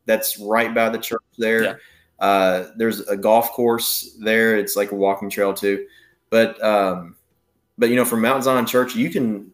that's 0.06 0.38
right 0.38 0.74
by 0.74 0.88
the 0.88 0.98
church 0.98 1.22
there. 1.38 1.62
Yeah. 1.62 1.74
Uh, 2.18 2.70
there's 2.76 3.00
a 3.08 3.16
golf 3.16 3.50
course 3.52 4.16
there. 4.20 4.56
It's 4.58 4.76
like 4.76 4.92
a 4.92 4.94
walking 4.94 5.30
trail 5.30 5.54
too, 5.54 5.86
but 6.28 6.62
um, 6.62 7.16
but 7.78 7.88
you 7.88 7.96
know, 7.96 8.04
from 8.04 8.20
Mount 8.20 8.44
Zion 8.44 8.66
Church, 8.66 8.94
you 8.94 9.08
can 9.10 9.50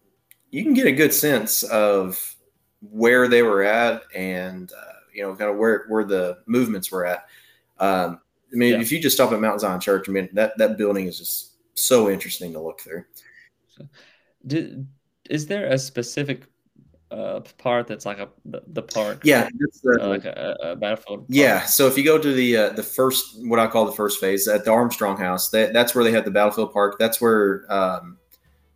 you 0.51 0.63
can 0.65 0.75
get 0.75 0.87
a 0.87 0.93
good 0.93 1.15
sense 1.15 1.63
of 1.65 2.35
where 2.91 3.29
they 3.29 3.43
were 3.43 3.63
at 3.63 4.03
and 4.15 4.73
uh, 4.73 4.93
you 5.15 5.23
know 5.23 5.35
kind 5.37 5.51
of 5.51 5.57
where 5.57 5.85
where 5.89 6.05
the 6.05 6.39
movements 6.47 6.91
were 6.91 7.07
at. 7.07 7.27
Um, 7.79 8.21
I 8.53 8.57
mean, 8.57 8.75
Yeah. 8.75 8.81
if 8.81 8.91
you 8.91 9.01
just 9.01 9.17
stop 9.17 9.33
at 9.33 9.41
Mount 9.41 9.61
Zion 9.61 9.81
Church, 9.81 10.09
I 10.09 10.13
mean 10.13 10.29
that 10.33 10.59
that 10.59 10.77
building 10.77 11.07
is 11.07 11.19
just 11.19 11.53
so 11.75 12.11
interesting 12.11 12.53
to 12.53 12.61
look 12.61 12.81
through. 12.81 13.05
Is 15.31 15.47
there 15.47 15.67
a 15.67 15.79
specific 15.79 16.43
uh, 17.11 17.41
part 17.59 17.87
that's 17.87 18.05
like 18.07 18.19
a 18.19 18.29
the, 18.45 18.63
the 18.69 18.83
park? 18.83 19.21
Yeah, 19.25 19.49
that's 19.59 19.81
the, 19.81 19.99
Uh, 20.03 20.09
like 20.09 20.25
a, 20.25 20.57
a 20.63 20.77
battlefield. 20.77 21.21
park? 21.21 21.27
Yeah, 21.29 21.65
so 21.65 21.87
if 21.87 21.97
you 21.97 22.05
go 22.05 22.19
to 22.19 22.33
the 22.33 22.57
uh, 22.57 22.71
the 22.71 22.83
first 22.83 23.37
what 23.47 23.59
I 23.59 23.67
call 23.67 23.85
the 23.87 23.93
first 23.93 24.21
phase 24.21 24.49
at 24.49 24.65
the 24.65 24.73
Armstrong 24.73 25.17
House, 25.17 25.51
that, 25.51 25.73
that's 25.73 25.95
where 25.95 26.03
they 26.05 26.13
had 26.13 26.25
the 26.25 26.31
battlefield 26.31 26.73
park. 26.73 26.97
That's 26.99 27.21
where 27.21 27.65
um, 27.73 28.19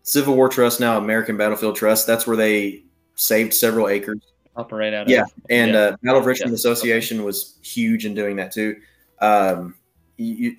Civil 0.03 0.35
War 0.37 0.49
Trust, 0.49 0.81
now 0.81 0.97
American 0.99 1.37
Battlefield 1.37 1.77
Trust, 1.77 2.07
that's 2.07 2.27
where 2.27 2.37
they 2.37 2.85
saved 3.17 3.53
several 3.53 3.89
acres. 3.89 4.21
Operate 4.57 4.95
out. 4.95 5.09
Yeah, 5.09 5.23
of. 5.23 5.33
and 5.51 5.73
Yeah. 5.73 5.79
uh, 5.81 5.97
Battle 6.03 6.21
of 6.21 6.27
Richmond 6.27 6.51
Yeah. 6.53 6.57
Association 6.57 7.23
was 7.25 7.59
huge 7.63 8.07
in 8.07 8.15
doing 8.15 8.37
that 8.37 8.53
too. 8.53 8.77
Um, 9.21 9.75
you- 10.17 10.57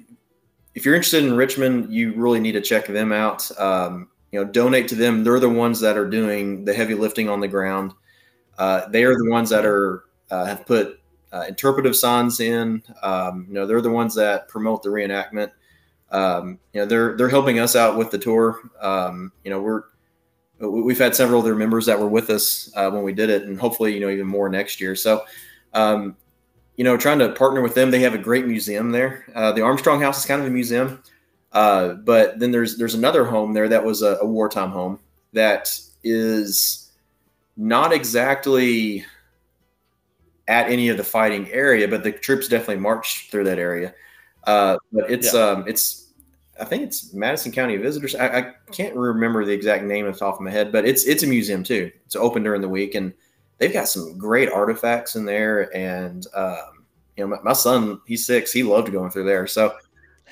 if 0.74 0.86
you're 0.86 0.96
interested 0.96 1.26
in 1.26 1.36
Richmond, 1.36 1.94
you 1.94 2.14
really 2.14 2.40
need 2.40 2.54
to 2.54 2.62
check 2.62 2.88
them 2.88 3.12
out. 3.12 3.52
Um, 3.60 4.08
you 4.32 4.40
know, 4.40 4.50
donate 4.50 4.88
to 4.90 4.96
them. 4.96 5.24
They're 5.24 5.40
the 5.40 5.50
ones 5.50 5.80
that 5.82 5.98
are 5.98 6.10
doing 6.10 6.66
the 6.66 6.74
heavy 6.74 6.96
lifting 6.96 7.30
on 7.30 7.40
the 7.40 7.48
ground. 7.48 7.94
Uh, 8.58 8.88
they 8.90 9.04
are 9.04 9.16
the 9.16 9.30
ones 9.30 9.50
that 9.50 9.66
are 9.66 10.06
uh, 10.30 10.46
have 10.46 10.66
put 10.66 11.00
uh, 11.32 11.46
interpretive 11.48 11.96
signs 11.96 12.40
in. 12.40 12.84
Um, 13.02 13.46
you 13.48 13.54
know, 13.54 13.66
they're 13.66 13.82
the 13.82 13.90
ones 13.90 14.16
that 14.16 14.48
promote 14.48 14.84
the 14.84 14.90
reenactment. 14.90 15.52
Um, 16.12 16.60
you 16.74 16.82
know, 16.82 16.86
they're 16.86 17.18
they're 17.18 17.30
helping 17.30 17.60
us 17.60 17.76
out 17.76 17.98
with 17.98 18.12
the 18.12 18.18
tour. 18.18 18.60
Um, 18.80 19.32
you 19.44 19.52
know, 19.52 19.62
we're 19.62 19.84
we've 20.60 21.00
had 21.00 21.16
several 21.16 21.40
of 21.40 21.46
their 21.46 21.56
members 21.56 21.86
that 21.86 22.00
were 22.00 22.08
with 22.08 22.30
us 22.30 22.72
uh, 22.76 22.90
when 22.90 23.04
we 23.04 23.14
did 23.14 23.30
it, 23.30 23.44
and 23.44 23.60
hopefully, 23.60 23.94
you 23.94 24.00
know, 24.00 24.10
even 24.10 24.28
more 24.28 24.50
next 24.50 24.80
year. 24.80 24.96
So, 24.96 25.24
um, 25.74 26.16
you 26.76 26.84
know, 26.84 26.98
trying 26.98 27.20
to 27.20 27.30
partner 27.30 27.62
with 27.62 27.74
them. 27.74 27.92
They 27.92 28.02
have 28.02 28.14
a 28.14 28.20
great 28.20 28.46
museum 28.46 28.92
there. 28.92 29.26
Uh, 29.34 29.52
the 29.52 29.62
Armstrong 29.62 30.02
House 30.02 30.20
is 30.20 30.26
kind 30.26 30.42
of 30.42 30.48
a 30.48 30.52
museum, 30.52 31.02
uh, 31.54 31.94
but 31.94 32.40
then 32.40 32.52
there's 32.52 32.78
there's 32.78 32.96
another 32.96 33.26
home 33.26 33.54
there 33.54 33.68
that 33.68 33.84
was 33.84 34.02
a, 34.02 34.18
a 34.22 34.26
wartime 34.26 34.72
home 34.72 35.00
that 35.34 35.80
is 36.04 36.92
not 37.58 37.92
exactly 37.92 39.06
at 40.48 40.70
any 40.70 40.90
of 40.90 40.98
the 40.98 41.04
fighting 41.04 41.50
area, 41.52 41.88
but 41.88 42.04
the 42.04 42.12
troops 42.12 42.48
definitely 42.48 42.78
marched 42.78 43.32
through 43.32 43.44
that 43.46 43.60
area. 43.60 43.94
Uh, 44.46 44.78
but 44.92 45.10
it's 45.10 45.34
yeah. 45.34 45.42
um, 45.42 45.68
it's 45.68 46.08
I 46.60 46.66
think 46.66 46.84
it's 46.84 47.14
Madison 47.14 47.52
County 47.52 47.78
Visitors. 47.78 48.16
I, 48.16 48.40
I, 48.40 48.54
can't 48.72 48.96
remember 48.96 49.46
the 49.46 49.52
exact 49.52 49.84
name 49.84 50.08
off 50.08 50.14
the 50.14 50.20
top 50.20 50.36
of 50.36 50.42
my 50.42 50.52
head, 50.52 50.72
but 50.72 50.86
it's 50.86 51.06
it's 51.06 51.24
a 51.24 51.28
museum 51.28 51.64
too. 51.64 51.92
It's 52.06 52.16
open 52.16 52.44
during 52.44 52.62
the 52.62 52.70
week, 52.70 52.96
and 52.96 53.14
they've 53.58 53.74
got 53.74 53.88
some 53.88 54.18
great 54.18 54.50
artifacts 54.50 55.16
in 55.16 55.26
there. 55.26 55.76
And 55.76 56.26
um, 56.34 56.86
you 57.18 57.24
know, 57.24 57.28
my, 57.28 57.42
my, 57.44 57.54
son, 57.54 58.02
he's 58.06 58.26
six, 58.26 58.52
he 58.52 58.64
loved 58.64 58.92
going 58.92 59.12
through 59.12 59.26
there. 59.26 59.48
So 59.48 59.76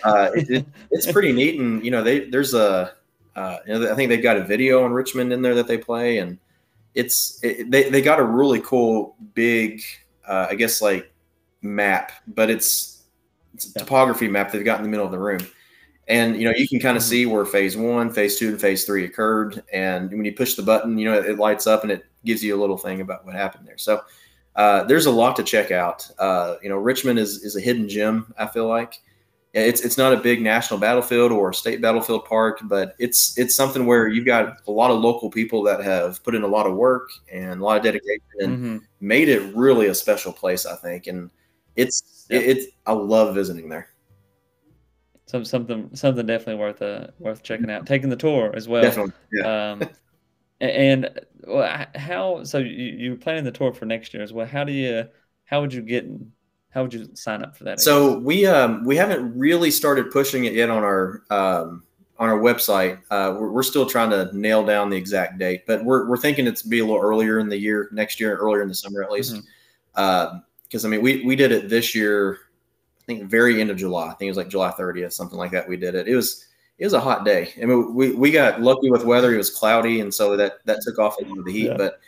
uh, 0.04 0.32
it, 0.36 0.50
it, 0.50 0.66
it's 0.92 1.12
pretty 1.12 1.32
neat. 1.32 1.60
And 1.60 1.84
you 1.84 1.92
know, 1.92 2.04
they 2.04 2.30
there's 2.30 2.54
a 2.54 2.94
uh, 3.36 3.58
you 3.66 3.80
know, 3.80 3.92
I 3.92 3.96
think 3.96 4.10
they've 4.10 4.24
got 4.24 4.38
a 4.38 4.44
video 4.44 4.84
on 4.84 4.92
Richmond 4.92 5.32
in 5.32 5.42
there 5.42 5.56
that 5.56 5.68
they 5.68 5.78
play, 5.78 6.20
and 6.20 6.38
it's 6.96 7.40
it, 7.44 7.70
they 7.72 7.90
they 7.90 8.02
got 8.02 8.20
a 8.20 8.24
really 8.24 8.62
cool 8.62 9.16
big, 9.34 9.82
uh, 10.28 10.48
I 10.50 10.56
guess 10.56 10.82
like 10.82 11.12
map, 11.62 12.12
but 12.28 12.50
it's 12.50 13.04
it's 13.54 13.76
a 13.76 13.80
topography 13.80 14.28
map 14.28 14.52
they've 14.52 14.66
got 14.66 14.78
in 14.78 14.84
the 14.84 14.90
middle 14.90 15.06
of 15.06 15.12
the 15.12 15.20
room 15.20 15.40
and 16.10 16.36
you 16.36 16.44
know 16.44 16.54
you 16.56 16.68
can 16.68 16.80
kind 16.80 16.98
of 16.98 17.04
mm-hmm. 17.04 17.10
see 17.10 17.26
where 17.26 17.46
phase 17.46 17.78
one 17.78 18.12
phase 18.12 18.38
two 18.38 18.50
and 18.50 18.60
phase 18.60 18.84
three 18.84 19.06
occurred 19.06 19.64
and 19.72 20.12
when 20.12 20.26
you 20.26 20.34
push 20.34 20.56
the 20.56 20.62
button 20.62 20.98
you 20.98 21.10
know 21.10 21.18
it 21.18 21.38
lights 21.38 21.68
up 21.68 21.84
and 21.84 21.92
it 21.92 22.06
gives 22.26 22.44
you 22.44 22.56
a 22.56 22.60
little 22.60 22.78
thing 22.78 23.00
about 23.00 23.26
what 23.26 23.36
happened 23.36 23.66
there 23.66 23.78
so 23.78 24.02
uh, 24.56 24.84
there's 24.84 25.06
a 25.06 25.12
lot 25.12 25.36
to 25.38 25.44
check 25.44 25.72
out 25.72 26.10
uh, 26.20 26.56
you 26.62 26.68
know 26.68 26.78
richmond 26.78 27.18
is, 27.18 27.44
is 27.44 27.56
a 27.56 27.62
hidden 27.62 27.88
gem 27.88 28.34
i 28.38 28.46
feel 28.46 28.68
like 28.68 29.02
it's 29.54 29.82
it's 29.82 29.98
not 29.98 30.14
a 30.14 30.18
big 30.18 30.42
national 30.42 30.80
battlefield 30.80 31.32
or 31.32 31.52
state 31.52 31.82
battlefield 31.82 32.24
park 32.26 32.60
but 32.64 32.96
it's 33.00 33.38
it's 33.38 33.56
something 33.56 33.86
where 33.86 34.08
you've 34.08 34.26
got 34.26 34.58
a 34.68 34.72
lot 34.72 34.92
of 34.92 35.00
local 35.00 35.30
people 35.30 35.64
that 35.64 35.84
have 35.84 36.24
put 36.24 36.36
in 36.36 36.44
a 36.44 36.48
lot 36.48 36.68
of 36.68 36.76
work 36.76 37.10
and 37.32 37.60
a 37.60 37.64
lot 37.64 37.78
of 37.78 37.84
dedication 37.84 38.22
and 38.42 38.58
mm-hmm. 38.58 38.78
made 39.00 39.28
it 39.28 39.56
really 39.56 39.88
a 39.88 39.96
special 39.96 40.32
place 40.32 40.66
i 40.66 40.76
think 40.76 41.08
and 41.08 41.32
it's 41.76 42.28
yeah. 42.30 42.38
it, 42.38 42.58
it's 42.58 42.66
i 42.86 42.92
love 42.92 43.34
visiting 43.34 43.70
there 43.70 43.90
some 45.30 45.46
something 45.46 45.92
something 45.94 46.26
definitely 46.26 46.56
worth 46.56 46.82
uh 46.82 47.06
worth 47.20 47.44
checking 47.44 47.70
out. 47.70 47.86
Taking 47.86 48.10
the 48.10 48.16
tour 48.16 48.52
as 48.56 48.68
well. 48.68 48.82
Definitely. 48.82 49.14
Yeah. 49.32 49.74
Um, 49.74 49.90
and 50.60 51.22
well, 51.48 51.86
how 51.94 52.44
so 52.44 52.58
you 52.58 52.68
you 52.68 53.16
planning 53.16 53.44
the 53.44 53.52
tour 53.52 53.72
for 53.72 53.86
next 53.86 54.12
year 54.12 54.24
as 54.24 54.34
well? 54.34 54.48
How 54.48 54.64
do 54.64 54.72
you 54.72 55.08
how 55.46 55.62
would 55.62 55.72
you 55.72 55.84
get 55.84 56.08
how 56.72 56.84
would 56.84 56.94
you 56.94 57.10
sign 57.14 57.44
up 57.44 57.56
for 57.58 57.64
that? 57.66 57.80
So 57.80 58.20
we 58.20 58.46
um 58.46 58.84
we 58.86 58.96
haven't 58.96 59.38
really 59.38 59.72
started 59.72 60.12
pushing 60.12 60.46
it 60.46 60.54
yet 60.54 60.70
on 60.70 60.84
our 60.84 61.24
um 61.30 61.84
on 62.18 62.30
our 62.30 62.40
website. 62.40 63.00
Uh, 63.10 63.34
we're, 63.40 63.50
we're 63.50 63.64
still 63.64 63.86
trying 63.86 64.10
to 64.10 64.30
nail 64.38 64.66
down 64.66 64.90
the 64.90 64.98
exact 64.98 65.40
date, 65.40 65.66
but 65.66 65.84
we're 65.84 66.08
we're 66.08 66.18
thinking 66.18 66.48
it's 66.48 66.62
be 66.62 66.80
a 66.80 66.86
little 66.86 67.02
earlier 67.02 67.40
in 67.40 67.50
the 67.50 67.58
year, 67.58 67.90
next 67.92 68.20
year, 68.20 68.36
earlier 68.36 68.62
in 68.62 68.68
the 68.68 68.76
summer 68.76 69.02
at 69.02 69.12
least. 69.12 69.34
Because 69.34 69.44
mm-hmm. 69.96 70.78
uh, 70.78 70.88
I 70.88 70.90
mean, 70.90 71.02
we 71.02 71.26
we 71.26 71.36
did 71.36 71.52
it 71.52 71.70
this 71.70 71.96
year 71.96 72.40
I 73.02 73.06
think 73.06 73.30
very 73.30 73.60
end 73.60 73.72
of 73.72 73.78
July. 73.78 74.08
I 74.08 74.14
think 74.14 74.28
it 74.28 74.32
was 74.32 74.38
like 74.38 74.50
July 74.50 74.72
30th, 74.72 75.14
something 75.14 75.38
like 75.38 75.52
that. 75.52 75.68
We 75.68 75.78
did 75.78 75.96
it. 75.96 76.08
It 76.08 76.16
was 76.16 76.46
it 76.78 76.86
was 76.86 76.94
a 76.94 77.00
hot 77.00 77.26
day. 77.26 77.54
I 77.62 77.66
mean, 77.66 77.94
we, 77.94 78.12
we 78.12 78.32
got 78.32 78.62
lucky 78.62 78.90
with 78.90 79.04
weather. 79.04 79.34
It 79.34 79.38
was 79.38 79.50
cloudy, 79.50 80.00
and 80.00 80.14
so 80.14 80.38
that 80.38 80.66
that 80.66 80.82
took 80.82 81.00
off 81.00 81.18
a 81.18 81.22
little 81.22 81.40
of 81.40 81.46
the 81.46 81.52
heat. 81.52 81.68
Yeah. 81.68 81.78
But 81.78 82.00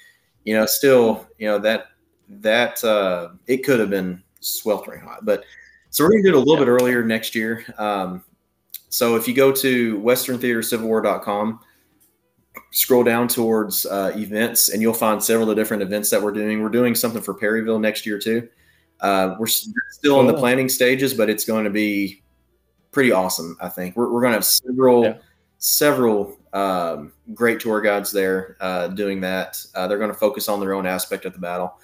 you 0.43 0.55
know, 0.55 0.65
still, 0.65 1.27
you 1.37 1.47
know 1.47 1.59
that 1.59 1.87
that 2.29 2.83
uh, 2.83 3.29
it 3.47 3.65
could 3.65 3.79
have 3.79 3.89
been 3.89 4.21
sweltering 4.41 5.01
hot. 5.01 5.25
But 5.25 5.45
so 5.89 6.03
we're 6.03 6.11
gonna 6.11 6.23
do 6.23 6.29
it 6.29 6.35
a 6.35 6.39
little 6.39 6.55
yeah. 6.55 6.65
bit 6.65 6.67
earlier 6.67 7.03
next 7.03 7.33
year. 7.33 7.65
Um, 7.77 8.23
so 8.89 9.15
if 9.15 9.27
you 9.27 9.33
go 9.33 9.53
to 9.53 9.99
westerntheatercivilwar.com, 9.99 11.61
scroll 12.71 13.03
down 13.03 13.27
towards 13.27 13.85
uh, 13.85 14.11
events, 14.15 14.69
and 14.69 14.81
you'll 14.81 14.93
find 14.93 15.23
several 15.23 15.49
of 15.49 15.55
the 15.55 15.61
different 15.61 15.81
events 15.83 16.09
that 16.09 16.21
we're 16.21 16.33
doing. 16.33 16.61
We're 16.61 16.69
doing 16.69 16.95
something 16.95 17.21
for 17.21 17.33
Perryville 17.33 17.79
next 17.79 18.05
year 18.05 18.19
too. 18.19 18.49
Uh, 18.99 19.35
we're 19.39 19.47
still 19.47 19.71
cool. 20.03 20.19
in 20.19 20.27
the 20.27 20.33
planning 20.33 20.69
stages, 20.69 21.13
but 21.13 21.29
it's 21.29 21.45
going 21.45 21.63
to 21.63 21.69
be 21.69 22.21
pretty 22.91 23.11
awesome. 23.11 23.57
I 23.61 23.69
think 23.69 23.95
we're, 23.95 24.11
we're 24.11 24.21
going 24.21 24.31
to 24.31 24.37
have 24.37 24.45
several 24.45 25.03
yeah. 25.03 25.17
several 25.57 26.37
um, 26.53 27.13
great 27.33 27.59
tour 27.59 27.81
guides 27.81 28.11
there 28.11 28.57
uh, 28.59 28.89
doing 28.89 29.21
that. 29.21 29.63
Uh, 29.73 29.87
they're 29.87 29.97
going 29.97 30.11
to 30.11 30.17
focus 30.17 30.49
on 30.49 30.59
their 30.59 30.73
own 30.73 30.85
aspect 30.85 31.25
of 31.25 31.33
the 31.33 31.39
battle, 31.39 31.79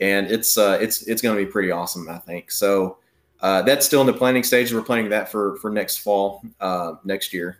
and 0.00 0.30
it's 0.30 0.58
uh, 0.58 0.78
it's 0.80 1.02
it's 1.02 1.22
going 1.22 1.36
to 1.36 1.44
be 1.44 1.50
pretty 1.50 1.70
awesome. 1.70 2.08
I 2.08 2.18
think 2.18 2.50
so. 2.50 2.98
Uh, 3.40 3.62
that's 3.62 3.84
still 3.84 4.00
in 4.00 4.06
the 4.06 4.12
planning 4.12 4.42
stage. 4.42 4.72
We're 4.72 4.82
planning 4.82 5.10
that 5.10 5.30
for 5.30 5.56
for 5.56 5.70
next 5.70 5.98
fall, 5.98 6.42
uh, 6.60 6.94
next 7.04 7.32
year. 7.32 7.58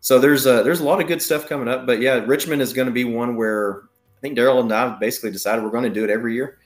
So 0.00 0.18
there's 0.18 0.46
a, 0.46 0.64
there's 0.64 0.80
a 0.80 0.84
lot 0.84 1.00
of 1.00 1.06
good 1.06 1.22
stuff 1.22 1.48
coming 1.48 1.68
up. 1.68 1.86
But 1.86 2.00
yeah, 2.00 2.24
Richmond 2.26 2.60
is 2.60 2.72
going 2.72 2.86
to 2.86 2.92
be 2.92 3.04
one 3.04 3.36
where 3.36 3.82
I 4.18 4.20
think 4.20 4.36
Daryl 4.36 4.60
and 4.60 4.72
I 4.72 4.98
basically 4.98 5.30
decided 5.30 5.62
we're 5.62 5.70
going 5.70 5.84
to 5.84 5.90
do 5.90 6.04
it 6.04 6.10
every 6.10 6.34
year. 6.34 6.58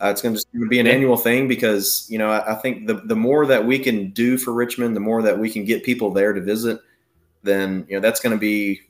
Uh, 0.00 0.08
it's 0.10 0.20
going 0.20 0.36
to 0.36 0.68
be 0.68 0.80
an 0.80 0.86
annual 0.86 1.16
thing 1.16 1.48
because 1.48 2.06
you 2.08 2.18
know 2.18 2.28
I, 2.30 2.52
I, 2.52 2.54
think 2.56 2.86
the 2.86 2.94
the 2.94 3.16
more 3.16 3.46
that 3.46 3.64
we 3.64 3.78
can 3.78 4.10
do 4.10 4.36
for 4.36 4.52
Richmond, 4.52 4.94
the 4.96 5.00
more 5.00 5.22
that 5.22 5.38
we 5.38 5.48
can 5.50 5.64
get 5.64 5.84
people 5.84 6.12
there 6.12 6.32
to 6.32 6.40
visit, 6.40 6.80
then 7.42 7.86
you 7.88 7.96
know 7.96 8.00
that's 8.00 8.20
going 8.20 8.34
to 8.34 8.40
be 8.40 8.82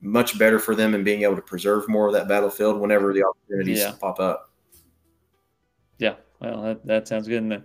much 0.00 0.38
better 0.38 0.58
for 0.58 0.74
them 0.74 0.94
and 0.94 1.04
being 1.04 1.22
able 1.22 1.36
to 1.36 1.42
preserve 1.42 1.88
more 1.88 2.06
of 2.06 2.14
that 2.14 2.28
battlefield 2.28 2.80
whenever 2.80 3.12
the 3.12 3.24
opportunities 3.24 3.80
yeah. 3.80 3.92
pop 4.00 4.18
up. 4.18 4.45
Yeah, 5.98 6.14
well, 6.40 6.62
that, 6.62 6.86
that 6.86 7.08
sounds 7.08 7.28
good, 7.28 7.42
and 7.42 7.62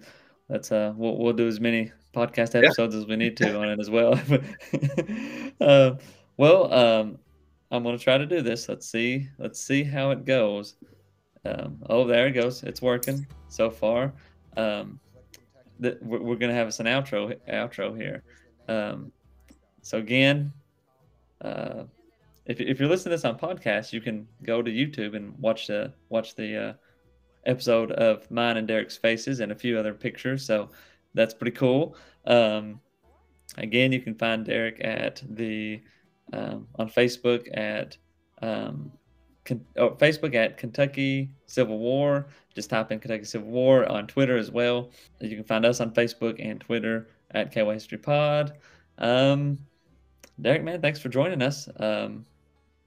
that's 0.50 0.72
uh, 0.72 0.94
we'll, 0.96 1.18
we'll 1.18 1.34
do 1.34 1.48
as 1.48 1.60
many 1.60 1.92
podcast 2.14 2.56
episodes 2.62 2.94
yeah. 2.94 3.02
as 3.02 3.08
we 3.08 3.16
need 3.16 3.38
to 3.38 3.58
on 3.58 3.70
it 3.70 3.80
as 3.80 3.90
well. 3.90 4.20
uh, 5.62 5.96
well, 6.38 6.74
um, 6.74 7.18
I'm 7.72 7.84
going 7.84 7.98
to 7.98 8.04
try 8.04 8.18
to 8.18 8.26
do 8.26 8.42
this. 8.42 8.68
Let's 8.68 8.90
see. 8.90 9.30
Let's 9.38 9.60
see 9.62 9.84
how 9.84 10.12
it 10.12 10.26
goes. 10.26 10.76
Um, 11.46 11.78
oh, 11.90 12.06
there 12.06 12.28
it 12.28 12.34
goes. 12.34 12.64
It's 12.64 12.82
working 12.82 13.26
so 13.48 13.70
far. 13.70 14.14
Um, 14.58 15.00
th- 15.82 15.98
we're, 16.02 16.36
to 16.36 16.54
have 16.54 16.68
us 16.68 16.80
an 16.80 16.86
outro 16.86 17.38
outro 17.50 17.96
here. 17.96 18.24
Um, 18.68 19.12
so 19.82 19.98
again, 19.98 20.52
uh, 21.42 21.84
if, 22.46 22.60
if 22.60 22.80
you're 22.80 22.90
listening 22.90 23.12
to 23.12 23.18
this 23.18 23.26
on 23.26 23.40
podcast, 23.40 23.94
you 23.94 24.02
can 24.02 24.28
go 24.44 24.62
to 24.62 24.70
YouTube 24.70 25.16
and 25.16 25.38
watch 25.40 25.68
the 25.68 25.94
watch 26.10 26.36
the 26.36 26.58
uh, 26.58 26.74
episode 27.46 27.92
of 27.94 28.30
mine 28.30 28.58
and 28.58 28.68
Derek's 28.68 28.98
faces 28.98 29.40
and 29.40 29.52
a 29.52 29.56
few 29.56 29.78
other 29.78 29.94
pictures. 29.94 30.46
So 30.46 30.70
that's 31.14 31.34
pretty 31.34 31.56
cool. 31.56 31.96
Um, 32.26 32.80
again, 33.58 33.92
you 33.92 34.02
can 34.02 34.16
find 34.16 34.46
Derek 34.46 34.80
at 34.84 35.22
the 35.30 35.82
um, 36.34 36.68
on 36.76 36.90
Facebook 36.90 37.48
at 37.58 37.98
um, 38.42 38.92
oh, 39.78 39.92
Facebook 39.92 40.36
at 40.36 40.58
Kentucky 40.58 41.30
Civil 41.48 41.80
War. 41.80 42.28
Just 42.56 42.70
type 42.70 42.92
in 42.92 43.00
Kentucky 43.00 43.26
Civil 43.26 43.50
War 43.50 43.90
on 43.90 44.08
Twitter 44.08 44.38
as 44.38 44.52
well. 44.52 44.92
You 45.20 45.36
can 45.36 45.46
find 45.46 45.66
us 45.66 45.82
on 45.82 45.92
Facebook 45.92 46.36
and 46.40 46.60
Twitter 46.60 47.10
at 47.32 47.52
KY 47.52 47.74
History 47.74 47.98
Pod. 47.98 48.54
Um, 48.98 49.58
Derek, 50.42 50.64
man, 50.64 50.82
thanks 50.82 51.00
for 51.00 51.10
joining 51.10 51.42
us. 51.42 51.70
Um, 51.78 52.26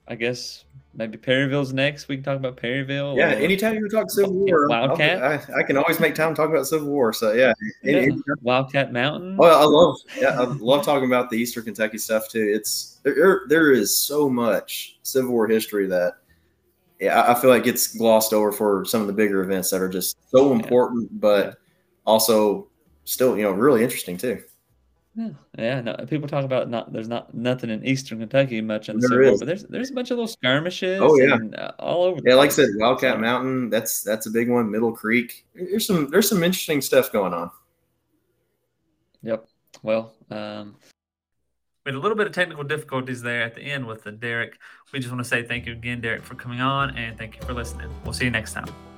I 0.07 0.15
guess 0.15 0.65
maybe 0.93 1.17
Perryville's 1.17 1.73
next. 1.73 2.07
We 2.07 2.15
can 2.17 2.23
talk 2.23 2.37
about 2.37 2.57
Perryville. 2.57 3.15
Yeah, 3.17 3.29
anytime 3.29 3.75
you 3.75 3.89
talk 3.89 4.09
Civil 4.09 4.33
War, 4.33 4.67
Wildcat. 4.67 5.23
I, 5.23 5.59
I, 5.59 5.63
can 5.63 5.77
always 5.77 5.99
make 5.99 6.15
time 6.15 6.33
to 6.33 6.35
talk 6.35 6.49
about 6.49 6.67
Civil 6.67 6.87
War. 6.89 7.11
So 7.13 7.33
yeah, 7.33 7.53
yeah. 7.83 8.07
Wildcat 8.41 8.93
Mountain. 8.93 9.37
Oh, 9.39 9.43
I 9.43 9.63
love 9.63 9.97
yeah, 10.19 10.39
I 10.39 10.43
love 10.45 10.85
talking 10.85 11.07
about 11.07 11.29
the 11.29 11.37
Eastern 11.37 11.63
Kentucky 11.63 11.97
stuff 11.97 12.29
too. 12.29 12.51
It's 12.53 12.99
there. 13.03 13.41
There 13.47 13.71
is 13.71 13.95
so 13.95 14.29
much 14.29 14.99
Civil 15.03 15.31
War 15.31 15.47
history 15.47 15.87
that 15.87 16.13
yeah, 16.99 17.29
I 17.29 17.33
feel 17.35 17.49
like 17.49 17.67
it's 17.67 17.95
glossed 17.95 18.33
over 18.33 18.51
for 18.51 18.85
some 18.85 19.01
of 19.01 19.07
the 19.07 19.13
bigger 19.13 19.41
events 19.41 19.69
that 19.71 19.81
are 19.81 19.89
just 19.89 20.17
so 20.29 20.53
important, 20.53 21.19
but 21.19 21.57
also 22.05 22.67
still, 23.03 23.35
you 23.37 23.43
know, 23.43 23.51
really 23.51 23.83
interesting 23.83 24.17
too. 24.17 24.41
Yeah, 25.15 25.29
yeah. 25.57 25.81
No, 25.81 25.95
people 26.09 26.27
talk 26.27 26.43
about 26.43 26.69
not 26.69 26.91
there's 26.91 27.07
not 27.07 27.33
nothing 27.33 27.69
in 27.69 27.85
Eastern 27.85 28.19
Kentucky 28.19 28.59
much 28.59 28.89
in 28.89 28.99
the 28.99 29.07
Civil 29.07 29.25
War, 29.25 29.37
but 29.39 29.45
there's 29.45 29.63
there's 29.63 29.89
a 29.89 29.93
bunch 29.93 30.11
of 30.11 30.17
little 30.17 30.27
skirmishes. 30.27 30.99
Oh 31.01 31.15
yeah, 31.17 31.35
and, 31.35 31.55
uh, 31.55 31.71
all 31.79 32.03
over. 32.03 32.19
yeah, 32.25 32.35
like 32.35 32.49
I 32.49 32.53
said, 32.53 32.69
Wildcat 32.75 33.21
Mountain. 33.21 33.69
That's 33.69 34.03
that's 34.03 34.25
a 34.25 34.29
big 34.29 34.49
one. 34.49 34.69
Middle 34.69 34.91
Creek. 34.91 35.45
There's 35.55 35.87
some 35.87 36.09
there's 36.09 36.27
some 36.27 36.43
interesting 36.43 36.81
stuff 36.81 37.13
going 37.13 37.33
on. 37.33 37.49
Yep. 39.23 39.47
Well, 39.83 40.13
um, 40.29 40.75
we 41.85 41.91
had 41.91 41.95
a 41.95 41.99
little 41.99 42.17
bit 42.17 42.27
of 42.27 42.33
technical 42.33 42.63
difficulties 42.65 43.21
there 43.21 43.43
at 43.43 43.55
the 43.55 43.61
end 43.61 43.85
with 43.85 44.03
the 44.03 44.11
Derek. 44.11 44.59
We 44.91 44.99
just 44.99 45.11
want 45.11 45.23
to 45.23 45.29
say 45.29 45.43
thank 45.43 45.65
you 45.65 45.71
again, 45.71 46.01
Derek, 46.01 46.23
for 46.23 46.35
coming 46.35 46.59
on, 46.59 46.97
and 46.97 47.17
thank 47.17 47.37
you 47.37 47.41
for 47.43 47.53
listening. 47.53 47.89
We'll 48.03 48.13
see 48.13 48.25
you 48.25 48.31
next 48.31 48.53
time. 48.53 48.94